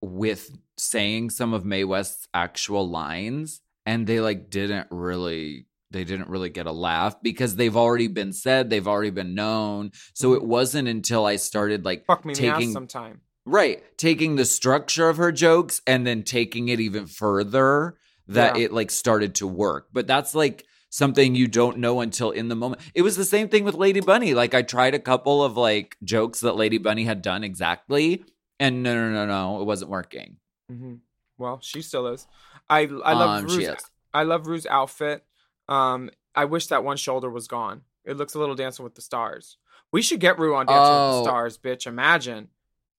with 0.00 0.50
saying 0.78 1.30
some 1.30 1.52
of 1.54 1.64
Mae 1.64 1.84
West's 1.84 2.28
actual 2.34 2.88
lines 2.88 3.60
and 3.84 4.06
they 4.06 4.20
like 4.20 4.50
didn't 4.50 4.88
really 4.90 5.66
they 5.90 6.04
didn't 6.04 6.28
really 6.28 6.50
get 6.50 6.66
a 6.66 6.72
laugh 6.72 7.22
because 7.22 7.56
they've 7.56 7.76
already 7.76 8.08
been 8.08 8.32
said, 8.32 8.68
they've 8.68 8.88
already 8.88 9.10
been 9.10 9.34
known. 9.34 9.92
So 10.14 10.34
it 10.34 10.40
mm-hmm. 10.40 10.48
wasn't 10.48 10.88
until 10.88 11.24
I 11.24 11.36
started 11.36 11.84
like 11.84 12.04
Fuck 12.06 12.24
me 12.24 12.34
in 12.34 12.40
the 12.40 12.48
ass 12.48 12.58
taking 12.58 12.72
sometime. 12.72 13.20
right, 13.44 13.82
taking 13.96 14.36
the 14.36 14.44
structure 14.44 15.08
of 15.08 15.16
her 15.16 15.32
jokes 15.32 15.80
and 15.86 16.06
then 16.06 16.22
taking 16.22 16.68
it 16.68 16.80
even 16.80 17.06
further 17.06 17.96
that 18.28 18.56
Yeah. 18.56 18.64
it 18.64 18.72
like 18.72 18.90
started 18.90 19.36
to 19.36 19.46
work. 19.46 19.88
But 19.92 20.06
that's 20.06 20.34
like 20.34 20.64
something 20.96 21.34
you 21.34 21.46
don't 21.46 21.76
know 21.78 22.00
until 22.00 22.30
in 22.30 22.48
the 22.48 22.56
moment. 22.56 22.80
It 22.94 23.02
was 23.02 23.16
the 23.16 23.24
same 23.24 23.48
thing 23.48 23.64
with 23.64 23.74
Lady 23.74 24.00
Bunny. 24.00 24.32
Like 24.34 24.54
I 24.54 24.62
tried 24.62 24.94
a 24.94 24.98
couple 24.98 25.44
of 25.44 25.56
like 25.56 25.96
jokes 26.02 26.40
that 26.40 26.56
Lady 26.56 26.78
Bunny 26.78 27.04
had 27.04 27.20
done 27.22 27.44
exactly, 27.44 28.24
and 28.58 28.82
no, 28.82 28.94
no, 28.94 29.10
no, 29.12 29.26
no, 29.26 29.60
it 29.60 29.64
wasn't 29.64 29.90
working. 29.90 30.36
Mm-hmm. 30.72 30.94
Well, 31.38 31.60
she 31.62 31.82
still 31.82 32.06
is. 32.08 32.26
I 32.68 32.80
I 32.80 33.12
love 33.12 33.40
Um, 33.40 33.46
Rue's. 33.46 33.76
I 34.14 34.22
love 34.22 34.46
Rue's 34.46 34.66
outfit. 34.66 35.24
Um, 35.68 36.10
I 36.34 36.46
wish 36.46 36.68
that 36.68 36.82
one 36.84 36.96
shoulder 36.96 37.28
was 37.28 37.46
gone. 37.48 37.82
It 38.04 38.16
looks 38.16 38.34
a 38.34 38.38
little 38.38 38.54
Dancing 38.54 38.84
with 38.84 38.94
the 38.94 39.02
Stars. 39.02 39.58
We 39.92 40.00
should 40.00 40.20
get 40.20 40.38
Rue 40.38 40.54
on 40.56 40.66
Dancing 40.66 40.82
with 40.82 40.90
Oh. 40.90 41.18
the 41.18 41.24
Stars, 41.24 41.58
bitch. 41.58 41.86
Imagine 41.86 42.48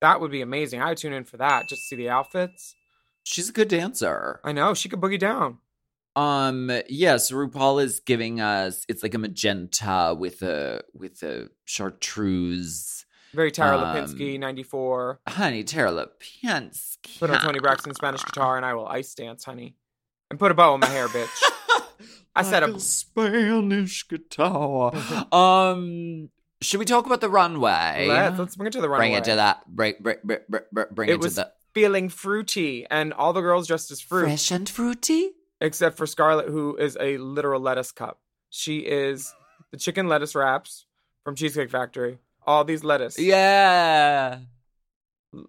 that 0.01 0.21
would 0.21 0.31
be 0.31 0.41
amazing. 0.41 0.81
I 0.81 0.89
would 0.89 0.97
tune 0.97 1.13
in 1.13 1.23
for 1.23 1.37
that 1.37 1.67
just 1.67 1.81
to 1.81 1.87
see 1.87 1.95
the 1.95 2.09
outfits. 2.09 2.75
She's 3.23 3.49
a 3.49 3.53
good 3.53 3.67
dancer. 3.67 4.39
I 4.43 4.51
know 4.51 4.73
she 4.73 4.87
could 4.89 5.01
boogie 5.01 5.19
down. 5.19 5.57
Um, 6.17 6.71
yes, 6.89 7.31
RuPaul 7.31 7.83
is 7.83 7.99
giving 7.99 8.41
us 8.41 8.83
it's 8.89 9.03
like 9.03 9.13
a 9.13 9.17
magenta 9.19 10.15
with 10.17 10.41
a 10.41 10.81
with 10.93 11.21
a 11.23 11.49
chartreuse. 11.65 13.05
Very 13.33 13.51
Tara 13.51 13.77
Um, 13.77 13.83
Lipinski, 13.95 14.39
ninety 14.39 14.63
four. 14.63 15.19
Honey, 15.27 15.63
Tara 15.63 15.91
Lipinski. 15.91 17.19
Put 17.19 17.29
on 17.29 17.41
Toni 17.41 17.59
Braxton 17.59 17.93
Spanish 17.93 18.23
guitar, 18.23 18.57
and 18.57 18.65
I 18.65 18.73
will 18.73 18.87
ice 18.87 19.13
dance, 19.13 19.43
honey. 19.43 19.75
And 20.31 20.39
put 20.39 20.51
a 20.51 20.53
bow 20.55 20.73
in 20.73 20.79
my 20.81 20.87
hair, 20.87 21.07
bitch. 21.07 21.29
I 22.35 22.43
said 22.43 22.63
Like 22.63 22.75
a- 22.75 22.79
Spanish 22.79 24.07
guitar. 24.07 24.93
um, 25.31 26.29
should 26.61 26.79
we 26.79 26.85
talk 26.85 27.05
about 27.05 27.21
the 27.21 27.29
runway? 27.29 28.07
Let's, 28.09 28.39
let's 28.39 28.55
bring 28.55 28.67
it 28.67 28.73
to 28.73 28.81
the 28.81 28.89
runway. 28.89 29.07
bring 29.07 29.13
it 29.13 29.23
to 29.25 29.35
that. 29.35 29.67
Bring 29.67 29.95
bring 29.99 30.17
bring, 30.23 30.39
bring, 30.49 30.85
bring 30.91 31.09
It 31.09 31.13
it, 31.13 31.19
was 31.19 31.35
to 31.35 31.41
the. 31.41 31.51
feeling 31.73 32.09
fruity, 32.09 32.85
and 32.89 33.13
all 33.13 33.33
the 33.33 33.41
girls 33.41 33.67
dressed 33.67 33.91
as 33.91 34.01
fruit, 34.01 34.23
Fresh 34.25 34.51
and 34.51 34.67
fruity. 34.67 35.29
Except 35.61 35.97
for 35.97 36.05
Scarlett, 36.05 36.49
who 36.49 36.75
is 36.77 36.97
a 36.99 37.17
literal 37.17 37.61
lettuce 37.61 37.91
cup. 37.91 38.19
She 38.49 38.79
is 38.79 39.33
the 39.71 39.77
chicken 39.77 40.07
lettuce 40.07 40.35
wraps 40.35 40.85
from 41.23 41.35
Cheesecake 41.35 41.69
Factory. 41.69 42.19
All 42.45 42.63
these 42.63 42.83
lettuce. 42.83 43.19
Yeah. 43.19 44.39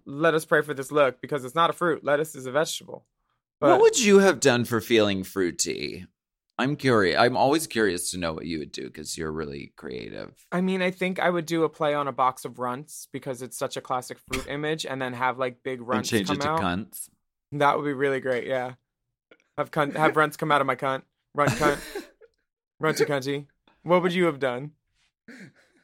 Let 0.04 0.34
us 0.34 0.44
pray 0.44 0.62
for 0.62 0.74
this 0.74 0.90
look 0.90 1.20
because 1.20 1.44
it's 1.44 1.54
not 1.54 1.70
a 1.70 1.72
fruit. 1.72 2.02
Lettuce 2.04 2.34
is 2.34 2.46
a 2.46 2.52
vegetable. 2.52 3.06
what 3.60 3.80
would 3.80 3.98
you 4.00 4.18
have 4.18 4.40
done 4.40 4.64
for 4.64 4.80
feeling 4.80 5.22
fruity? 5.22 6.06
I'm 6.60 6.74
curious. 6.74 7.16
I'm 7.20 7.36
always 7.36 7.68
curious 7.68 8.10
to 8.10 8.18
know 8.18 8.32
what 8.32 8.46
you 8.46 8.58
would 8.58 8.72
do 8.72 8.84
because 8.84 9.16
you're 9.16 9.30
really 9.30 9.72
creative. 9.76 10.34
I 10.50 10.60
mean, 10.60 10.82
I 10.82 10.90
think 10.90 11.20
I 11.20 11.30
would 11.30 11.46
do 11.46 11.62
a 11.62 11.68
play 11.68 11.94
on 11.94 12.08
a 12.08 12.12
box 12.12 12.44
of 12.44 12.58
runts 12.58 13.06
because 13.12 13.42
it's 13.42 13.56
such 13.56 13.76
a 13.76 13.80
classic 13.80 14.18
fruit 14.18 14.44
image, 14.48 14.84
and 14.84 15.00
then 15.00 15.12
have 15.12 15.38
like 15.38 15.62
big 15.62 15.78
And 15.78 15.88
runts 15.88 16.08
change 16.10 16.26
come 16.26 16.36
it 16.38 16.40
to 16.40 16.48
out. 16.48 16.60
cunts. 16.60 17.08
That 17.52 17.76
would 17.76 17.84
be 17.84 17.92
really 17.92 18.18
great. 18.18 18.48
Yeah, 18.48 18.72
have 19.58 19.70
cunt, 19.70 19.94
have 19.96 20.16
runts 20.16 20.36
come 20.38 20.50
out 20.50 20.62
of 20.62 20.66
my 20.66 20.76
cunt, 20.76 21.02
runt 21.34 21.50
cunt, 21.52 21.78
runty 22.80 23.04
cunty. 23.04 23.46
What 23.82 24.02
would 24.02 24.14
you 24.14 24.24
have 24.24 24.38
done? 24.38 24.72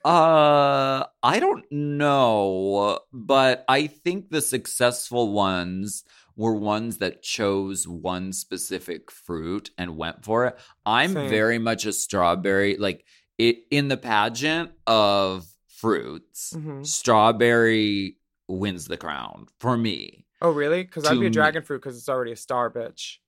Uh, 0.04 1.04
I 1.22 1.40
don't 1.40 1.64
know, 1.70 3.00
but 3.12 3.64
I 3.68 3.86
think 3.86 4.30
the 4.30 4.40
successful 4.40 5.32
ones 5.32 6.04
were 6.36 6.54
ones 6.54 6.98
that 6.98 7.22
chose 7.22 7.86
one 7.86 8.32
specific 8.32 9.10
fruit 9.10 9.70
and 9.78 9.96
went 9.96 10.24
for 10.24 10.46
it. 10.46 10.58
I'm 10.84 11.12
Same. 11.12 11.30
very 11.30 11.58
much 11.58 11.86
a 11.86 11.92
strawberry, 11.92 12.76
like 12.76 13.04
it 13.38 13.58
in 13.70 13.88
the 13.88 13.96
pageant 13.96 14.72
of 14.86 15.46
fruits. 15.68 16.52
Mhm. 16.54 16.86
Strawberry 16.86 18.18
wins 18.46 18.86
the 18.86 18.96
crown 18.96 19.46
for 19.58 19.76
me. 19.76 20.26
Oh, 20.42 20.50
really? 20.50 20.82
Because 20.82 21.06
I'd 21.06 21.20
be 21.20 21.26
a 21.26 21.30
dragon 21.30 21.62
fruit 21.62 21.78
because 21.78 21.96
it's 21.96 22.08
already 22.08 22.32
a 22.32 22.36
star 22.36 22.70
bitch. 22.70 23.18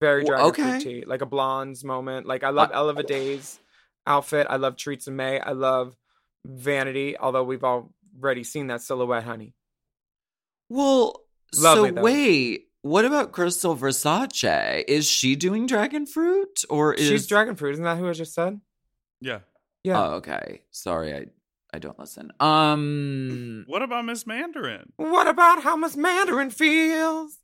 Very 0.00 0.24
Well, 0.24 0.50
dragon 0.50 0.64
okay. 0.64 0.80
fruity, 0.82 1.04
like 1.06 1.22
a 1.22 1.26
blonde's 1.26 1.82
moment. 1.84 2.26
Like 2.26 2.44
I 2.44 2.50
love 2.50 2.70
I- 2.72 2.76
Ella 2.76 3.02
Day's 3.02 3.58
outfit. 4.06 4.46
I 4.50 4.56
love 4.56 4.76
Treats 4.76 5.06
and 5.06 5.16
May. 5.16 5.40
I 5.40 5.52
love 5.52 5.96
Vanity. 6.44 7.16
Although 7.18 7.44
we've 7.44 7.64
already 7.64 8.44
seen 8.44 8.66
that 8.68 8.82
silhouette, 8.82 9.24
honey. 9.24 9.54
Well, 10.68 11.22
Lovely, 11.56 11.88
so 11.90 11.94
though. 11.94 12.02
wait, 12.02 12.68
what 12.82 13.04
about 13.04 13.32
Krystal 13.32 13.76
Versace? 13.78 14.84
Is 14.86 15.06
she 15.08 15.36
doing 15.36 15.66
dragon 15.66 16.06
fruit 16.06 16.62
or 16.68 16.92
is 16.94 17.08
She's 17.08 17.26
dragon 17.26 17.56
fruit. 17.56 17.72
Isn't 17.72 17.84
that 17.84 17.98
who 17.98 18.08
I 18.08 18.12
just 18.12 18.34
said? 18.34 18.60
Yeah. 19.20 19.40
Yeah. 19.82 20.00
Oh, 20.02 20.10
okay. 20.16 20.62
Sorry, 20.72 21.14
I 21.14 21.26
I 21.72 21.78
don't 21.78 21.98
listen. 21.98 22.30
Um, 22.40 23.64
What 23.66 23.82
about 23.82 24.04
Miss 24.04 24.26
Mandarin? 24.26 24.92
What 24.96 25.26
about 25.28 25.62
how 25.62 25.76
Miss 25.76 25.96
Mandarin 25.96 26.50
feels? 26.50 27.38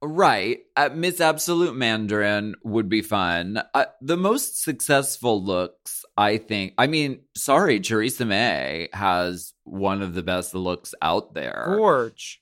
Right. 0.00 0.60
Uh, 0.76 0.90
Miss 0.94 1.20
Absolute 1.20 1.74
Mandarin 1.74 2.54
would 2.62 2.88
be 2.88 3.02
fun. 3.02 3.60
Uh, 3.74 3.86
the 4.00 4.16
most 4.16 4.62
successful 4.62 5.42
looks, 5.44 6.04
I 6.16 6.36
think. 6.38 6.74
I 6.78 6.86
mean, 6.86 7.20
sorry, 7.36 7.80
Choriza 7.80 8.26
May 8.26 8.88
has 8.92 9.54
one 9.64 10.02
of 10.02 10.14
the 10.14 10.22
best 10.22 10.54
looks 10.54 10.94
out 11.02 11.34
there. 11.34 11.74
Gorge. 11.76 12.40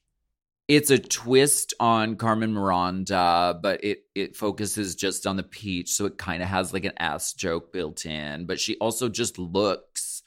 it's 0.69 0.91
a 0.91 0.99
twist 0.99 1.73
on 1.81 2.17
Carmen 2.17 2.53
Miranda, 2.53 3.59
but 3.63 3.83
it 3.83 4.01
it 4.15 4.37
focuses 4.37 4.95
just 4.95 5.27
on 5.27 5.37
the 5.37 5.43
peach, 5.43 5.91
so 5.93 6.05
it 6.05 6.19
kind 6.19 6.43
of 6.43 6.49
has 6.49 6.75
like 6.75 6.85
an 6.85 6.93
ass 6.99 7.33
joke 7.33 7.73
built 7.73 8.05
in. 8.05 8.45
But 8.45 8.61
she 8.61 8.77
also 8.79 9.09
just 9.09 9.39
looks 9.39 10.23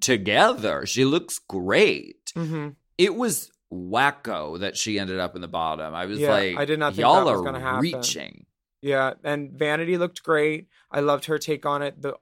together. 0.00 0.86
She 0.86 1.04
looks 1.04 1.38
great. 1.38 2.32
hmm 2.34 2.70
It 2.98 3.14
was 3.14 3.50
wacko 3.74 4.60
that 4.60 4.76
she 4.76 4.98
ended 4.98 5.18
up 5.18 5.34
in 5.34 5.40
the 5.40 5.48
bottom. 5.48 5.94
I 5.94 6.06
was 6.06 6.18
Yeah, 6.18 6.30
like, 6.32 6.56
I 6.56 6.64
did 6.64 6.78
not 6.78 6.94
think 6.94 7.02
y'all 7.02 7.24
that 7.24 7.32
was 7.32 7.42
gonna 7.42 7.60
happen." 7.60 7.80
reaching. 7.80 8.46
Yeah, 8.82 9.14
and 9.24 9.52
Vanity 9.52 9.96
looked 9.96 10.22
great. 10.22 10.68
I 10.90 11.00
loved 11.00 11.24
her 11.26 11.38
take 11.38 11.64
on 11.66 11.82
it. 11.82 12.00
The 12.00 12.16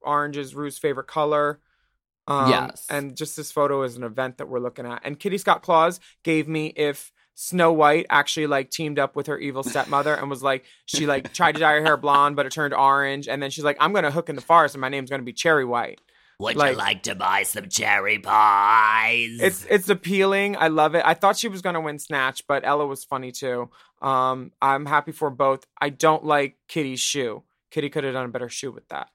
orange 0.00 0.36
is 0.36 0.54
Rue's 0.54 0.78
favorite 0.78 1.06
color. 1.06 1.60
Um, 2.26 2.50
Yes. 2.50 2.86
And 2.90 3.16
just 3.16 3.36
this 3.36 3.52
photo 3.52 3.82
is 3.82 3.96
an 3.96 4.02
event 4.02 4.38
that 4.38 4.48
we're 4.48 4.58
looking 4.60 4.86
at. 4.86 5.02
And 5.04 5.18
Kitty 5.18 5.38
Scott 5.38 5.62
Claus 5.62 6.00
gave 6.24 6.48
me 6.48 6.68
if 6.68 7.12
Snow 7.34 7.70
White 7.72 8.06
actually 8.08 8.46
like 8.46 8.70
teamed 8.70 8.98
up 8.98 9.14
with 9.14 9.26
her 9.26 9.38
evil 9.38 9.62
stepmother 9.62 10.14
and 10.14 10.30
was 10.30 10.42
like 10.42 10.64
she 10.86 11.06
like 11.06 11.34
tried 11.34 11.52
to 11.52 11.60
dye 11.60 11.74
her 11.74 11.84
hair 11.84 11.96
blonde 11.98 12.34
but 12.34 12.46
it 12.46 12.52
turned 12.52 12.72
orange 12.72 13.28
and 13.28 13.42
then 13.42 13.50
she's 13.50 13.62
like 13.62 13.76
I'm 13.78 13.92
gonna 13.92 14.10
hook 14.10 14.30
in 14.30 14.36
the 14.36 14.40
forest 14.42 14.74
and 14.74 14.80
my 14.80 14.88
name's 14.88 15.10
gonna 15.10 15.22
be 15.22 15.34
Cherry 15.34 15.64
White. 15.66 16.00
Would 16.38 16.56
Like- 16.56 16.72
you 16.72 16.76
like 16.76 17.02
to 17.04 17.14
buy 17.14 17.44
some 17.44 17.68
cherry 17.70 18.18
pies? 18.18 19.38
It's 19.40 19.64
it's 19.70 19.88
appealing. 19.88 20.56
I 20.56 20.68
love 20.68 20.94
it. 20.94 21.02
I 21.04 21.14
thought 21.14 21.36
she 21.38 21.48
was 21.48 21.62
gonna 21.62 21.80
win 21.80 21.98
Snatch, 21.98 22.42
but 22.46 22.62
Ella 22.66 22.86
was 22.86 23.04
funny 23.04 23.32
too. 23.32 23.70
Um, 24.02 24.52
I'm 24.60 24.84
happy 24.86 25.12
for 25.12 25.30
both. 25.30 25.66
I 25.80 25.88
don't 25.88 26.24
like 26.24 26.58
Kitty's 26.68 27.00
shoe. 27.00 27.42
Kitty 27.70 27.88
could 27.88 28.04
have 28.04 28.12
done 28.12 28.26
a 28.26 28.28
better 28.28 28.50
shoe 28.50 28.70
with 28.70 28.86
that. 28.90 29.08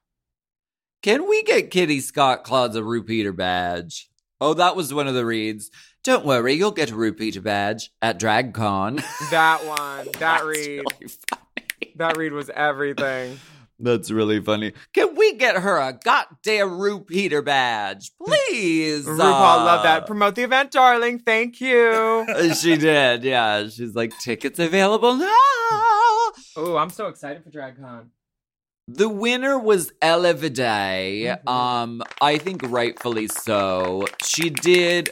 Can 1.03 1.27
we 1.29 1.43
get 1.43 1.69
Kitty 1.71 1.99
Scott 1.99 2.43
Claus 2.43 2.75
a 2.75 2.83
repeater 2.83 3.33
badge? 3.33 4.09
Oh, 4.39 4.55
that 4.55 4.75
was 4.75 4.91
one 4.93 5.07
of 5.07 5.13
the 5.13 5.25
reads. 5.25 5.69
Don't 6.03 6.25
worry, 6.25 6.53
you'll 6.55 6.71
get 6.71 6.89
a 6.89 6.95
repeater 6.95 7.41
badge 7.41 7.91
at 8.01 8.19
DragCon. 8.19 9.03
That 9.29 9.63
one, 9.65 10.05
that 10.05 10.13
That's 10.19 10.43
read, 10.43 10.67
really 10.67 11.07
funny. 11.29 11.93
that 11.97 12.17
read 12.17 12.33
was 12.33 12.49
everything. 12.49 13.39
That's 13.83 14.11
really 14.11 14.39
funny. 14.41 14.73
Can 14.93 15.15
we 15.15 15.33
get 15.33 15.55
her 15.57 15.77
a 15.77 15.93
goddamn 15.93 16.79
repeater 16.79 17.41
badge, 17.41 18.11
please? 18.23 19.05
RuPaul, 19.05 19.17
love 19.19 19.79
Uh, 19.79 19.83
that. 19.83 20.05
Promote 20.07 20.35
the 20.35 20.43
event, 20.43 20.71
darling. 20.71 21.19
Thank 21.19 21.59
you. 21.59 22.25
she 22.61 22.77
did, 22.77 23.23
yeah. 23.23 23.67
She's 23.67 23.95
like, 23.95 24.17
tickets 24.19 24.59
available 24.59 25.15
now. 25.15 25.27
oh, 26.57 26.77
I'm 26.77 26.89
so 26.89 27.07
excited 27.07 27.43
for 27.43 27.49
DragCon. 27.49 28.07
The 28.87 29.07
winner 29.09 29.57
was 29.57 29.91
Ella 30.01 30.33
Vaday. 30.33 31.37
Mhm. 31.45 31.49
Um, 31.49 32.01
I 32.21 32.37
think 32.37 32.61
rightfully 32.63 33.27
so. 33.27 34.05
She 34.25 34.49
did 34.49 35.11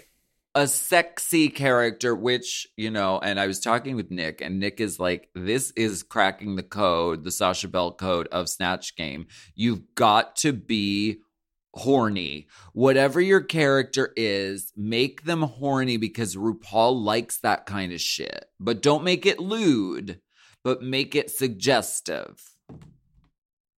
a 0.56 0.68
sexy 0.68 1.50
character, 1.50 2.16
which, 2.16 2.68
you 2.76 2.89
know, 2.89 3.20
and 3.20 3.39
I 3.39 3.47
was 3.47 3.60
talking 3.60 3.95
with 3.95 4.12
Nick, 4.12 4.41
and 4.41 4.60
Nick 4.60 4.80
is 4.80 5.00
like, 5.00 5.30
this 5.36 5.72
is 5.76 6.04
cracking 6.04 6.56
the 6.56 6.64
code, 6.64 7.24
the 7.24 7.32
Sasha 7.32 7.68
Bell 7.68 7.91
code 7.91 8.28
of 8.32 8.50
Snatch 8.50 8.95
Game. 8.95 9.28
You've 9.56 9.95
got 9.95 10.36
to 10.38 10.54
be 10.54 11.20
horny. 11.76 12.47
Whatever 12.74 13.22
your 13.22 13.41
character 13.41 14.12
is, 14.16 14.74
make 14.76 15.24
them 15.24 15.43
horny 15.43 15.97
because 15.97 16.36
RuPaul 16.36 17.04
likes 17.04 17.38
that 17.39 17.66
kind 17.66 17.93
of 17.93 18.02
shit. 18.02 18.45
But 18.60 18.82
don't 18.82 19.04
make 19.04 19.26
it 19.26 19.39
lewd, 19.39 20.20
but 20.64 20.82
make 20.82 21.16
it 21.16 21.30
suggestive. 21.30 22.41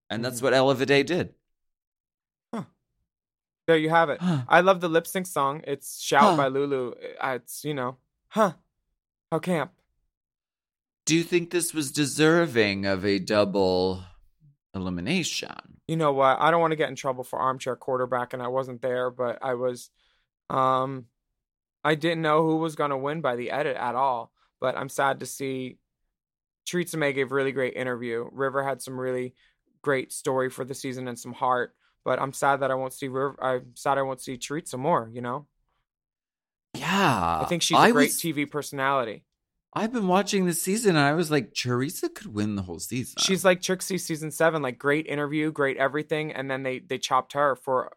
And 0.09 0.25
that's 0.25 0.41
mm. 0.41 0.45
what 0.45 0.55
Ella 0.55 0.75
Vaday 0.77 1.05
did. 1.05 1.35
There 3.71 3.79
you 3.79 3.91
have 3.91 4.11
it. 4.11 4.21
Huh. 4.21 4.43
I 4.49 4.62
love 4.62 4.81
the 4.81 4.89
lip 4.89 5.07
sync 5.07 5.29
song. 5.29 5.62
It's 5.64 6.03
Shout 6.03 6.23
Huh. 6.23 6.37
by 6.37 6.49
Lulu. 6.49 6.93
Uh, 7.21 7.35
It's, 7.37 7.64
you 7.64 7.73
know, 7.73 7.99
huh. 8.27 8.55
How 9.31 9.39
camp. 9.39 9.71
Do 11.07 11.14
you 11.14 11.23
think 11.23 11.53
this 11.53 11.73
was 11.73 11.93
deserving 11.93 12.85
of 12.85 13.05
a 13.07 13.21
double 13.21 14.03
elimination? 14.75 15.79
You 15.87 15.97
know 15.97 16.12
what? 16.12 16.41
I 16.41 16.51
don't 16.51 16.61
want 16.61 16.73
to 16.73 16.77
get 16.77 16.89
in 16.89 16.97
trouble 16.97 17.23
for 17.23 17.39
armchair 17.39 17.77
quarterback, 17.77 18.33
and 18.33 18.43
I 18.43 18.49
wasn't 18.49 18.83
there, 18.83 19.09
but 19.09 19.39
I 19.41 19.55
was. 19.55 19.91
Um, 20.49 21.05
I 21.85 21.95
didn't 21.95 22.23
know 22.23 22.43
who 22.43 22.57
was 22.57 22.75
going 22.75 22.91
to 22.91 22.97
win 22.97 23.21
by 23.21 23.37
the 23.37 23.53
edit 23.53 23.77
at 23.77 23.95
all, 23.95 24.33
but 24.61 24.77
I'm 24.77 24.89
sad 24.89 25.21
to 25.21 25.27
see. 25.27 25.79
Choriza 26.66 26.97
May 26.97 27.12
gave 27.12 27.31
a 27.31 27.35
really 27.37 27.53
great 27.53 27.75
interview. 27.75 28.29
River 28.33 28.64
had 28.64 28.83
some 28.83 28.99
really 28.99 29.37
great 29.81 30.12
story 30.12 30.51
for 30.51 30.64
the 30.64 30.75
season 30.75 31.07
and 31.07 31.16
some 31.16 31.33
heart, 31.33 31.73
but 32.05 32.20
I'm 32.20 32.32
sad 32.32 32.61
that 32.61 32.70
I 32.70 32.74
won't 32.74 32.92
see 32.92 33.09
River. 33.09 33.36
I'm 33.42 33.74
sad 33.74 33.98
I 33.98 34.03
won't 34.03 34.20
see 34.20 34.38
some 34.64 34.80
more. 34.80 35.11
You 35.12 35.20
know, 35.20 35.46
Yeah. 36.74 37.40
I 37.42 37.44
think 37.48 37.62
she's 37.62 37.78
a 37.78 37.92
great 37.92 38.11
was- 38.11 38.20
TV 38.20 38.51
personality. 38.51 39.24
I've 39.72 39.92
been 39.92 40.09
watching 40.09 40.46
this 40.46 40.61
season 40.61 40.96
and 40.96 41.05
I 41.05 41.12
was 41.12 41.30
like, 41.30 41.55
Teresa 41.55 42.09
could 42.09 42.34
win 42.34 42.57
the 42.57 42.62
whole 42.62 42.80
season. 42.80 43.14
She's 43.20 43.44
like 43.44 43.62
Trixie 43.62 43.98
season 43.98 44.32
seven, 44.32 44.62
like 44.62 44.78
great 44.78 45.07
interview, 45.07 45.53
great 45.53 45.76
everything, 45.76 46.32
and 46.32 46.51
then 46.51 46.64
they 46.64 46.80
they 46.80 46.98
chopped 46.98 47.34
her 47.34 47.55
for 47.55 47.92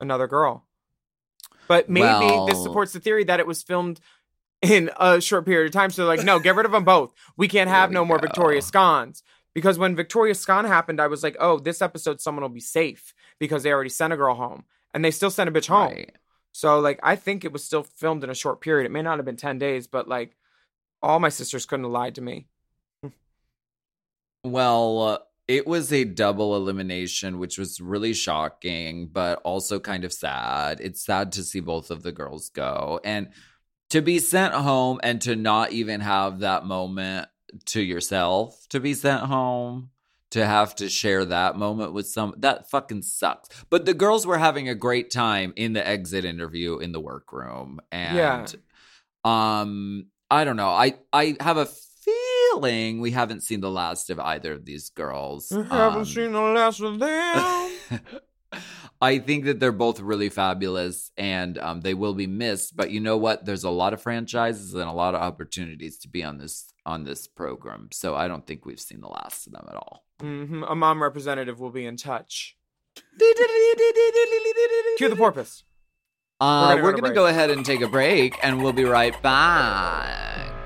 another 0.00 0.26
girl. 0.26 0.66
But 1.68 1.90
maybe 1.90 2.26
this 2.48 2.62
supports 2.62 2.94
the 2.94 3.00
theory 3.00 3.24
that 3.24 3.38
it 3.38 3.46
was 3.46 3.62
filmed 3.62 4.00
in 4.62 4.90
a 4.98 5.20
short 5.20 5.44
period 5.44 5.66
of 5.66 5.72
time. 5.72 5.90
So 5.90 6.02
they're 6.02 6.16
like, 6.16 6.24
no, 6.24 6.38
get 6.38 6.56
rid 6.56 6.66
of 6.66 6.72
them 6.72 6.84
both. 6.84 7.12
We 7.36 7.48
can't 7.48 7.68
have 7.68 7.90
we 7.90 7.94
no 7.94 8.04
more 8.04 8.18
go. 8.18 8.22
Victoria 8.22 8.60
Scons. 8.60 9.22
Because 9.54 9.78
when 9.78 9.96
Victoria 9.96 10.34
Scone 10.34 10.64
happened, 10.64 11.00
I 11.00 11.08
was 11.08 11.22
like, 11.22 11.36
oh, 11.40 11.58
this 11.58 11.82
episode 11.82 12.20
someone 12.20 12.42
will 12.42 12.48
be 12.48 12.60
safe 12.60 13.14
because 13.38 13.62
they 13.62 13.72
already 13.72 13.90
sent 13.90 14.12
a 14.12 14.16
girl 14.16 14.34
home. 14.34 14.64
And 14.94 15.04
they 15.04 15.10
still 15.10 15.30
sent 15.30 15.48
a 15.48 15.52
bitch 15.52 15.68
home. 15.68 15.92
Right. 15.92 16.12
So 16.52 16.80
like 16.80 16.98
I 17.02 17.16
think 17.16 17.44
it 17.44 17.52
was 17.52 17.64
still 17.64 17.82
filmed 17.82 18.24
in 18.24 18.30
a 18.30 18.34
short 18.34 18.60
period. 18.60 18.86
It 18.86 18.92
may 18.92 19.02
not 19.02 19.18
have 19.18 19.24
been 19.24 19.36
ten 19.36 19.58
days, 19.58 19.86
but 19.86 20.08
like 20.08 20.36
all 21.02 21.20
my 21.20 21.28
sisters 21.28 21.66
couldn't 21.66 21.84
have 21.84 21.92
lied 21.92 22.14
to 22.16 22.22
me. 22.22 22.46
Well, 24.42 25.02
uh, 25.02 25.18
it 25.48 25.66
was 25.66 25.92
a 25.92 26.04
double 26.04 26.56
elimination, 26.56 27.38
which 27.38 27.58
was 27.58 27.78
really 27.78 28.14
shocking, 28.14 29.08
but 29.08 29.38
also 29.44 29.78
kind 29.78 30.04
of 30.04 30.14
sad. 30.14 30.80
It's 30.80 31.04
sad 31.04 31.32
to 31.32 31.42
see 31.42 31.60
both 31.60 31.90
of 31.90 32.02
the 32.02 32.10
girls 32.12 32.48
go. 32.48 33.00
And 33.04 33.28
to 33.90 34.00
be 34.00 34.18
sent 34.18 34.54
home 34.54 34.98
and 35.02 35.20
to 35.22 35.36
not 35.36 35.72
even 35.72 36.00
have 36.00 36.38
that 36.38 36.64
moment 36.64 37.28
to 37.66 37.80
yourself 37.80 38.66
to 38.68 38.80
be 38.80 38.94
sent 38.94 39.22
home 39.24 39.90
to 40.30 40.46
have 40.46 40.74
to 40.76 40.88
share 40.88 41.24
that 41.24 41.56
moment 41.56 41.92
with 41.92 42.06
some 42.06 42.34
that 42.38 42.70
fucking 42.70 43.02
sucks 43.02 43.48
but 43.70 43.84
the 43.84 43.94
girls 43.94 44.26
were 44.26 44.38
having 44.38 44.68
a 44.68 44.74
great 44.74 45.10
time 45.10 45.52
in 45.56 45.72
the 45.72 45.86
exit 45.86 46.24
interview 46.24 46.78
in 46.78 46.92
the 46.92 47.00
workroom 47.00 47.80
and 47.90 48.16
Yeah. 48.16 48.46
um 49.24 50.06
i 50.30 50.44
don't 50.44 50.56
know 50.56 50.68
i 50.68 50.94
i 51.12 51.36
have 51.40 51.56
a 51.56 51.66
feeling 51.66 53.00
we 53.00 53.10
haven't 53.10 53.42
seen 53.42 53.60
the 53.60 53.70
last 53.70 54.10
of 54.10 54.18
either 54.20 54.52
of 54.52 54.64
these 54.64 54.90
girls 54.90 55.52
I 55.52 55.62
haven't 55.76 55.98
Um, 56.00 56.04
seen 56.04 56.32
the 56.32 56.40
last 56.40 56.80
of 56.80 56.98
them. 56.98 57.70
I 59.02 59.18
think 59.18 59.44
that 59.44 59.60
they're 59.60 59.72
both 59.72 60.00
really 60.00 60.28
fabulous 60.28 61.10
and 61.16 61.56
um, 61.58 61.80
they 61.80 61.94
will 61.94 62.14
be 62.14 62.26
missed. 62.26 62.76
But 62.76 62.90
you 62.90 63.00
know 63.00 63.16
what? 63.16 63.44
There's 63.44 63.64
a 63.64 63.70
lot 63.70 63.92
of 63.94 64.02
franchises 64.02 64.74
and 64.74 64.88
a 64.88 64.92
lot 64.92 65.14
of 65.14 65.22
opportunities 65.22 65.98
to 66.00 66.08
be 66.08 66.22
on 66.22 66.38
this 66.38 66.72
on 66.84 67.04
this 67.04 67.26
program. 67.26 67.88
So 67.92 68.14
I 68.14 68.28
don't 68.28 68.46
think 68.46 68.66
we've 68.66 68.80
seen 68.80 69.00
the 69.00 69.08
last 69.08 69.46
of 69.46 69.52
them 69.52 69.66
at 69.68 69.76
all. 69.76 70.04
hmm 70.20 70.62
A 70.64 70.74
mom 70.74 71.02
representative 71.02 71.60
will 71.60 71.70
be 71.70 71.86
in 71.86 71.96
touch. 71.96 72.56
Cue 74.98 75.08
the 75.08 75.16
porpoise. 75.16 75.64
Uh, 76.40 76.78
we're 76.82 76.92
going 76.92 77.04
to 77.04 77.12
go 77.12 77.26
ahead 77.26 77.50
and 77.50 77.64
take 77.66 77.82
a 77.82 77.88
break 77.88 78.34
and 78.42 78.62
we'll 78.62 78.72
be 78.72 78.84
right 78.84 79.20
back. 79.22 80.59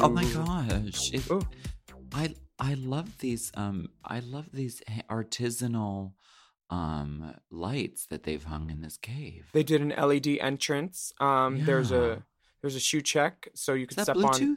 Oh 0.00 0.08
my 0.08 0.24
gosh. 0.24 1.12
It- 1.12 1.30
Ooh. 1.30 1.46
I 2.12 2.34
I 2.58 2.74
love 2.74 3.18
these 3.18 3.52
um 3.54 3.90
I 4.04 4.20
love 4.20 4.46
these 4.52 4.82
artisanal 5.10 6.12
um 6.70 7.34
lights 7.50 8.06
that 8.06 8.22
they've 8.22 8.42
hung 8.44 8.70
in 8.70 8.80
this 8.80 8.96
cave. 8.96 9.48
They 9.52 9.62
did 9.62 9.80
an 9.80 9.90
LED 9.90 10.38
entrance. 10.40 11.12
Um, 11.20 11.64
there's 11.64 11.90
a 11.92 12.22
there's 12.62 12.76
a 12.76 12.80
shoe 12.80 13.00
check, 13.02 13.48
so 13.54 13.74
you 13.74 13.82
Is 13.82 13.88
can 13.88 13.96
that 13.96 14.04
step 14.04 14.16
Bluetooth? 14.16 14.56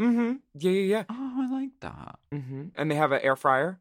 Mm-hmm. 0.00 0.32
Yeah, 0.54 0.70
yeah, 0.70 0.80
yeah. 0.82 1.04
Oh, 1.08 1.34
I 1.38 1.50
like 1.60 1.70
that. 1.80 2.18
Mm-hmm. 2.32 2.64
And 2.76 2.90
they 2.90 2.94
have 2.94 3.12
an 3.12 3.20
air 3.22 3.36
fryer. 3.36 3.80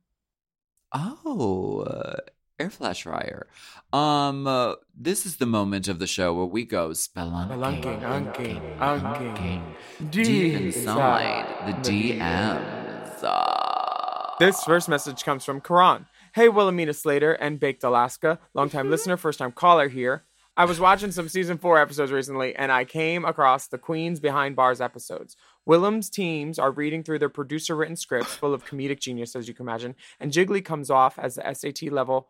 Oh, 0.93 1.81
uh, 1.81 2.15
air 2.59 2.69
flash 2.69 3.03
fryer. 3.03 3.47
Um, 3.93 4.47
uh, 4.47 4.75
this 4.95 5.25
is 5.25 5.37
the 5.37 5.45
moment 5.45 5.87
of 5.87 5.99
the 5.99 6.07
show 6.07 6.33
where 6.33 6.45
we 6.45 6.65
go 6.65 6.89
spelunking, 6.89 7.49
Spelunking, 7.49 8.01
unking, 8.01 8.77
unking, 8.79 10.11
deep 10.11 10.61
inside 10.75 11.45
the 11.67 11.73
the 11.89 12.13
DMs. 12.13 13.23
Uh, 13.23 14.35
This 14.39 14.63
first 14.63 14.89
message 14.89 15.23
comes 15.23 15.45
from 15.45 15.61
Karan. 15.61 16.07
Hey, 16.33 16.49
Wilhelmina 16.49 16.93
Slater 16.93 17.33
and 17.33 17.59
Baked 17.59 17.83
Alaska, 17.83 18.39
longtime 18.53 18.89
listener, 18.91 19.17
first 19.17 19.39
time 19.39 19.51
caller 19.51 19.87
here. 19.87 20.23
I 20.55 20.65
was 20.65 20.79
watching 20.79 21.11
some 21.11 21.29
season 21.29 21.59
four 21.59 21.79
episodes 21.79 22.11
recently 22.11 22.55
and 22.55 22.71
I 22.71 22.83
came 22.83 23.25
across 23.25 23.67
the 23.67 23.77
Queens 23.77 24.19
Behind 24.19 24.55
Bars 24.55 24.81
episodes. 24.81 25.37
Willam's 25.67 26.09
teams 26.09 26.57
are 26.57 26.71
reading 26.71 27.03
through 27.03 27.19
their 27.19 27.29
producer 27.29 27.75
written 27.75 27.95
scripts 27.95 28.33
full 28.33 28.55
of 28.55 28.65
comedic 28.65 28.99
genius, 28.99 29.35
as 29.35 29.47
you 29.47 29.53
can 29.53 29.65
imagine, 29.67 29.93
and 30.19 30.31
Jiggly 30.31 30.65
comes 30.65 30.89
off 30.89 31.19
as 31.19 31.35
the 31.35 31.53
SAT 31.53 31.91
level. 31.91 32.29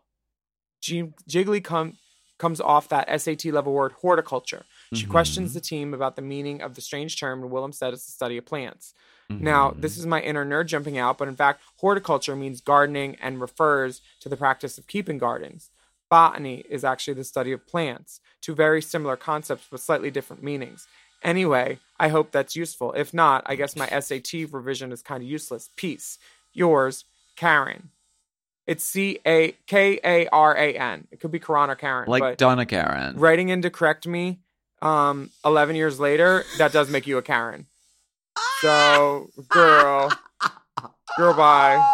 G- 0.87 1.13
Jiggly 1.29 1.63
come, 1.63 1.97
comes 2.37 2.61
off 2.61 2.87
that 2.89 3.21
SAT 3.21 3.45
level 3.45 3.73
word 3.73 3.93
horticulture. 4.01 4.63
She 4.93 5.03
mm-hmm. 5.03 5.11
questions 5.11 5.53
the 5.53 5.59
team 5.59 5.93
about 5.93 6.15
the 6.15 6.21
meaning 6.21 6.61
of 6.61 6.75
the 6.75 6.81
strange 6.81 7.19
term, 7.19 7.43
and 7.43 7.51
Willam 7.51 7.73
said 7.73 7.93
it's 7.93 8.05
the 8.05 8.11
study 8.11 8.37
of 8.37 8.45
plants. 8.45 8.93
Mm-hmm. 9.29 9.43
Now, 9.43 9.73
this 9.77 9.97
is 9.97 10.05
my 10.05 10.21
inner 10.21 10.45
nerd 10.45 10.67
jumping 10.67 10.97
out, 10.97 11.17
but 11.17 11.27
in 11.27 11.35
fact, 11.35 11.61
horticulture 11.77 12.35
means 12.35 12.61
gardening 12.61 13.17
and 13.21 13.41
refers 13.41 14.01
to 14.21 14.29
the 14.29 14.37
practice 14.37 14.77
of 14.77 14.87
keeping 14.87 15.17
gardens. 15.17 15.69
Botany 16.09 16.63
is 16.69 16.85
actually 16.85 17.15
the 17.15 17.25
study 17.25 17.51
of 17.51 17.67
plants, 17.67 18.21
two 18.41 18.55
very 18.55 18.81
similar 18.81 19.17
concepts 19.17 19.69
with 19.69 19.81
slightly 19.81 20.09
different 20.09 20.41
meanings. 20.41 20.87
Anyway, 21.21 21.79
I 21.99 22.07
hope 22.07 22.31
that's 22.31 22.55
useful. 22.55 22.93
If 22.93 23.13
not, 23.13 23.43
I 23.45 23.55
guess 23.55 23.75
my 23.75 23.87
SAT 23.87 24.51
revision 24.51 24.93
is 24.93 25.01
kind 25.01 25.21
of 25.21 25.29
useless. 25.29 25.69
Peace. 25.75 26.17
Yours, 26.53 27.03
Karen. 27.35 27.89
It's 28.67 28.83
C 28.83 29.19
A 29.25 29.53
K 29.65 29.99
A 30.03 30.27
R 30.27 30.55
A 30.55 30.73
N. 30.77 31.07
It 31.11 31.19
could 31.19 31.31
be 31.31 31.39
Karan 31.39 31.69
or 31.69 31.75
Karen. 31.75 32.07
like 32.09 32.37
Donna 32.37 32.65
Karan. 32.65 33.17
writing 33.17 33.49
in 33.49 33.61
to 33.63 33.69
correct 33.69 34.05
me 34.05 34.39
um 34.81 35.31
11 35.45 35.75
years 35.75 35.99
later, 35.99 36.43
that 36.59 36.71
does 36.73 36.89
make 36.89 37.07
you 37.07 37.17
a 37.17 37.21
Karen. 37.21 37.65
So, 38.61 39.29
girl, 39.49 40.11
girl, 41.17 41.33
bye. 41.33 41.93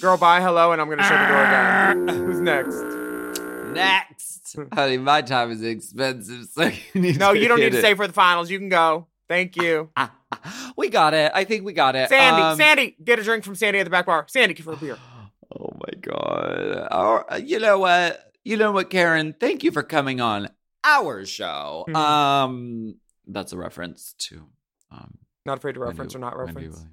Girl, 0.00 0.16
bye, 0.18 0.40
hello, 0.42 0.72
and 0.72 0.80
I'm 0.80 0.88
going 0.88 0.98
to 0.98 1.04
shut 1.04 1.18
the 1.18 1.26
door 1.32 1.42
again. 1.44 2.26
Who's 2.26 2.40
next? 2.40 2.82
Next, 3.72 4.56
honey, 4.74 4.98
my 4.98 5.22
time 5.22 5.50
is 5.50 5.62
expensive, 5.62 6.46
so 6.52 6.70
you 6.92 7.00
need 7.00 7.18
No, 7.18 7.32
you 7.32 7.48
don't 7.48 7.60
need 7.60 7.70
to 7.72 7.78
it. 7.78 7.80
stay 7.80 7.94
for 7.94 8.06
the 8.06 8.12
finals. 8.12 8.50
You 8.50 8.58
can 8.58 8.68
go. 8.68 9.06
Thank 9.28 9.56
you. 9.56 9.90
we 10.76 10.88
got 10.88 11.14
it. 11.14 11.30
I 11.34 11.44
think 11.44 11.64
we 11.64 11.72
got 11.72 11.94
it. 11.96 12.08
Sandy, 12.08 12.42
Um, 12.42 12.56
Sandy, 12.58 12.96
get 13.02 13.18
a 13.18 13.22
drink 13.22 13.44
from 13.44 13.54
Sandy 13.54 13.78
at 13.78 13.84
the 13.84 13.90
back 13.90 14.06
bar. 14.06 14.24
Sandy, 14.28 14.54
give 14.54 14.66
her 14.66 14.72
a 14.72 14.76
beer. 14.76 14.98
God. 16.00 16.88
Our, 16.90 17.26
you 17.38 17.58
know 17.58 17.78
what? 17.78 18.32
You 18.44 18.56
know 18.56 18.72
what, 18.72 18.90
Karen? 18.90 19.34
Thank 19.38 19.62
you 19.64 19.70
for 19.70 19.82
coming 19.82 20.20
on 20.20 20.48
our 20.84 21.24
show. 21.26 21.84
Mhm. 21.88 21.94
Um, 21.96 22.94
that's 23.26 23.52
a 23.52 23.56
reference 23.58 24.14
to 24.18 24.46
um. 24.90 25.18
Not 25.46 25.58
afraid 25.58 25.72
to 25.74 25.80
Wendy- 25.80 25.92
reference 25.92 26.14
or 26.14 26.18
not 26.18 26.36
reference. 26.38 26.84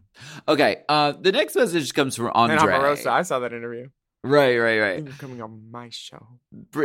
Okay. 0.47 0.83
Uh, 0.87 1.11
the 1.19 1.31
next 1.31 1.55
message 1.55 1.93
comes 1.93 2.15
from 2.15 2.31
Andre. 2.33 2.57
And 2.57 2.65
Omarosa, 2.67 3.07
I 3.07 3.21
saw 3.23 3.39
that 3.39 3.53
interview. 3.53 3.89
Right, 4.23 4.57
right, 4.57 4.79
right. 4.79 5.03
You're 5.03 5.13
coming 5.13 5.41
on 5.41 5.69
my 5.71 5.89
show. 5.89 6.39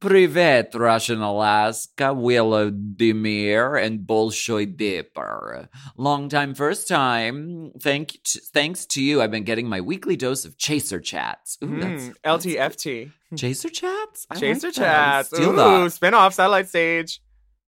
Pri- 0.00 0.08
Privet, 0.26 0.74
Russian 0.74 1.20
Alaska, 1.22 2.12
Willow 2.14 2.70
Demir, 2.70 3.82
and 3.84 4.00
Bolshoi 4.00 4.76
Dipper. 4.76 5.68
Long 5.96 6.28
time, 6.28 6.54
first 6.54 6.88
time. 6.88 7.72
Thank, 7.80 8.18
thanks 8.52 8.86
to 8.86 9.02
you, 9.02 9.20
I've 9.22 9.30
been 9.30 9.44
getting 9.44 9.68
my 9.68 9.80
weekly 9.80 10.16
dose 10.16 10.44
of 10.44 10.56
chaser 10.58 11.00
chats. 11.00 11.58
Ooh, 11.64 11.80
that's, 11.80 12.04
Mm, 12.04 12.14
LTFT. 12.24 13.10
chaser 13.36 13.68
chats. 13.70 14.26
I 14.30 14.36
Chaser 14.36 14.68
like 14.68 14.74
chats. 14.76 15.32
Ooh, 15.38 15.56
that. 15.56 15.92
spin 15.92 16.14
off 16.14 16.34
satellite 16.34 16.68
stage. 16.68 17.20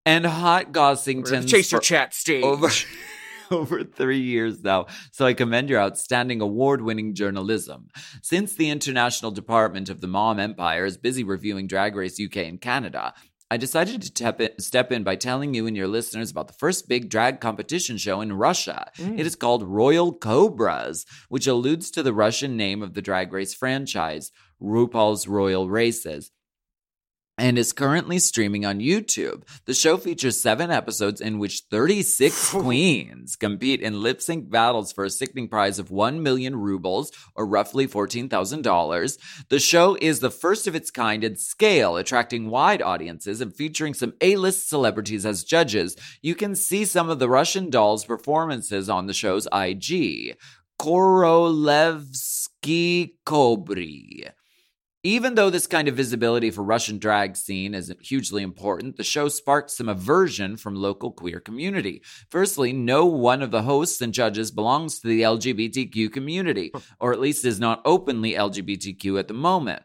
And 0.07 0.25
hot 0.25 0.73
Gossington. 0.73 1.49
Chaser 1.49 1.77
for 1.77 1.83
chat 1.83 2.15
stage. 2.15 2.43
over 2.45 2.69
over 3.61 3.85
three 3.85 4.21
years 4.21 4.63
now. 4.63 4.87
So 5.13 5.27
I 5.27 5.35
commend 5.35 5.71
your 5.71 5.81
outstanding 5.81 6.41
award-winning 6.41 7.15
journalism. 7.15 7.89
Since 8.23 8.55
the 8.55 8.71
International 8.71 9.31
Department 9.31 9.89
of 9.89 10.01
the 10.01 10.07
Mom 10.07 10.39
Empire 10.39 10.85
is 10.85 10.97
busy 10.97 11.25
reviewing 11.25 11.67
Drag 11.67 11.97
Race 11.97 12.21
UK 12.21 12.37
and 12.39 12.61
Canada. 12.61 13.15
I 13.53 13.57
decided 13.57 14.01
to 14.03 14.07
step 14.07 14.41
in, 14.41 14.57
step 14.61 14.93
in 14.93 15.03
by 15.03 15.17
telling 15.17 15.55
you 15.55 15.67
and 15.67 15.77
your 15.77 15.89
listeners 15.89 16.31
about 16.31 16.47
the 16.47 16.55
first 16.55 16.89
big 16.89 17.11
drag 17.11 17.41
competition 17.41 17.97
show 17.97 18.21
in 18.21 18.33
Russia. 18.33 18.93
Mm. 18.97 19.19
It 19.19 19.27
is 19.27 19.35
called 19.35 19.65
Royal 19.65 20.13
Cobras, 20.13 21.05
which 21.29 21.49
alludes 21.49 21.91
to 21.91 22.05
the 22.05 22.15
Russian 22.15 22.57
name 22.57 22.81
of 22.81 22.95
the 22.95 23.03
Drag 23.03 23.33
Race 23.33 23.53
franchise, 23.53 24.31
RuPaul's 24.63 25.27
Royal 25.27 25.69
Races 25.69 26.31
and 27.41 27.59
is 27.59 27.73
currently 27.73 28.19
streaming 28.19 28.67
on 28.67 28.81
YouTube. 28.81 29.45
The 29.65 29.73
show 29.73 29.97
features 29.97 30.39
seven 30.39 30.71
episodes 30.71 31.23
in 31.23 31.39
which 31.39 31.63
36 31.71 32.51
queens 32.53 33.35
compete 33.35 33.81
in 33.81 34.03
lip 34.03 34.21
sync 34.21 34.51
battles 34.51 34.93
for 34.93 35.05
a 35.05 35.11
sickening 35.11 35.49
prize 35.49 35.79
of 35.79 35.91
1 35.91 36.23
million 36.23 36.55
rubles, 36.57 37.11
or 37.35 37.47
roughly 37.47 37.89
$14,000. 37.89 39.19
The 39.49 39.59
show 39.59 39.97
is 40.03 40.21
the 40.21 40.31
first 40.31 40.67
of 40.67 40.75
its 40.75 40.91
kind 40.91 41.25
in 41.25 41.37
scale, 41.37 41.97
attracting 41.97 42.51
wide 42.51 42.83
audiences 42.83 43.41
and 43.41 43.57
featuring 43.57 43.95
some 43.95 44.13
A 44.21 44.37
list 44.37 44.69
celebrities 44.69 45.25
as 45.25 45.43
judges. 45.43 45.97
You 46.21 46.35
can 46.35 46.55
see 46.55 46.85
some 46.85 47.09
of 47.09 47.21
the 47.21 47.31
Russian 47.31 47.71
dolls' 47.71 48.05
performances 48.05 48.91
on 48.91 49.07
the 49.07 49.15
show's 49.15 49.49
IG. 49.51 50.37
Korolevsky 50.79 52.03
Kobry. 53.25 54.31
Even 55.03 55.35
though 55.35 55.49
this 55.49 55.67
kind 55.67 55.89
of 55.89 55.97
visibility 55.97 56.51
for 56.51 56.63
Russian 56.63 56.99
drag 56.99 57.35
scene 57.35 57.75
isn't 57.75 58.05
hugely 58.05 58.43
important, 58.43 58.99
the 58.99 59.03
show 59.03 59.29
sparked 59.29 59.71
some 59.71 59.89
aversion 59.89 60.59
from 60.59 60.75
local 60.75 61.11
queer 61.11 61.41
community. 61.41 62.03
Firstly, 62.29 62.75
no 62.75 63.07
one 63.07 63.41
of 63.41 63.51
the 63.51 63.63
hosts 63.63 64.03
and 64.03 64.13
judges 64.13 64.51
belongs 64.51 65.01
to 65.01 65.09
the 65.09 65.23
LGBTQ 65.23 66.13
community, 66.13 66.71
or 67.01 67.15
at 67.15 67.21
least 67.21 67.47
is 67.47 67.59
not 67.59 67.81
openly 67.87 68.35
LGBTQ 68.35 69.19
at 69.19 69.27
the 69.27 69.33
moment. 69.33 69.83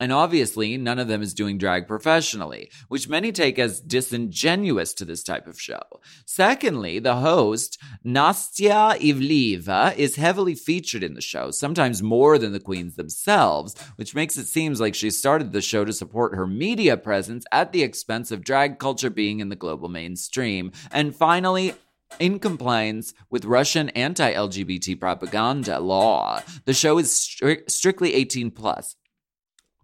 And 0.00 0.12
obviously, 0.12 0.78
none 0.78 0.98
of 0.98 1.08
them 1.08 1.20
is 1.20 1.34
doing 1.34 1.58
drag 1.58 1.86
professionally, 1.86 2.70
which 2.88 3.08
many 3.08 3.30
take 3.30 3.58
as 3.58 3.80
disingenuous 3.80 4.94
to 4.94 5.04
this 5.04 5.22
type 5.22 5.46
of 5.46 5.60
show. 5.60 5.82
Secondly, 6.24 6.98
the 6.98 7.16
host, 7.16 7.78
Nastya 8.04 8.98
Ivleeva, 8.98 9.94
is 9.96 10.16
heavily 10.16 10.54
featured 10.54 11.02
in 11.02 11.12
the 11.12 11.20
show, 11.20 11.50
sometimes 11.50 12.02
more 12.02 12.38
than 12.38 12.52
the 12.52 12.60
queens 12.60 12.96
themselves, 12.96 13.74
which 13.96 14.14
makes 14.14 14.38
it 14.38 14.46
seem 14.46 14.70
like 14.74 14.94
she 14.94 15.10
started 15.10 15.52
the 15.52 15.60
show 15.60 15.84
to 15.84 15.92
support 15.92 16.34
her 16.34 16.46
media 16.46 16.96
presence 16.96 17.44
at 17.50 17.72
the 17.72 17.82
expense 17.82 18.30
of 18.30 18.44
drag 18.44 18.78
culture 18.78 19.10
being 19.10 19.40
in 19.40 19.48
the 19.48 19.56
global 19.56 19.88
mainstream. 19.88 20.70
And 20.92 21.14
finally, 21.14 21.74
in 22.18 22.38
compliance 22.38 23.14
with 23.30 23.44
Russian 23.44 23.90
anti 23.90 24.32
LGBT 24.32 24.98
propaganda 24.98 25.78
law, 25.78 26.42
the 26.64 26.74
show 26.74 26.98
is 26.98 27.10
stri- 27.10 27.68
strictly 27.70 28.14
18 28.14 28.50
plus 28.50 28.96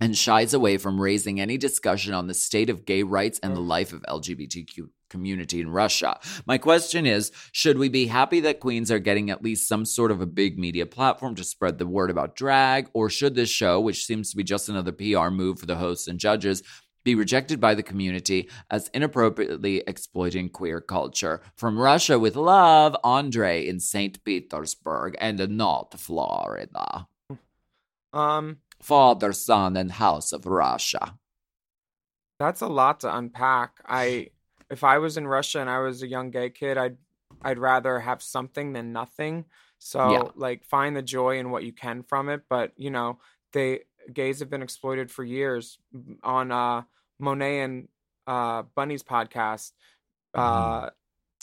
and 0.00 0.16
shies 0.16 0.52
away 0.54 0.76
from 0.76 1.00
raising 1.00 1.40
any 1.40 1.56
discussion 1.56 2.14
on 2.14 2.26
the 2.26 2.34
state 2.34 2.70
of 2.70 2.84
gay 2.84 3.02
rights 3.02 3.38
and 3.42 3.56
the 3.56 3.60
life 3.60 3.92
of 3.92 4.02
LGBTQ 4.02 4.88
community 5.08 5.60
in 5.60 5.70
Russia. 5.70 6.18
My 6.46 6.58
question 6.58 7.06
is, 7.06 7.32
should 7.52 7.78
we 7.78 7.88
be 7.88 8.06
happy 8.06 8.40
that 8.40 8.60
queens 8.60 8.90
are 8.90 8.98
getting 8.98 9.30
at 9.30 9.42
least 9.42 9.68
some 9.68 9.84
sort 9.84 10.10
of 10.10 10.20
a 10.20 10.26
big 10.26 10.58
media 10.58 10.86
platform 10.86 11.34
to 11.36 11.44
spread 11.44 11.78
the 11.78 11.86
word 11.86 12.10
about 12.10 12.36
drag 12.36 12.88
or 12.92 13.08
should 13.08 13.34
this 13.34 13.48
show, 13.48 13.80
which 13.80 14.04
seems 14.04 14.30
to 14.30 14.36
be 14.36 14.44
just 14.44 14.68
another 14.68 14.92
PR 14.92 15.28
move 15.28 15.58
for 15.60 15.66
the 15.66 15.76
hosts 15.76 16.08
and 16.08 16.18
judges, 16.18 16.62
be 17.04 17.14
rejected 17.14 17.60
by 17.60 17.72
the 17.72 17.84
community 17.84 18.50
as 18.68 18.90
inappropriately 18.92 19.80
exploiting 19.86 20.48
queer 20.48 20.80
culture. 20.80 21.40
From 21.54 21.78
Russia 21.78 22.18
with 22.18 22.34
love, 22.34 22.96
Andre 23.04 23.64
in 23.64 23.78
St. 23.78 24.22
Petersburg 24.24 25.16
and 25.20 25.56
not 25.56 25.98
Florida. 26.00 27.06
Um, 28.12 28.58
Father, 28.80 29.32
Son, 29.32 29.76
and 29.76 29.92
House 29.92 30.32
of 30.32 30.46
Russia. 30.46 31.18
that's 32.38 32.60
a 32.60 32.66
lot 32.66 33.00
to 33.00 33.16
unpack. 33.16 33.80
I 33.86 34.28
if 34.70 34.84
I 34.84 34.98
was 34.98 35.16
in 35.16 35.26
Russia 35.26 35.60
and 35.60 35.70
I 35.70 35.78
was 35.78 36.02
a 36.02 36.06
young 36.08 36.30
gay 36.30 36.50
kid, 36.50 36.76
I'd 36.76 36.96
I'd 37.42 37.58
rather 37.58 38.00
have 38.00 38.22
something 38.22 38.72
than 38.72 38.92
nothing. 38.92 39.46
So 39.78 40.10
Yeah. 40.10 40.28
like 40.36 40.64
find 40.64 40.96
the 40.96 41.02
joy 41.02 41.38
in 41.38 41.50
what 41.50 41.64
you 41.64 41.72
can 41.72 42.02
from 42.02 42.28
it, 42.28 42.42
but 42.48 42.72
you 42.76 42.90
know, 42.90 43.18
they 43.52 43.80
gays 44.12 44.40
have 44.40 44.50
been 44.50 44.62
exploited 44.62 45.10
for 45.10 45.24
years 45.24 45.78
on 46.22 46.52
uh 46.52 46.82
Monet 47.18 47.60
and 47.60 47.88
uh 48.26 48.62
Bunny's 48.74 49.02
podcast. 49.02 49.72
Uh 50.34 50.90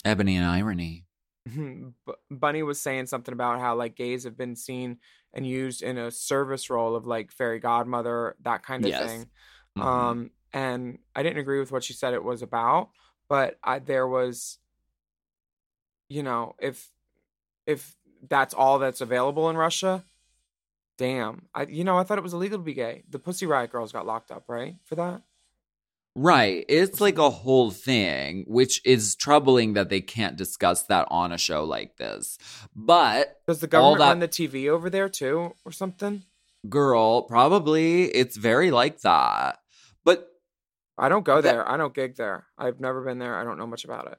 Ebony 0.06 0.36
and 0.36 0.46
Irony. 0.46 1.06
B- 2.06 2.14
Bunny 2.32 2.64
was 2.64 2.80
saying 2.82 3.08
something 3.08 3.34
about 3.34 3.60
how 3.60 3.76
like 3.76 3.96
gays 3.96 4.24
have 4.24 4.38
been 4.38 4.56
seen 4.56 5.00
and 5.34 5.46
used 5.48 5.82
in 5.82 5.98
a 5.98 6.12
service 6.12 6.70
role 6.70 6.96
of 6.96 7.06
like 7.06 7.32
fairy 7.32 7.60
godmother, 7.60 8.36
that 8.44 8.64
kind 8.64 8.84
of 8.86 8.92
Yes. 8.92 9.02
thing. 9.02 9.30
Mhm. 9.78 9.82
Um, 9.86 10.32
and 10.54 11.00
I 11.16 11.24
didn't 11.24 11.40
agree 11.40 11.60
with 11.60 11.72
what 11.72 11.84
she 11.84 11.94
said 11.94 12.14
it 12.14 12.24
was 12.24 12.42
about, 12.42 12.90
but 13.28 13.58
I, 13.64 13.80
there 13.80 14.08
was, 14.08 14.60
you 16.10 16.24
know, 16.24 16.56
if 16.60 16.92
if 17.66 17.96
that's 18.30 18.54
all 18.54 18.80
that's 18.80 19.02
available 19.02 19.50
in 19.50 19.58
Russia, 19.58 20.06
damn. 20.98 21.48
I 21.54 21.64
you 21.66 21.84
know 21.84 21.98
I 21.98 22.04
thought 22.04 22.18
it 22.18 22.24
was 22.24 22.34
illegal 22.34 22.60
to 22.60 22.64
be 22.64 22.74
gay. 22.74 23.04
The 23.10 23.20
Pussy 23.20 23.46
Riot 23.46 23.72
girls 23.72 23.92
got 23.92 24.06
locked 24.06 24.32
up, 24.32 24.46
right, 24.48 24.76
for 24.84 24.96
that. 24.96 25.22
Right. 26.16 26.64
It's 26.70 27.02
like 27.02 27.18
a 27.18 27.30
whole 27.32 27.72
thing, 27.72 28.46
which 28.48 28.82
is 28.86 29.16
troubling 29.16 29.74
that 29.74 29.90
they 29.90 30.02
can't 30.02 30.36
discuss 30.36 30.84
that 30.84 31.08
on 31.10 31.32
a 31.32 31.38
show 31.40 31.64
like 31.64 31.98
this. 31.98 32.38
But 32.76 33.38
Does 33.48 33.62
the 33.62 33.68
government 33.68 33.98
that 34.00 34.08
run 34.10 34.20
the 34.20 34.28
TV 34.28 34.70
over 34.70 34.90
there 34.90 35.10
too, 35.10 35.54
or 35.66 35.72
something? 35.72 36.24
girl, 36.70 37.24
probably 37.24 38.04
it's 38.06 38.38
very 38.38 38.72
like 38.72 39.02
that. 39.02 39.58
But 40.06 40.30
I 40.98 41.10
don't 41.10 41.26
go 41.26 41.42
That- 41.42 41.52
there. 41.52 41.68
I 41.70 41.76
don't 41.78 41.94
gig 41.94 42.16
there. 42.16 42.46
I've 42.58 42.80
never 42.80 43.04
been 43.04 43.20
there. 43.20 43.36
I 43.36 43.44
don't 43.44 43.58
know 43.58 43.68
much 43.68 43.84
about 43.84 44.08
it. 44.12 44.18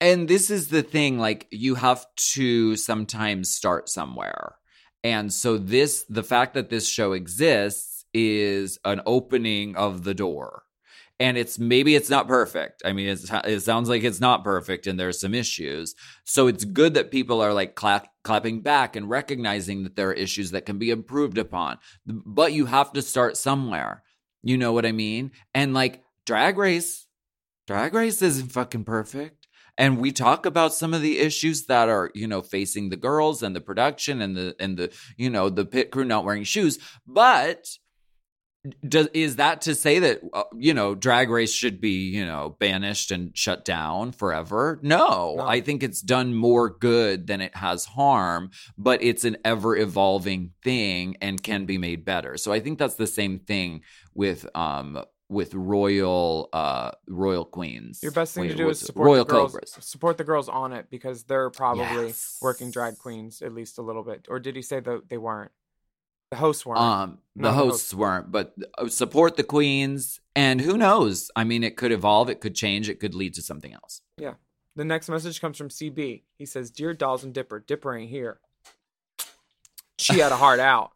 and 0.00 0.28
this 0.28 0.50
is 0.50 0.68
the 0.68 0.82
thing, 0.82 1.18
like 1.18 1.46
you 1.50 1.74
have 1.76 2.04
to 2.34 2.76
sometimes 2.76 3.50
start 3.50 3.88
somewhere. 3.88 4.56
And 5.02 5.32
so 5.32 5.56
this 5.58 6.04
the 6.08 6.22
fact 6.22 6.54
that 6.54 6.68
this 6.70 6.88
show 6.88 7.12
exists 7.12 8.04
is 8.14 8.78
an 8.84 9.00
opening 9.06 9.76
of 9.76 10.04
the 10.04 10.14
door. 10.14 10.62
And 11.20 11.38
it's 11.38 11.58
maybe 11.58 11.94
it's 11.94 12.10
not 12.10 12.26
perfect. 12.26 12.82
I 12.84 12.92
mean, 12.92 13.08
it 13.08 13.60
sounds 13.62 13.88
like 13.88 14.02
it's 14.02 14.20
not 14.20 14.42
perfect 14.42 14.86
and 14.86 14.98
there's 14.98 15.20
some 15.20 15.32
issues. 15.34 15.94
So 16.24 16.48
it's 16.48 16.64
good 16.64 16.94
that 16.94 17.12
people 17.12 17.40
are 17.40 17.54
like 17.54 17.76
clap, 17.76 18.08
clapping 18.24 18.62
back 18.62 18.96
and 18.96 19.08
recognizing 19.08 19.84
that 19.84 19.94
there 19.94 20.10
are 20.10 20.14
issues 20.14 20.50
that 20.50 20.66
can 20.66 20.78
be 20.78 20.90
improved 20.90 21.38
upon. 21.38 21.78
But 22.04 22.52
you 22.52 22.66
have 22.66 22.92
to 22.94 23.02
start 23.02 23.36
somewhere. 23.36 24.02
You 24.42 24.58
know 24.58 24.72
what 24.72 24.86
I 24.86 24.92
mean? 24.92 25.30
And 25.54 25.72
like 25.72 26.02
Drag 26.26 26.58
Race, 26.58 27.06
Drag 27.66 27.94
Race 27.94 28.20
isn't 28.20 28.52
fucking 28.52 28.84
perfect. 28.84 29.46
And 29.76 29.98
we 29.98 30.12
talk 30.12 30.46
about 30.46 30.74
some 30.74 30.94
of 30.94 31.02
the 31.02 31.18
issues 31.18 31.66
that 31.66 31.88
are, 31.88 32.10
you 32.14 32.28
know, 32.28 32.42
facing 32.42 32.90
the 32.90 32.96
girls 32.96 33.42
and 33.42 33.56
the 33.56 33.60
production 33.60 34.22
and 34.22 34.36
the 34.36 34.54
and 34.60 34.76
the, 34.76 34.92
you 35.16 35.30
know, 35.30 35.48
the 35.48 35.64
pit 35.64 35.90
crew 35.90 36.04
not 36.04 36.24
wearing 36.24 36.44
shoes. 36.44 36.78
But 37.06 37.66
does 38.88 39.08
is 39.12 39.36
that 39.36 39.60
to 39.62 39.74
say 39.74 39.98
that 39.98 40.20
uh, 40.32 40.44
you 40.56 40.72
know 40.72 40.94
drag 40.94 41.28
race 41.30 41.52
should 41.52 41.80
be 41.80 42.08
you 42.10 42.24
know 42.24 42.56
banished 42.58 43.10
and 43.10 43.36
shut 43.36 43.64
down 43.64 44.10
forever 44.12 44.78
no, 44.82 45.34
No. 45.36 45.44
i 45.46 45.60
think 45.60 45.82
it's 45.82 46.00
done 46.00 46.34
more 46.34 46.70
good 46.70 47.26
than 47.26 47.40
it 47.40 47.54
has 47.56 47.84
harm 47.84 48.50
but 48.78 49.02
it's 49.02 49.24
an 49.24 49.36
ever 49.44 49.76
evolving 49.76 50.52
thing 50.62 51.16
and 51.20 51.42
can 51.42 51.66
be 51.66 51.76
made 51.78 52.04
better 52.04 52.36
so 52.38 52.52
i 52.52 52.60
think 52.60 52.78
that's 52.78 52.94
the 52.94 53.06
same 53.06 53.38
thing 53.38 53.82
with 54.14 54.46
um 54.56 55.02
with 55.28 55.52
royal 55.54 56.48
uh 56.52 56.90
royal 57.08 57.44
queens 57.44 58.00
Your 58.02 58.12
best 58.12 58.34
thing 58.34 58.48
to 58.48 58.54
do 58.54 58.68
is 58.68 58.78
support 58.80 59.06
royal 59.06 59.24
the 59.24 59.32
girls. 59.32 59.52
cobras 59.52 59.76
Support 59.80 60.16
the 60.18 60.24
girls 60.24 60.48
on 60.48 60.72
it 60.72 60.86
because 60.90 61.24
they're 61.24 61.50
probably 61.50 61.84
Yes. 62.08 62.38
working 62.40 62.70
drag 62.70 62.98
queens 62.98 63.42
at 63.42 63.52
least 63.52 63.78
a 63.78 63.82
little 63.82 64.02
bit. 64.04 64.26
Or 64.28 64.38
did 64.38 64.54
he 64.56 64.62
say 64.62 64.80
that 64.80 65.08
they 65.08 65.16
weren't? 65.18 65.50
The 66.30 66.36
hosts 66.36 66.64
weren't. 66.66 66.80
Um, 66.80 67.18
the 67.36 67.42
No, 67.42 67.48
the 67.48 67.54
hosts 67.54 67.70
hosts. 67.72 67.94
weren't, 67.94 68.32
but 68.32 68.54
uh, 68.78 68.88
support 68.88 69.36
the 69.36 69.44
queens, 69.44 70.20
and 70.34 70.60
who 70.60 70.76
knows? 70.76 71.30
I 71.36 71.44
mean, 71.44 71.62
it 71.62 71.76
could 71.76 71.92
evolve, 71.92 72.28
it 72.30 72.40
could 72.40 72.54
change, 72.54 72.88
it 72.88 72.98
could 73.00 73.14
lead 73.14 73.34
to 73.34 73.42
something 73.42 73.72
else. 73.72 74.00
Yeah. 74.18 74.34
The 74.76 74.84
next 74.84 75.08
message 75.08 75.40
comes 75.40 75.56
from 75.56 75.68
CB. 75.68 76.22
He 76.36 76.46
says, 76.46 76.70
"Dear 76.72 76.94
Dolls 76.94 77.22
and 77.22 77.32
Dipper, 77.32 77.60
Dipper 77.60 77.94
ain't 77.94 78.10
here. 78.10 78.40
She 79.98 80.18
had 80.18 80.32
a 80.32 80.36
heart 80.36 80.58
out. 80.58 80.90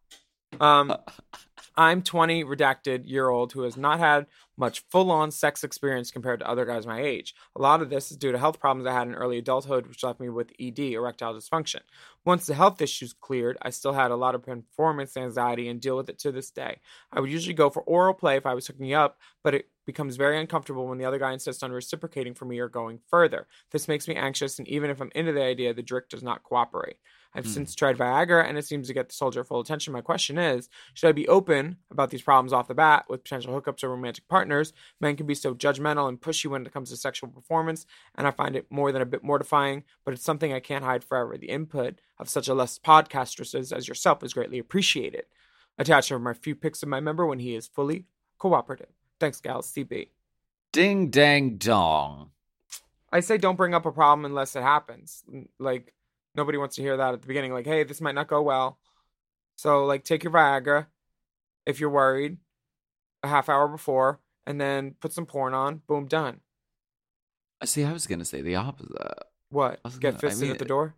Um, 0.61 0.93
I'm 1.79 2.03
20, 2.03 2.43
redacted 2.43 3.09
year 3.09 3.29
old 3.29 3.53
who 3.53 3.63
has 3.63 3.77
not 3.77 4.01
had 4.01 4.27
much 4.57 4.83
full 4.91 5.13
on 5.13 5.31
sex 5.31 5.63
experience 5.63 6.11
compared 6.11 6.41
to 6.41 6.49
other 6.49 6.65
guys 6.65 6.89
my 6.89 7.01
age. 7.01 7.37
A 7.55 7.63
lot 7.63 7.81
of 7.81 7.89
this 7.89 8.11
is 8.11 8.17
due 8.17 8.33
to 8.33 8.39
health 8.39 8.59
problems 8.59 8.85
I 8.85 8.93
had 8.93 9.07
in 9.07 9.15
early 9.15 9.39
adulthood, 9.39 9.87
which 9.87 10.03
left 10.03 10.19
me 10.19 10.29
with 10.29 10.51
ED, 10.59 10.81
erectile 10.81 11.35
dysfunction. 11.35 11.83
Once 12.25 12.47
the 12.47 12.55
health 12.55 12.83
issues 12.83 13.13
cleared, 13.13 13.57
I 13.63 13.71
still 13.71 13.93
had 13.93 14.11
a 14.11 14.17
lot 14.17 14.35
of 14.35 14.43
performance 14.43 15.17
anxiety 15.17 15.69
and 15.69 15.81
deal 15.81 15.97
with 15.97 16.09
it 16.09 16.19
to 16.19 16.33
this 16.33 16.51
day. 16.51 16.81
I 17.13 17.21
would 17.21 17.31
usually 17.31 17.55
go 17.55 17.71
for 17.71 17.83
oral 17.83 18.13
play 18.13 18.37
if 18.37 18.45
I 18.45 18.55
was 18.55 18.67
hooking 18.67 18.93
up, 18.93 19.21
but 19.45 19.55
it 19.55 19.69
becomes 19.87 20.17
very 20.17 20.37
uncomfortable 20.37 20.89
when 20.89 20.99
the 20.99 21.05
other 21.05 21.21
guy 21.21 21.33
insists 21.33 21.63
on 21.63 21.71
reciprocating 21.71 22.35
for 22.35 22.45
me 22.45 22.59
or 22.59 22.69
going 22.69 22.99
further. 23.09 23.47
This 23.71 23.87
makes 23.87 24.09
me 24.09 24.17
anxious, 24.17 24.59
and 24.59 24.67
even 24.67 24.91
if 24.91 25.01
I'm 25.01 25.13
into 25.15 25.31
the 25.31 25.45
idea, 25.45 25.73
the 25.73 25.83
drick 25.83 26.09
does 26.09 26.25
not 26.25 26.43
cooperate. 26.43 26.97
I've 27.35 27.45
Hmm. 27.45 27.51
since 27.51 27.75
tried 27.75 27.99
Viagra, 27.99 28.45
and 28.49 28.57
it 28.57 28.65
seems 28.65 28.89
to 28.89 28.95
get 28.95 29.09
the 29.09 29.15
soldier 29.15 29.45
full 29.45 29.61
attention. 29.61 29.93
My 29.93 30.01
question 30.01 30.39
is 30.39 30.69
Should 30.95 31.09
I 31.09 31.13
be 31.13 31.29
open 31.29 31.77
about 31.91 32.11
these 32.11 32.23
problems 32.23 32.53
off 32.53 32.69
the 32.69 32.75
bat 32.75 33.05
with 33.09 33.23
potential 33.23 33.59
hookups 33.59 33.85
or 33.85 33.91
romantic 33.91 34.27
partners? 34.29 34.73
Men 35.01 35.17
can 35.17 35.27
be 35.27 35.35
so 35.35 35.55
judgmental 35.55 36.09
and 36.09 36.21
pushy 36.21 36.47
when 36.47 36.65
it 36.65 36.73
comes 36.73 36.91
to 36.91 36.97
sexual 36.97 37.29
performance, 37.29 37.87
and 38.15 38.27
I 38.27 38.31
find 38.31 38.57
it 38.57 38.67
more 38.71 38.93
than 38.93 39.03
a 39.03 39.07
bit 39.07 39.23
mortifying, 39.23 39.85
but 40.05 40.15
it's 40.15 40.25
something 40.25 40.53
I 40.53 40.61
can't 40.61 40.85
hide 40.85 41.05
forever. 41.05 41.37
The 41.37 41.51
input 41.51 42.01
of 42.19 42.29
such 42.29 42.49
a 42.49 42.55
less 42.55 42.79
podcastresses 42.79 43.77
as 43.77 43.89
yourself 43.89 44.23
is 44.23 44.33
greatly 44.35 44.59
appreciated. 44.59 45.27
Attached 45.77 46.11
are 46.11 46.19
my 46.19 46.35
few 46.35 46.55
pics 46.57 46.83
of 46.83 46.89
my 46.89 46.99
member 47.01 47.27
when 47.27 47.39
he 47.39 47.55
is 47.55 47.69
fully 47.69 48.07
cooperative. 48.39 48.89
Thanks, 49.21 49.41
gals. 49.41 49.71
CB. 49.73 50.09
Ding 50.73 51.11
dang 51.11 51.57
dong. 51.57 52.31
I 53.13 53.21
say 53.21 53.39
don't 53.39 53.57
bring 53.57 53.75
up 53.75 53.87
a 53.87 53.93
problem 53.93 54.25
unless 54.25 54.55
it 54.57 54.63
happens. 54.63 55.23
Like 55.59 55.95
nobody 56.39 56.57
wants 56.57 56.77
to 56.77 56.83
hear 56.83 56.97
that 56.97 57.13
at 57.13 57.21
the 57.21 57.27
beginning. 57.27 57.53
Like, 57.53 57.67
hey, 57.67 57.85
this 57.85 58.01
might 58.01 58.15
not 58.15 58.29
go 58.29 58.41
well. 58.41 58.79
So 59.57 59.85
like, 59.85 60.05
take 60.05 60.25
your 60.25 60.33
Viagra 60.33 60.87
if 61.67 61.81
you're 61.81 61.91
worried, 61.91 62.39
a 63.23 63.29
half 63.29 63.49
hour 63.51 63.69
before, 63.69 64.21
and 64.47 64.59
then 64.59 64.95
put 65.01 65.13
some 65.13 65.27
porn 65.27 65.53
on. 65.53 65.83
Boom, 65.87 66.07
done. 66.07 66.41
See, 67.65 67.85
I 67.85 67.93
was 67.93 68.07
gonna 68.07 68.25
say 68.25 68.41
the 68.41 68.55
opposite. 68.55 68.97
What? 69.51 69.81
Get 70.01 70.21
gonna- 70.21 70.33
I 70.33 70.37
mean, 70.37 70.53
at 70.53 70.59
the 70.59 70.65
door? 70.65 70.95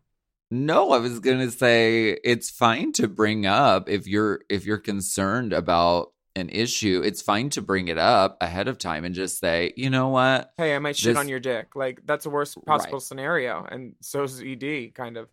No, 0.51 0.91
I 0.91 0.99
was 0.99 1.20
gonna 1.20 1.51
say 1.51 2.18
it's 2.24 2.51
fine 2.51 2.93
to 2.93 3.09
bring 3.09 3.47
up 3.47 3.88
if 3.88 4.07
you're 4.07 4.41
if 4.49 4.66
you're 4.66 4.78
concerned 4.78 5.53
about 5.53 6.12
an 6.37 6.49
issue. 6.49 7.03
It's 7.05 7.22
fine 7.22 7.51
to 7.51 7.62
bring 7.62 7.89
it 7.89 7.99
up 7.99 8.37
ahead 8.41 8.68
of 8.68 8.78
time 8.78 9.05
and 9.05 9.14
just 9.14 9.39
say, 9.39 9.72
you 9.76 9.91
know 9.91 10.09
what? 10.09 10.53
Hey, 10.59 10.74
I 10.74 10.78
might 10.78 10.97
shit 10.97 11.11
This- 11.14 11.18
on 11.18 11.28
your 11.28 11.41
dick. 11.41 11.74
Like 11.76 12.01
that's 12.07 12.24
the 12.24 12.31
worst 12.31 12.57
possible 12.64 12.95
Right. 12.99 13.03
scenario, 13.03 13.64
and 13.70 13.95
so 14.01 14.22
is 14.22 14.43
ED, 14.43 14.93
kind 14.95 15.16
of. 15.16 15.28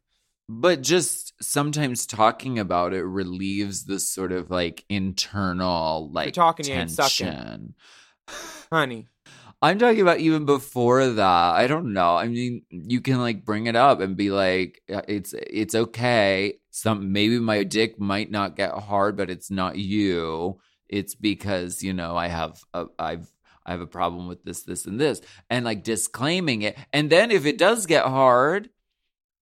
But 0.50 0.82
just 0.82 1.34
sometimes 1.44 2.06
talking 2.06 2.58
about 2.58 2.94
it 2.94 3.04
relieves 3.04 3.84
the 3.84 4.00
sort 4.00 4.32
of 4.32 4.50
like 4.50 4.86
internal 4.88 6.10
like 6.12 6.34
talking, 6.34 6.66
you 6.66 6.74
ain't 6.74 6.92
sucking. 6.92 7.28
tension. 7.28 7.76
honey. 8.72 9.08
I'm 9.60 9.80
talking 9.80 10.02
about 10.02 10.20
even 10.20 10.46
before 10.46 11.04
that. 11.08 11.26
I 11.56 11.66
don't 11.66 11.92
know. 11.92 12.16
I 12.16 12.28
mean, 12.28 12.62
you 12.70 13.02
can 13.02 13.20
like 13.20 13.44
bring 13.44 13.66
it 13.66 13.76
up 13.76 14.00
and 14.02 14.16
be 14.16 14.30
like, 14.30 14.84
"Uh, 14.88 15.02
it's 15.08 15.34
it's 15.34 15.74
okay. 15.74 16.60
Some 16.70 17.12
maybe 17.12 17.40
my 17.40 17.64
dick 17.64 18.00
might 18.00 18.30
not 18.30 18.56
get 18.56 18.72
hard, 18.72 19.18
but 19.18 19.32
it's 19.32 19.50
not 19.50 19.76
you. 19.78 20.60
It's 20.90 21.16
because 21.16 21.84
you 21.84 21.94
know 21.94 22.16
I 22.18 22.28
have 22.28 22.64
a, 22.74 22.86
I've 23.00 23.32
I 23.66 23.72
have 23.72 23.82
a 23.82 23.88
problem 23.88 24.28
with 24.28 24.44
this, 24.46 24.64
this, 24.64 24.86
and 24.86 24.98
this, 25.00 25.20
and 25.50 25.66
like 25.66 25.84
disclaiming 25.84 26.62
it. 26.62 26.78
And 26.94 27.10
then 27.10 27.32
if 27.32 27.46
it 27.46 27.58
does 27.58 27.86
get 27.86 28.06
hard, 28.06 28.70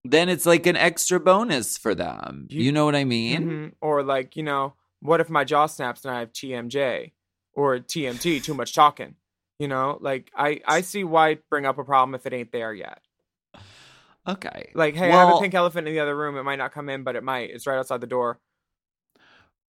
then 0.02 0.30
it's 0.30 0.46
like 0.46 0.64
an 0.66 0.76
extra 0.76 1.20
bonus 1.20 1.76
for 1.76 1.94
them. 1.94 2.46
You, 2.50 2.64
You- 2.64 2.72
know 2.72 2.86
what 2.86 2.96
I 2.96 3.04
mean? 3.04 3.42
Mhm. 3.46 3.72
Or 3.82 4.02
like, 4.02 4.34
you 4.36 4.42
know, 4.42 4.74
what 5.00 5.20
if 5.20 5.28
my 5.28 5.44
jaw 5.44 5.66
snaps 5.66 6.04
and 6.06 6.14
I 6.14 6.20
have 6.20 6.32
TMJ 6.32 7.12
or 7.52 7.78
TMT, 7.78 8.42
too 8.42 8.54
much 8.54 8.74
talking? 8.74 9.16
You 9.58 9.68
know, 9.68 9.98
like 10.00 10.30
I 10.34 10.60
I 10.66 10.80
see 10.80 11.04
why 11.04 11.38
bring 11.50 11.66
up 11.66 11.76
a 11.78 11.84
problem 11.84 12.14
if 12.14 12.24
it 12.26 12.32
ain't 12.32 12.50
there 12.50 12.72
yet. 12.72 13.00
Okay. 14.26 14.70
Like, 14.74 14.94
hey, 14.94 15.12
I 15.12 15.26
have 15.26 15.36
a 15.36 15.40
pink 15.40 15.54
elephant 15.54 15.86
in 15.86 15.92
the 15.94 16.00
other 16.00 16.16
room. 16.16 16.36
It 16.38 16.44
might 16.44 16.56
not 16.56 16.72
come 16.72 16.88
in, 16.88 17.02
but 17.04 17.14
it 17.14 17.22
might. 17.22 17.50
It's 17.50 17.66
right 17.66 17.76
outside 17.78 18.00
the 18.00 18.06
door. 18.06 18.40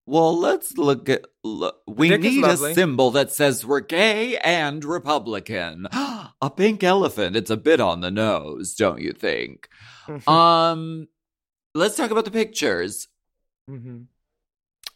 Well, 0.08 0.38
let's 0.38 0.78
look 0.78 1.10
at. 1.10 1.26
Look, 1.44 1.82
we 1.88 2.10
need 2.16 2.44
a 2.44 2.58
symbol 2.58 3.12
that 3.12 3.32
says 3.32 3.66
we're 3.66 3.80
gay 3.80 4.38
and 4.38 4.84
Republican. 4.84 5.88
a 5.94 6.50
pink 6.56 6.84
elephant. 6.84 7.36
It's 7.36 7.50
a 7.50 7.58
bit 7.58 7.80
on 7.80 8.02
the 8.02 8.12
nose, 8.12 8.76
don't 8.76 9.02
you 9.02 9.14
think? 9.14 9.68
um, 10.28 11.08
let's 11.74 11.96
talk 11.96 12.12
about 12.12 12.26
the 12.26 12.32
pictures. 12.32 13.08
Mm-hmm. 13.70 14.04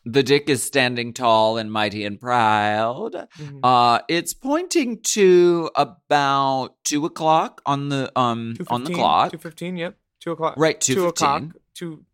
The 0.06 0.24
dick 0.24 0.50
is 0.50 0.64
standing 0.64 1.14
tall 1.14 1.58
and 1.58 1.72
mighty 1.72 2.06
and 2.06 2.20
proud. 2.20 3.28
Mhm. 3.38 3.60
Uh, 3.62 4.00
it's 4.08 4.34
pointing 4.34 5.02
to 5.02 5.70
about 5.76 6.76
two 6.84 7.06
o'clock 7.06 7.62
on 7.66 7.90
the 7.90 8.12
um 8.16 8.56
on 8.70 8.86
the 8.86 8.92
2:15, 8.92 8.96
clock. 8.96 9.32
215, 9.32 9.78
yep. 9.78 9.98
Two 10.22 10.32
o'clock. 10.32 10.56
Right, 10.58 10.80
Two 10.80 10.96
2:15. 10.96 11.08
o'clock. 11.10 11.44
Two. 11.76 12.06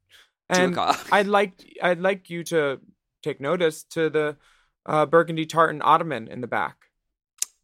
And. 0.49 0.77
I'd 1.11 1.27
like 1.27 1.53
I'd 1.81 1.99
like 1.99 2.29
you 2.29 2.43
to 2.45 2.79
take 3.23 3.41
notice 3.41 3.83
to 3.91 4.09
the 4.09 4.37
uh, 4.85 5.05
burgundy 5.05 5.45
tartan 5.45 5.81
ottoman 5.81 6.27
in 6.27 6.41
the 6.41 6.47
back. 6.47 6.77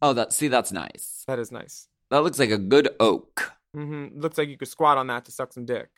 Oh, 0.00 0.12
that 0.12 0.32
see, 0.32 0.48
that's 0.48 0.72
nice. 0.72 1.24
That 1.26 1.38
is 1.38 1.52
nice. 1.52 1.86
That 2.10 2.24
looks 2.24 2.38
like 2.38 2.50
a 2.50 2.58
good 2.58 2.88
oak. 2.98 3.52
Mm-hmm. 3.76 4.20
Looks 4.20 4.36
like 4.36 4.48
you 4.48 4.58
could 4.58 4.68
squat 4.68 4.98
on 4.98 5.06
that 5.06 5.24
to 5.26 5.32
suck 5.32 5.52
some 5.52 5.64
dick. 5.64 5.88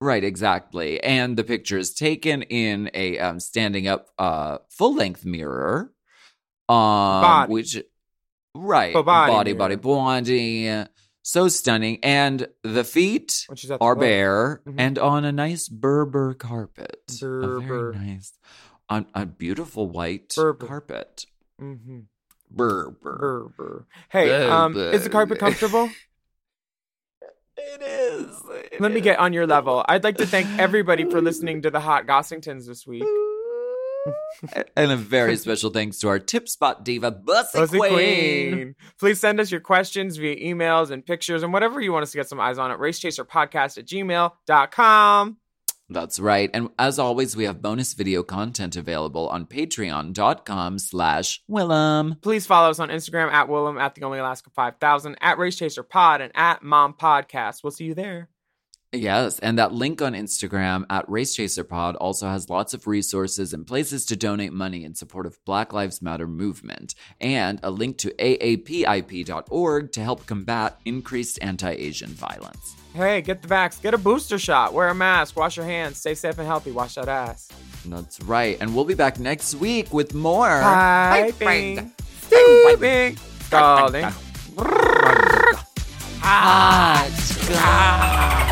Right, 0.00 0.24
exactly. 0.24 1.02
And 1.02 1.36
the 1.36 1.44
picture 1.44 1.78
is 1.78 1.92
taken 1.92 2.42
in 2.42 2.90
a 2.94 3.18
um, 3.18 3.38
standing 3.38 3.86
up 3.86 4.08
uh, 4.18 4.58
full 4.68 4.94
length 4.94 5.24
mirror. 5.24 5.92
Um, 6.68 6.76
Body. 7.22 7.52
Which, 7.52 7.82
right. 8.54 8.94
Body 8.94 9.04
body, 9.04 9.50
mirror. 9.50 9.58
body, 9.58 9.76
body. 9.76 10.90
So 11.22 11.48
stunning. 11.48 11.98
And 12.02 12.48
the 12.62 12.84
feet 12.84 13.44
When 13.48 13.56
she's 13.56 13.70
at 13.70 13.78
the 13.78 13.84
are 13.84 13.94
club. 13.94 14.00
bare 14.00 14.62
Mhm. 14.66 14.74
and 14.78 14.98
on 14.98 15.24
a 15.24 15.32
nice 15.32 15.68
Berber 15.68 16.34
carpet. 16.34 17.00
A 17.22 17.24
Berber. 17.24 17.92
very 17.92 18.04
nice, 18.06 18.32
on 18.88 19.06
a 19.14 19.24
beautiful 19.26 19.88
white 19.88 20.34
Berber. 20.36 20.66
carpet. 20.66 21.26
Mm-hmm. 21.60 22.00
Berber. 22.50 23.50
Brr. 23.56 23.84
Hey, 24.10 24.46
um, 24.48 24.76
is 24.76 25.04
the 25.04 25.10
carpet 25.10 25.38
comfortable? 25.38 25.88
It 27.56 27.82
is. 27.82 28.42
It 28.72 28.80
Let 28.80 28.92
me 28.92 29.00
get 29.00 29.18
on 29.18 29.32
your 29.32 29.46
level. 29.46 29.84
I'd 29.88 30.04
like 30.04 30.16
to 30.18 30.26
thank 30.26 30.46
everybody 30.58 31.08
for 31.08 31.20
listening 31.22 31.62
to 31.62 31.70
the 31.70 31.80
Hot 31.80 32.06
Gossingtons 32.06 32.66
this 32.66 32.86
week. 32.86 33.04
and 34.76 34.92
a 34.92 34.96
very 34.96 35.36
special 35.36 35.70
thanks 35.70 35.98
to 36.00 36.08
our 36.08 36.18
tip 36.18 36.48
spot 36.48 36.84
diva, 36.84 37.10
Bussy, 37.10 37.58
Bussy 37.58 37.78
Queen. 37.78 37.90
Queen. 37.92 38.74
Please 38.98 39.20
send 39.20 39.40
us 39.40 39.50
your 39.50 39.60
questions 39.60 40.16
via 40.16 40.36
emails 40.36 40.90
and 40.90 41.04
pictures 41.04 41.42
and 41.42 41.52
whatever 41.52 41.80
you 41.80 41.92
want 41.92 42.02
us 42.02 42.12
to 42.12 42.18
get 42.18 42.28
some 42.28 42.40
eyes 42.40 42.58
on 42.58 42.70
at 42.70 42.78
racechaserpodcast 42.78 43.78
at 43.78 43.86
gmail.com. 43.86 45.36
That's 45.88 46.18
right. 46.18 46.48
And 46.54 46.70
as 46.78 46.98
always, 46.98 47.36
we 47.36 47.44
have 47.44 47.60
bonus 47.60 47.92
video 47.92 48.22
content 48.22 48.76
available 48.76 49.28
on 49.28 49.46
patreon.com 49.46 50.78
slash 50.78 51.42
Willam. 51.50 52.20
Please 52.22 52.46
follow 52.46 52.70
us 52.70 52.78
on 52.78 52.88
Instagram 52.88 53.30
at 53.30 53.48
Willam, 53.48 53.80
at 53.80 53.94
the 53.94 54.02
Only 54.02 54.18
Alaska 54.18 54.50
5000, 54.54 55.16
at 55.20 55.38
Race 55.38 55.56
Chaser 55.56 55.82
Pod, 55.82 56.20
and 56.20 56.32
at 56.34 56.62
Mom 56.62 56.94
Podcast. 56.94 57.62
We'll 57.62 57.72
see 57.72 57.84
you 57.84 57.94
there. 57.94 58.28
Yes, 58.94 59.38
and 59.38 59.58
that 59.58 59.72
link 59.72 60.02
on 60.02 60.12
Instagram 60.12 60.84
at 60.90 61.06
RaceChaserPod 61.08 61.96
also 61.98 62.28
has 62.28 62.50
lots 62.50 62.74
of 62.74 62.86
resources 62.86 63.54
and 63.54 63.66
places 63.66 64.04
to 64.06 64.16
donate 64.16 64.52
money 64.52 64.84
in 64.84 64.94
support 64.94 65.24
of 65.24 65.42
Black 65.46 65.72
Lives 65.72 66.02
Matter 66.02 66.26
movement, 66.26 66.94
and 67.18 67.58
a 67.62 67.70
link 67.70 67.96
to 67.98 68.10
aapip.org 68.10 69.92
to 69.92 70.00
help 70.02 70.26
combat 70.26 70.78
increased 70.84 71.38
anti-Asian 71.40 72.10
violence. 72.10 72.76
Hey, 72.92 73.22
get 73.22 73.40
the 73.40 73.48
vax, 73.48 73.80
get 73.80 73.94
a 73.94 73.98
booster 73.98 74.38
shot, 74.38 74.74
wear 74.74 74.88
a 74.88 74.94
mask, 74.94 75.36
wash 75.36 75.56
your 75.56 75.64
hands, 75.64 75.96
stay 75.96 76.14
safe 76.14 76.36
and 76.36 76.46
healthy, 76.46 76.70
wash 76.70 76.96
that 76.96 77.08
ass. 77.08 77.48
That's 77.86 78.20
right, 78.24 78.58
and 78.60 78.74
we'll 78.74 78.84
be 78.84 78.92
back 78.92 79.18
next 79.18 79.54
week 79.54 79.94
with 79.94 80.12
more. 80.12 80.60
Piping, 80.60 81.92
steeping, 82.20 83.16
scalding. 83.40 84.04